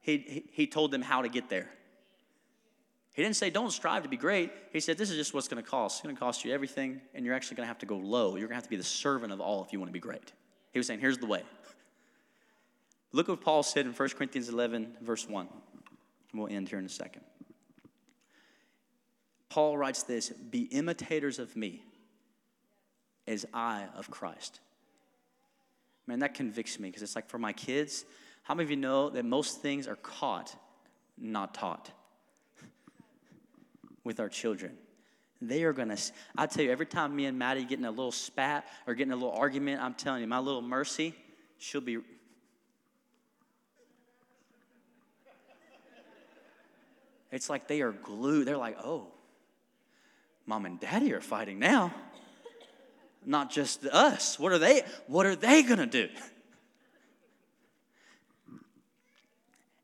He, 0.00 0.18
he, 0.18 0.44
he 0.50 0.66
told 0.66 0.90
them 0.90 1.02
how 1.02 1.22
to 1.22 1.28
get 1.28 1.48
there. 1.48 1.70
He 3.18 3.24
didn't 3.24 3.34
say, 3.34 3.50
don't 3.50 3.72
strive 3.72 4.04
to 4.04 4.08
be 4.08 4.16
great. 4.16 4.52
He 4.72 4.78
said, 4.78 4.96
this 4.96 5.10
is 5.10 5.16
just 5.16 5.34
what's 5.34 5.48
going 5.48 5.60
to 5.60 5.68
cost. 5.68 5.96
It's 5.96 6.04
going 6.04 6.14
to 6.14 6.20
cost 6.20 6.44
you 6.44 6.54
everything, 6.54 7.00
and 7.14 7.26
you're 7.26 7.34
actually 7.34 7.56
going 7.56 7.64
to 7.64 7.66
have 7.66 7.80
to 7.80 7.86
go 7.86 7.96
low. 7.96 8.36
You're 8.36 8.46
going 8.46 8.50
to 8.50 8.54
have 8.54 8.62
to 8.62 8.70
be 8.70 8.76
the 8.76 8.84
servant 8.84 9.32
of 9.32 9.40
all 9.40 9.64
if 9.64 9.72
you 9.72 9.80
want 9.80 9.88
to 9.88 9.92
be 9.92 9.98
great. 9.98 10.32
He 10.72 10.78
was 10.78 10.86
saying, 10.86 11.00
here's 11.00 11.18
the 11.18 11.26
way. 11.26 11.42
Look 13.10 13.26
what 13.26 13.40
Paul 13.40 13.64
said 13.64 13.86
in 13.86 13.92
1 13.92 14.08
Corinthians 14.10 14.48
11, 14.48 14.98
verse 15.00 15.28
1. 15.28 15.48
We'll 16.32 16.46
end 16.46 16.68
here 16.68 16.78
in 16.78 16.86
a 16.86 16.88
second. 16.88 17.22
Paul 19.48 19.76
writes 19.76 20.04
this 20.04 20.28
Be 20.28 20.66
imitators 20.66 21.40
of 21.40 21.56
me 21.56 21.82
as 23.26 23.44
I 23.52 23.86
of 23.96 24.12
Christ. 24.12 24.60
Man, 26.06 26.20
that 26.20 26.34
convicts 26.34 26.78
me 26.78 26.88
because 26.88 27.02
it's 27.02 27.16
like 27.16 27.28
for 27.28 27.38
my 27.38 27.52
kids, 27.52 28.04
how 28.44 28.54
many 28.54 28.62
of 28.66 28.70
you 28.70 28.76
know 28.76 29.10
that 29.10 29.24
most 29.24 29.60
things 29.60 29.88
are 29.88 29.96
caught, 29.96 30.54
not 31.18 31.52
taught? 31.52 31.90
With 34.08 34.20
our 34.20 34.30
children. 34.30 34.72
They 35.42 35.64
are 35.64 35.74
gonna, 35.74 35.98
I 36.34 36.46
tell 36.46 36.64
you, 36.64 36.72
every 36.72 36.86
time 36.86 37.14
me 37.14 37.26
and 37.26 37.38
Maddie 37.38 37.64
get 37.64 37.78
in 37.78 37.84
a 37.84 37.90
little 37.90 38.10
spat 38.10 38.66
or 38.86 38.94
getting 38.94 39.12
a 39.12 39.16
little 39.16 39.34
argument, 39.34 39.82
I'm 39.82 39.92
telling 39.92 40.22
you, 40.22 40.26
my 40.26 40.38
little 40.38 40.62
Mercy, 40.62 41.14
she'll 41.58 41.82
be. 41.82 41.98
It's 47.30 47.50
like 47.50 47.68
they 47.68 47.82
are 47.82 47.92
glued. 47.92 48.46
They're 48.46 48.56
like, 48.56 48.78
oh, 48.82 49.08
mom 50.46 50.64
and 50.64 50.80
daddy 50.80 51.12
are 51.12 51.20
fighting 51.20 51.58
now. 51.58 51.92
Not 53.26 53.50
just 53.50 53.84
us. 53.84 54.38
What 54.38 54.52
are 54.52 54.58
they, 54.58 54.84
what 55.06 55.26
are 55.26 55.36
they 55.36 55.62
gonna 55.62 55.84
do? 55.84 56.08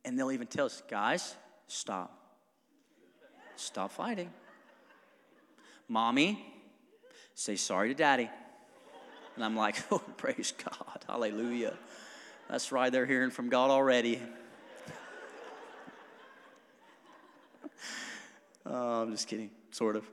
And 0.02 0.18
they'll 0.18 0.32
even 0.32 0.46
tell 0.46 0.64
us, 0.64 0.82
guys, 0.88 1.34
stop. 1.66 2.23
Stop 3.56 3.92
fighting. 3.92 4.30
Mommy, 5.88 6.44
say 7.34 7.56
sorry 7.56 7.88
to 7.88 7.94
daddy. 7.94 8.28
And 9.36 9.44
I'm 9.44 9.56
like, 9.56 9.76
oh, 9.90 10.02
praise 10.16 10.52
God. 10.52 11.04
Hallelujah. 11.06 11.74
That's 12.48 12.72
right, 12.72 12.90
they're 12.92 13.06
hearing 13.06 13.30
from 13.30 13.48
God 13.48 13.70
already. 13.70 14.20
oh, 18.66 19.02
I'm 19.02 19.12
just 19.12 19.28
kidding, 19.28 19.50
sort 19.70 19.96
of. 19.96 20.04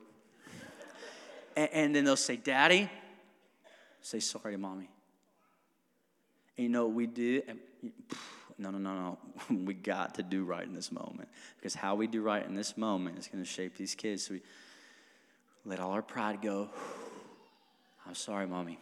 And, 1.56 1.70
and, 1.74 1.96
then 1.96 2.06
they'll 2.06 2.16
say, 2.16 2.38
Daddy, 2.38 2.89
say 4.02 4.22
sorry 4.22 4.54
to 4.54 4.58
mommy. 4.58 4.89
And 6.58 6.64
you 6.64 6.70
know 6.70 6.86
what 6.86 6.96
we 6.96 7.08
do? 7.08 7.42
No, 8.62 8.70
no, 8.70 8.78
no, 8.78 9.18
no. 9.49 9.55
we 9.66 9.74
got 9.74 10.16
to 10.16 10.24
do 10.24 10.43
right 10.43 10.64
in 10.64 10.76
this 10.76 10.91
moment. 10.91 11.28
Because 11.57 11.74
how 11.74 11.95
we 11.95 12.05
do 12.05 12.22
right 12.22 12.45
in 12.45 12.55
this 12.55 12.78
moment 12.78 13.18
is 13.18 13.28
going 13.28 13.43
to 13.43 13.49
shape 13.49 13.76
these 13.76 13.95
kids. 13.95 14.28
So 14.28 14.36
we 14.36 14.41
let 15.66 15.80
all 15.80 15.91
our 15.91 16.03
pride 16.03 16.41
go. 16.41 16.70
I'm 18.07 18.16
sorry, 18.16 18.45
mommy. 18.45 18.80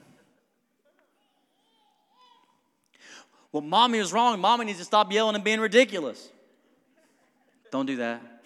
Well, 3.51 3.61
mommy 3.61 3.99
is 3.99 4.11
wrong. 4.11 4.39
Mommy 4.39 4.65
needs 4.65 4.79
to 4.79 4.85
stop 4.85 5.11
yelling 5.11 5.35
and 5.35 5.43
being 5.43 5.59
ridiculous. 5.59 6.29
Don't 7.71 7.85
do 7.85 7.97
that. 7.97 8.21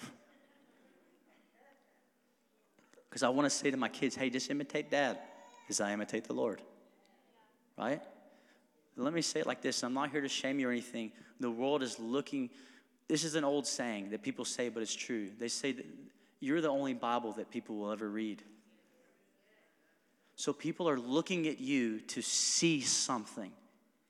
Because 3.09 3.21
I 3.21 3.29
want 3.29 3.45
to 3.45 3.51
say 3.51 3.69
to 3.69 3.77
my 3.77 3.89
kids, 3.89 4.15
hey, 4.15 4.31
just 4.31 4.49
imitate 4.49 4.89
dad 4.89 5.19
as 5.69 5.79
I 5.79 5.93
imitate 5.93 6.23
the 6.23 6.33
Lord. 6.33 6.63
Right? 7.77 8.01
Let 8.95 9.13
me 9.13 9.21
say 9.21 9.39
it 9.39 9.47
like 9.47 9.61
this 9.61 9.83
I'm 9.83 9.93
not 9.93 10.11
here 10.11 10.21
to 10.21 10.29
shame 10.29 10.59
you 10.59 10.69
or 10.69 10.71
anything. 10.71 11.11
The 11.39 11.49
world 11.49 11.83
is 11.83 11.99
looking, 11.99 12.49
this 13.07 13.23
is 13.23 13.35
an 13.35 13.43
old 13.43 13.65
saying 13.67 14.11
that 14.11 14.21
people 14.21 14.45
say, 14.45 14.69
but 14.69 14.83
it's 14.83 14.95
true. 14.95 15.29
They 15.37 15.47
say 15.47 15.71
that 15.73 15.85
you're 16.39 16.61
the 16.61 16.69
only 16.69 16.93
Bible 16.93 17.33
that 17.33 17.49
people 17.49 17.77
will 17.77 17.91
ever 17.91 18.09
read. 18.09 18.43
So 20.35 20.53
people 20.53 20.89
are 20.89 20.99
looking 20.99 21.47
at 21.47 21.59
you 21.59 21.99
to 22.01 22.21
see 22.21 22.81
something, 22.81 23.51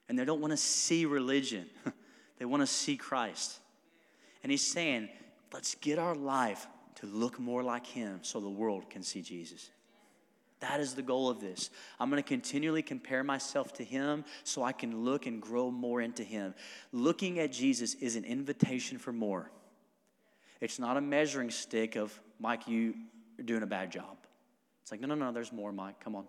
and 0.07 0.17
they 0.17 0.25
don't 0.25 0.41
want 0.41 0.51
to 0.51 0.57
see 0.57 1.05
religion, 1.05 1.65
they 2.37 2.45
want 2.45 2.61
to 2.61 2.67
see 2.67 2.97
Christ. 2.97 3.59
And 4.41 4.51
he's 4.51 4.65
saying, 4.65 5.09
let's 5.53 5.75
get 5.75 5.99
our 5.99 6.15
life 6.15 6.67
to 6.95 7.05
look 7.05 7.39
more 7.39 7.63
like 7.63 7.85
him 7.85 8.19
so 8.21 8.39
the 8.39 8.49
world 8.49 8.89
can 8.89 9.03
see 9.03 9.21
Jesus. 9.21 9.69
That 10.63 10.79
is 10.79 10.93
the 10.93 11.01
goal 11.01 11.29
of 11.29 11.41
this. 11.41 11.69
I'm 11.99 12.09
going 12.09 12.23
to 12.23 12.27
continually 12.27 12.81
compare 12.81 13.21
myself 13.21 13.73
to 13.73 13.83
Him 13.83 14.23
so 14.45 14.63
I 14.63 14.71
can 14.71 15.03
look 15.03 15.25
and 15.25 15.41
grow 15.41 15.69
more 15.69 15.99
into 15.99 16.23
Him. 16.23 16.55
Looking 16.93 17.39
at 17.39 17.51
Jesus 17.51 17.95
is 17.95 18.15
an 18.15 18.23
invitation 18.23 18.97
for 18.97 19.11
more. 19.11 19.51
It's 20.61 20.79
not 20.79 20.95
a 20.95 21.01
measuring 21.01 21.49
stick 21.49 21.97
of, 21.97 22.17
Mike, 22.39 22.65
you 22.65 22.93
are 23.37 23.43
doing 23.43 23.61
a 23.61 23.67
bad 23.67 23.91
job. 23.91 24.15
It's 24.81 24.91
like, 24.91 25.01
no, 25.01 25.07
no, 25.07 25.15
no, 25.15 25.33
there's 25.33 25.51
more, 25.51 25.73
Mike. 25.73 25.99
Come 25.99 26.15
on, 26.15 26.23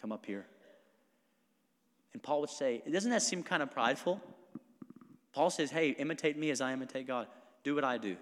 come 0.00 0.12
up 0.12 0.24
here. 0.24 0.46
And 2.12 2.22
Paul 2.22 2.42
would 2.42 2.50
say, 2.50 2.80
doesn't 2.88 3.10
that 3.10 3.22
seem 3.22 3.42
kind 3.42 3.60
of 3.60 3.72
prideful? 3.72 4.20
Paul 5.32 5.50
says, 5.50 5.72
hey, 5.72 5.88
imitate 5.90 6.38
me 6.38 6.50
as 6.50 6.60
I 6.60 6.72
imitate 6.72 7.08
God. 7.08 7.26
Do 7.64 7.74
what 7.74 7.82
I 7.82 7.98
do. 7.98 8.16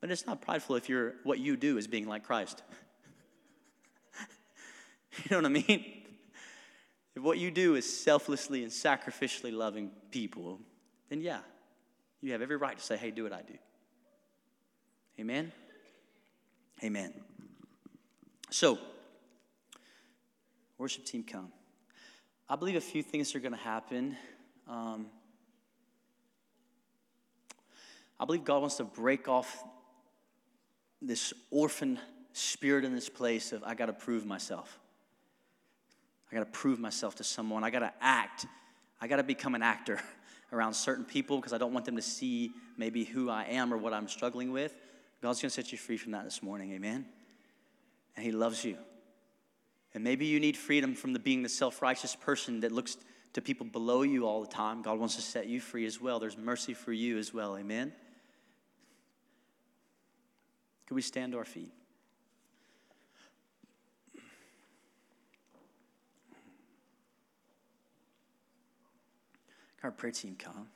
But 0.00 0.10
it's 0.10 0.26
not 0.26 0.40
prideful 0.40 0.76
if 0.76 0.88
you're, 0.88 1.16
what 1.22 1.38
you 1.38 1.54
do 1.58 1.76
is 1.76 1.86
being 1.86 2.08
like 2.08 2.24
Christ. 2.24 2.62
You 5.30 5.30
know 5.30 5.36
what 5.38 5.46
I 5.46 5.48
mean? 5.68 5.84
If 7.14 7.22
what 7.22 7.38
you 7.38 7.50
do 7.50 7.74
is 7.74 8.02
selflessly 8.02 8.62
and 8.62 8.72
sacrificially 8.72 9.52
loving 9.52 9.90
people, 10.10 10.58
then 11.10 11.20
yeah, 11.20 11.40
you 12.22 12.32
have 12.32 12.40
every 12.40 12.56
right 12.56 12.78
to 12.78 12.82
say, 12.82 12.96
hey, 12.96 13.10
do 13.10 13.24
what 13.24 13.32
I 13.32 13.42
do. 13.42 13.54
Amen? 15.20 15.52
Amen. 16.82 17.12
So, 18.50 18.78
worship 20.78 21.04
team, 21.04 21.22
come. 21.22 21.52
I 22.48 22.56
believe 22.56 22.76
a 22.76 22.80
few 22.80 23.02
things 23.02 23.34
are 23.34 23.40
going 23.40 23.52
to 23.52 23.58
happen. 23.58 24.16
Um, 24.68 25.06
I 28.18 28.24
believe 28.24 28.44
God 28.44 28.60
wants 28.60 28.76
to 28.76 28.84
break 28.84 29.28
off 29.28 29.64
this 31.00 31.34
orphan 31.50 31.98
spirit 32.32 32.84
in 32.84 32.94
this 32.94 33.08
place 33.08 33.52
of 33.52 33.62
I 33.64 33.74
got 33.74 33.86
to 33.86 33.92
prove 33.92 34.24
myself. 34.24 34.78
I 36.32 36.36
got 36.36 36.40
to 36.40 36.58
prove 36.58 36.78
myself 36.78 37.16
to 37.16 37.24
someone. 37.24 37.62
I 37.62 37.68
got 37.68 37.80
to 37.80 37.92
act. 38.00 38.46
I 39.00 39.06
got 39.06 39.16
to 39.16 39.22
become 39.22 39.54
an 39.54 39.62
actor 39.62 40.00
around 40.52 40.72
certain 40.72 41.04
people 41.04 41.36
because 41.36 41.52
I 41.52 41.58
don't 41.58 41.74
want 41.74 41.84
them 41.84 41.96
to 41.96 42.02
see 42.02 42.52
maybe 42.78 43.04
who 43.04 43.28
I 43.28 43.44
am 43.44 43.72
or 43.72 43.76
what 43.76 43.92
I'm 43.92 44.08
struggling 44.08 44.50
with. 44.50 44.74
God's 45.20 45.42
going 45.42 45.50
to 45.50 45.54
set 45.54 45.72
you 45.72 45.78
free 45.78 45.98
from 45.98 46.12
that 46.12 46.24
this 46.24 46.42
morning. 46.42 46.72
Amen. 46.72 47.04
And 48.16 48.24
He 48.24 48.32
loves 48.32 48.64
you. 48.64 48.78
And 49.94 50.02
maybe 50.02 50.24
you 50.24 50.40
need 50.40 50.56
freedom 50.56 50.94
from 50.94 51.12
the 51.12 51.18
being 51.18 51.42
the 51.42 51.50
self-righteous 51.50 52.16
person 52.16 52.60
that 52.60 52.72
looks 52.72 52.96
to 53.34 53.42
people 53.42 53.66
below 53.66 54.02
you 54.02 54.26
all 54.26 54.40
the 54.40 54.48
time. 54.48 54.80
God 54.80 54.98
wants 54.98 55.16
to 55.16 55.22
set 55.22 55.46
you 55.46 55.60
free 55.60 55.84
as 55.84 56.00
well. 56.00 56.18
There's 56.18 56.38
mercy 56.38 56.72
for 56.72 56.92
you 56.92 57.18
as 57.18 57.34
well. 57.34 57.58
Amen. 57.58 57.92
Could 60.86 60.94
we 60.94 61.02
stand 61.02 61.32
to 61.32 61.38
our 61.38 61.44
feet? 61.44 61.72
Our 69.82 69.90
prayer 69.90 70.12
team 70.12 70.36
come. 70.38 70.68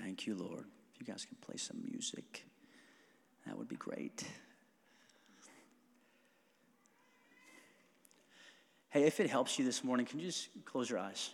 Thank 0.00 0.26
you, 0.26 0.34
Lord. 0.34 0.64
If 0.94 1.00
you 1.00 1.06
guys 1.06 1.26
can 1.26 1.36
play 1.40 1.56
some 1.56 1.82
music, 1.90 2.44
that 3.46 3.56
would 3.56 3.68
be 3.68 3.76
great. 3.76 4.24
Hey, 8.88 9.04
if 9.04 9.20
it 9.20 9.28
helps 9.28 9.58
you 9.58 9.64
this 9.64 9.82
morning, 9.82 10.06
can 10.06 10.18
you 10.18 10.26
just 10.26 10.48
close 10.64 10.88
your 10.88 11.00
eyes? 11.00 11.30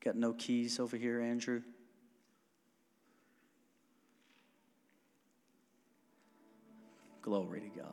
Got 0.00 0.16
no 0.16 0.32
keys 0.32 0.78
over 0.78 0.96
here, 0.96 1.20
Andrew? 1.20 1.62
Glory 7.28 7.60
to 7.60 7.80
God. 7.80 7.92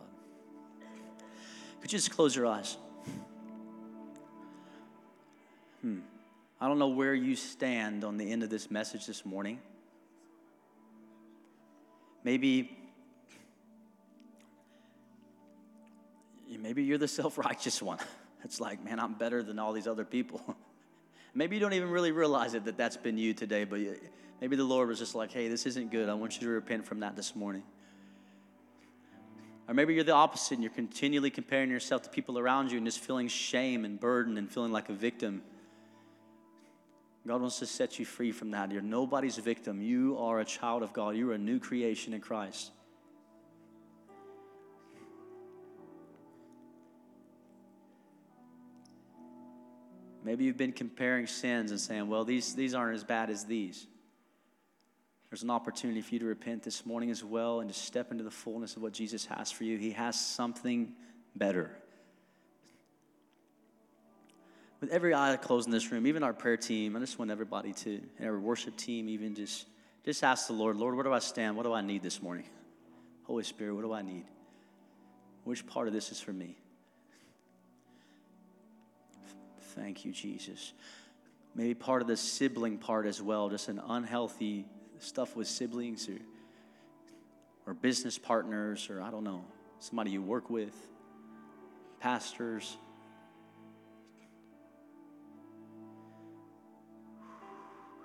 Could 1.81 1.91
you 1.91 1.97
just 1.97 2.11
close 2.11 2.33
your 2.33 2.47
eyes? 2.47 2.77
Hmm. 5.81 5.99
I 6.61 6.69
don't 6.69 6.79
know 6.79 6.87
where 6.87 7.13
you 7.13 7.35
stand 7.35 8.05
on 8.05 8.15
the 8.15 8.31
end 8.31 8.43
of 8.43 8.49
this 8.49 8.71
message 8.71 9.05
this 9.05 9.25
morning. 9.25 9.59
Maybe 12.23 12.77
maybe 16.57 16.83
you're 16.83 16.97
the 16.97 17.07
self-righteous 17.19 17.81
one. 17.81 17.99
It's 18.45 18.61
like, 18.61 18.85
man, 18.85 19.01
I'm 19.01 19.15
better 19.15 19.43
than 19.43 19.59
all 19.59 19.73
these 19.73 19.85
other 19.85 20.05
people. 20.05 20.55
maybe 21.33 21.57
you 21.57 21.59
don't 21.59 21.73
even 21.73 21.89
really 21.89 22.13
realize 22.13 22.53
it 22.53 22.63
that 22.63 22.77
that's 22.77 22.95
been 22.95 23.17
you 23.17 23.33
today, 23.33 23.65
but 23.65 23.81
maybe 24.39 24.55
the 24.55 24.63
Lord 24.63 24.87
was 24.87 24.97
just 24.97 25.13
like, 25.13 25.33
hey, 25.33 25.49
this 25.49 25.65
isn't 25.65 25.91
good. 25.91 26.07
I 26.07 26.13
want 26.13 26.35
you 26.35 26.47
to 26.47 26.53
repent 26.53 26.85
from 26.85 27.01
that 27.01 27.17
this 27.17 27.35
morning. 27.35 27.63
Or 29.67 29.73
maybe 29.73 29.95
you're 29.95 30.03
the 30.03 30.13
opposite 30.13 30.53
and 30.53 30.63
you're 30.63 30.71
continually 30.71 31.31
comparing 31.31 31.71
yourself 31.71 32.03
to 32.03 32.09
people 32.09 32.37
around 32.37 32.71
you 32.71 32.77
and 32.77 32.85
just 32.85 32.99
feeling 32.99 33.27
shame 33.27 33.83
and 33.83 33.99
burden 33.99 34.37
and 34.37 34.51
feeling 34.51 34.71
like 34.71 34.89
a 34.89 34.93
victim. 34.93 35.41
God 37.27 37.41
wants 37.41 37.57
to 37.59 37.65
set 37.65 37.97
you 37.97 38.05
free 38.05 38.31
from 38.31 38.51
that. 38.51 38.71
You're 38.71 38.83
nobody's 38.83 39.37
victim. 39.37 39.81
You 39.81 40.17
are 40.19 40.39
a 40.39 40.45
child 40.45 40.83
of 40.83 40.93
God. 40.93 41.15
You 41.15 41.31
are 41.31 41.33
a 41.33 41.39
new 41.39 41.59
creation 41.59 42.13
in 42.13 42.21
Christ. 42.21 42.71
Maybe 50.23 50.43
you've 50.43 50.57
been 50.57 50.71
comparing 50.71 51.25
sins 51.27 51.71
and 51.71 51.79
saying, 51.79 52.07
well, 52.07 52.23
these, 52.23 52.55
these 52.55 52.73
aren't 52.73 52.95
as 52.95 53.03
bad 53.03 53.29
as 53.29 53.45
these. 53.45 53.87
There's 55.35 55.43
an 55.43 55.49
opportunity 55.49 55.99
for 55.99 56.13
you 56.13 56.19
to 56.19 56.27
repent 56.27 56.63
this 56.63 56.85
morning 56.85 57.11
as 57.11 57.21
well 57.21 57.59
and 57.59 57.69
to 57.69 57.77
step 57.77 58.09
into 58.09 58.23
the 58.23 58.31
fullness 58.31 58.77
of 58.77 58.81
what 58.81 58.93
Jesus 58.93 59.25
has 59.25 59.51
for 59.51 59.65
you. 59.65 59.77
He 59.77 59.91
has 59.91 60.17
something 60.17 60.93
better. 61.35 61.77
With 64.79 64.91
every 64.91 65.13
eye 65.13 65.35
closed 65.35 65.67
in 65.67 65.73
this 65.73 65.91
room, 65.91 66.07
even 66.07 66.23
our 66.23 66.31
prayer 66.31 66.55
team, 66.55 66.95
I 66.95 67.01
just 67.01 67.19
want 67.19 67.31
everybody 67.31 67.73
to, 67.73 68.01
and 68.17 68.29
our 68.29 68.39
worship 68.39 68.77
team, 68.77 69.09
even 69.09 69.35
just, 69.35 69.65
just 70.05 70.23
ask 70.23 70.47
the 70.47 70.53
Lord, 70.53 70.77
Lord, 70.77 70.95
where 70.95 71.03
do 71.03 71.11
I 71.11 71.19
stand? 71.19 71.57
What 71.57 71.63
do 71.63 71.73
I 71.73 71.81
need 71.81 72.01
this 72.01 72.21
morning? 72.21 72.45
Holy 73.23 73.43
Spirit, 73.43 73.75
what 73.75 73.81
do 73.81 73.91
I 73.91 74.03
need? 74.03 74.23
Which 75.43 75.67
part 75.67 75.89
of 75.89 75.93
this 75.93 76.13
is 76.13 76.21
for 76.21 76.31
me? 76.31 76.55
Thank 79.75 80.05
you, 80.05 80.13
Jesus. 80.13 80.71
Maybe 81.55 81.73
part 81.73 82.01
of 82.01 82.07
the 82.07 82.15
sibling 82.15 82.77
part 82.77 83.05
as 83.05 83.21
well, 83.21 83.49
just 83.49 83.67
an 83.67 83.81
unhealthy 83.85 84.65
stuff 84.99 85.35
with 85.35 85.47
siblings 85.47 86.09
or, 86.09 86.19
or 87.65 87.73
business 87.73 88.17
partners 88.17 88.89
or 88.89 89.01
I 89.01 89.09
don't 89.09 89.23
know, 89.23 89.43
somebody 89.79 90.11
you 90.11 90.21
work 90.21 90.49
with, 90.49 90.75
pastors. 91.99 92.77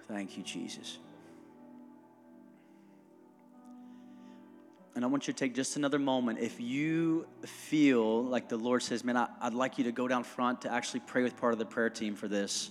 Thank 0.08 0.36
you, 0.36 0.42
Jesus. 0.42 0.98
And 4.96 5.04
I 5.04 5.08
want 5.08 5.28
you 5.28 5.32
to 5.32 5.38
take 5.38 5.54
just 5.54 5.76
another 5.76 5.98
moment. 5.98 6.40
If 6.40 6.60
you 6.60 7.26
feel 7.44 8.24
like 8.24 8.48
the 8.48 8.56
Lord 8.56 8.82
says, 8.82 9.04
Man, 9.04 9.16
I, 9.16 9.28
would 9.44 9.54
like 9.54 9.78
you 9.78 9.84
to 9.84 9.92
go 9.92 10.08
down 10.08 10.24
front 10.24 10.62
to 10.62 10.72
actually 10.72 11.00
pray 11.00 11.22
with 11.22 11.36
part 11.36 11.52
of 11.52 11.58
the 11.58 11.64
prayer 11.64 11.90
team 11.90 12.16
for 12.16 12.26
this. 12.26 12.70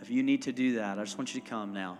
If 0.00 0.08
you 0.08 0.22
need 0.22 0.42
to 0.42 0.52
do 0.52 0.76
that, 0.76 0.98
I 0.98 1.04
just 1.04 1.18
want 1.18 1.34
you 1.34 1.40
to 1.40 1.46
come 1.46 1.72
now. 1.72 1.98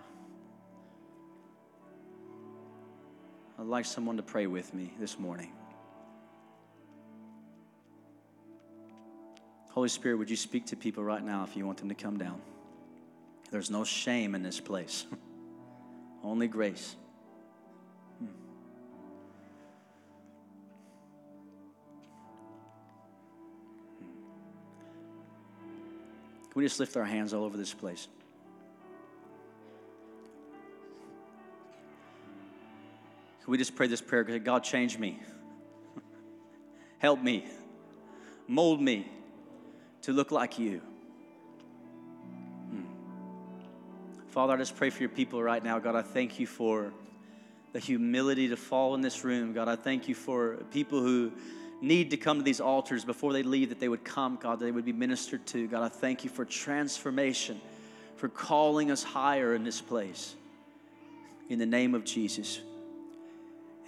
I'd 3.63 3.69
like 3.69 3.85
someone 3.85 4.17
to 4.17 4.23
pray 4.23 4.45
with 4.45 4.73
me 4.73 4.91
this 4.99 5.17
morning. 5.17 5.53
Holy 9.71 9.87
Spirit, 9.87 10.17
would 10.17 10.29
you 10.29 10.35
speak 10.35 10.65
to 10.65 10.75
people 10.75 11.01
right 11.01 11.23
now 11.23 11.45
if 11.45 11.55
you 11.55 11.65
want 11.65 11.77
them 11.77 11.87
to 11.87 11.95
come 11.95 12.17
down? 12.17 12.41
There's 13.51 13.71
no 13.71 13.85
shame 13.85 14.35
in 14.35 14.43
this 14.43 14.59
place, 14.59 15.05
only 16.25 16.49
grace. 16.49 16.97
Hmm. 18.19 18.25
Can 26.49 26.53
we 26.53 26.65
just 26.65 26.81
lift 26.81 26.97
our 26.97 27.05
hands 27.05 27.33
all 27.33 27.45
over 27.45 27.55
this 27.55 27.73
place? 27.73 28.09
We 33.45 33.57
just 33.57 33.75
pray 33.75 33.87
this 33.87 34.01
prayer 34.01 34.23
God, 34.23 34.63
change 34.63 34.97
me. 34.97 35.19
Help 36.99 37.21
me. 37.21 37.45
Mold 38.47 38.81
me 38.81 39.11
to 40.03 40.13
look 40.13 40.31
like 40.31 40.57
you. 40.59 40.81
Hmm. 42.69 42.83
Father, 44.29 44.53
I 44.53 44.57
just 44.57 44.75
pray 44.75 44.89
for 44.89 45.01
your 45.01 45.09
people 45.09 45.43
right 45.43 45.63
now. 45.63 45.79
God, 45.79 45.95
I 45.95 46.01
thank 46.01 46.39
you 46.39 46.47
for 46.47 46.93
the 47.73 47.79
humility 47.79 48.47
to 48.49 48.55
fall 48.55 48.95
in 48.95 49.01
this 49.01 49.23
room. 49.23 49.53
God, 49.53 49.67
I 49.67 49.75
thank 49.75 50.07
you 50.07 50.15
for 50.15 50.57
people 50.71 51.01
who 51.01 51.31
need 51.81 52.11
to 52.11 52.17
come 52.17 52.37
to 52.37 52.43
these 52.43 52.61
altars 52.61 53.03
before 53.03 53.33
they 53.33 53.43
leave, 53.43 53.69
that 53.69 53.79
they 53.79 53.89
would 53.89 54.05
come, 54.05 54.37
God, 54.41 54.59
that 54.59 54.65
they 54.65 54.71
would 54.71 54.85
be 54.85 54.93
ministered 54.93 55.45
to. 55.47 55.67
God, 55.67 55.83
I 55.83 55.89
thank 55.89 56.23
you 56.23 56.29
for 56.29 56.45
transformation, 56.45 57.59
for 58.15 58.29
calling 58.29 58.91
us 58.91 59.03
higher 59.03 59.53
in 59.55 59.65
this 59.65 59.81
place. 59.81 60.35
In 61.49 61.59
the 61.59 61.65
name 61.65 61.93
of 61.93 62.05
Jesus. 62.05 62.61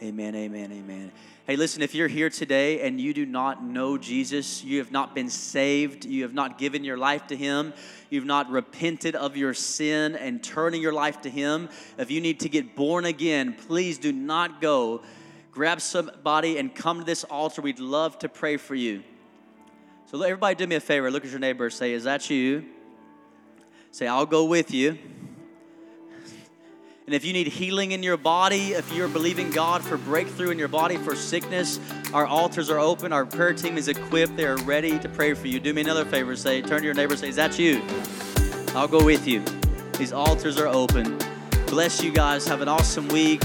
Amen, 0.04 0.36
amen, 0.36 0.74
amen. 0.74 1.10
Hey, 1.48 1.56
listen, 1.56 1.82
if 1.82 1.96
you're 1.96 2.10
here 2.10 2.30
today 2.30 2.82
and 2.86 3.00
you 3.00 3.14
do 3.14 3.26
not 3.26 3.64
know 3.64 3.98
Jesus, 3.98 4.62
you 4.62 4.80
have 4.80 4.92
not 4.92 5.16
been 5.16 5.30
saved, 5.30 6.04
you 6.04 6.24
have 6.24 6.34
not 6.34 6.58
given 6.58 6.84
your 6.84 6.98
life 6.98 7.28
to 7.28 7.36
Him, 7.38 7.74
you've 8.10 8.26
not 8.26 8.50
repented 8.50 9.16
of 9.16 9.38
your 9.38 9.54
sin 9.54 10.18
and 10.18 10.44
turning 10.44 10.82
your 10.82 10.92
life 10.92 11.22
to 11.22 11.30
Him, 11.30 11.70
if 11.98 12.12
you 12.12 12.20
need 12.20 12.42
to 12.42 12.50
get 12.50 12.76
born 12.76 13.06
again, 13.06 13.54
please 13.54 13.98
do 13.98 14.12
not 14.12 14.60
go. 14.60 15.02
Grab 15.52 15.80
somebody 15.80 16.58
and 16.58 16.76
come 16.76 17.00
to 17.00 17.06
this 17.06 17.24
altar. 17.24 17.62
We'd 17.62 17.80
love 17.80 18.20
to 18.20 18.28
pray 18.28 18.58
for 18.58 18.76
you. 18.76 19.02
So, 20.08 20.22
everybody, 20.22 20.56
do 20.56 20.68
me 20.68 20.76
a 20.76 20.82
favor. 20.82 21.10
Look 21.10 21.24
at 21.24 21.32
your 21.32 21.40
neighbor. 21.40 21.70
Say, 21.70 21.94
Is 21.94 22.04
that 22.04 22.30
you? 22.30 22.66
Say, 23.92 24.08
I'll 24.08 24.26
go 24.26 24.44
with 24.44 24.72
you. 24.72 24.98
And 27.06 27.14
if 27.14 27.24
you 27.24 27.34
need 27.34 27.46
healing 27.48 27.92
in 27.92 28.02
your 28.02 28.18
body, 28.18 28.74
if 28.74 28.92
you're 28.92 29.08
believing 29.08 29.52
God 29.52 29.84
for 29.84 29.96
breakthrough 29.96 30.50
in 30.50 30.58
your 30.58 30.68
body, 30.68 30.98
for 30.98 31.16
sickness, 31.16 31.80
our 32.14 32.26
altars 32.26 32.72
are 32.72 32.80
open. 32.80 33.14
Our 33.14 33.28
prayer 33.28 33.54
team 33.54 33.78
is 33.78 33.88
equipped. 33.88 34.36
They 34.36 34.46
are 34.46 34.58
ready 34.58 34.98
to 34.98 35.10
pray 35.10 35.36
for 35.36 35.46
you. 35.46 35.60
Do 35.60 35.72
me 35.72 35.82
another 35.82 36.04
favor. 36.04 36.36
Say, 36.36 36.64
turn 36.64 36.80
to 36.80 36.86
your 36.86 36.96
neighbor, 36.96 37.16
say, 37.16 37.30
Is 37.30 37.36
that 37.36 37.60
you? 37.60 37.84
I'll 38.70 38.88
go 38.88 39.06
with 39.06 39.28
you. 39.28 39.44
These 40.00 40.14
altars 40.14 40.60
are 40.60 40.68
open. 40.68 41.20
Bless 41.68 42.02
you 42.02 42.12
guys. 42.12 42.48
Have 42.48 42.62
an 42.62 42.68
awesome 42.68 43.08
week. 43.10 43.44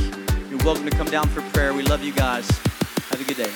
You're 0.48 0.64
welcome 0.64 0.88
to 0.88 0.96
come 0.96 1.10
down 1.10 1.28
for 1.28 1.42
prayer. 1.52 1.74
We 1.74 1.82
love 1.82 2.02
you 2.02 2.12
guys. 2.12 2.48
Have 3.10 3.20
a 3.20 3.24
good 3.24 3.36
day. 3.36 3.50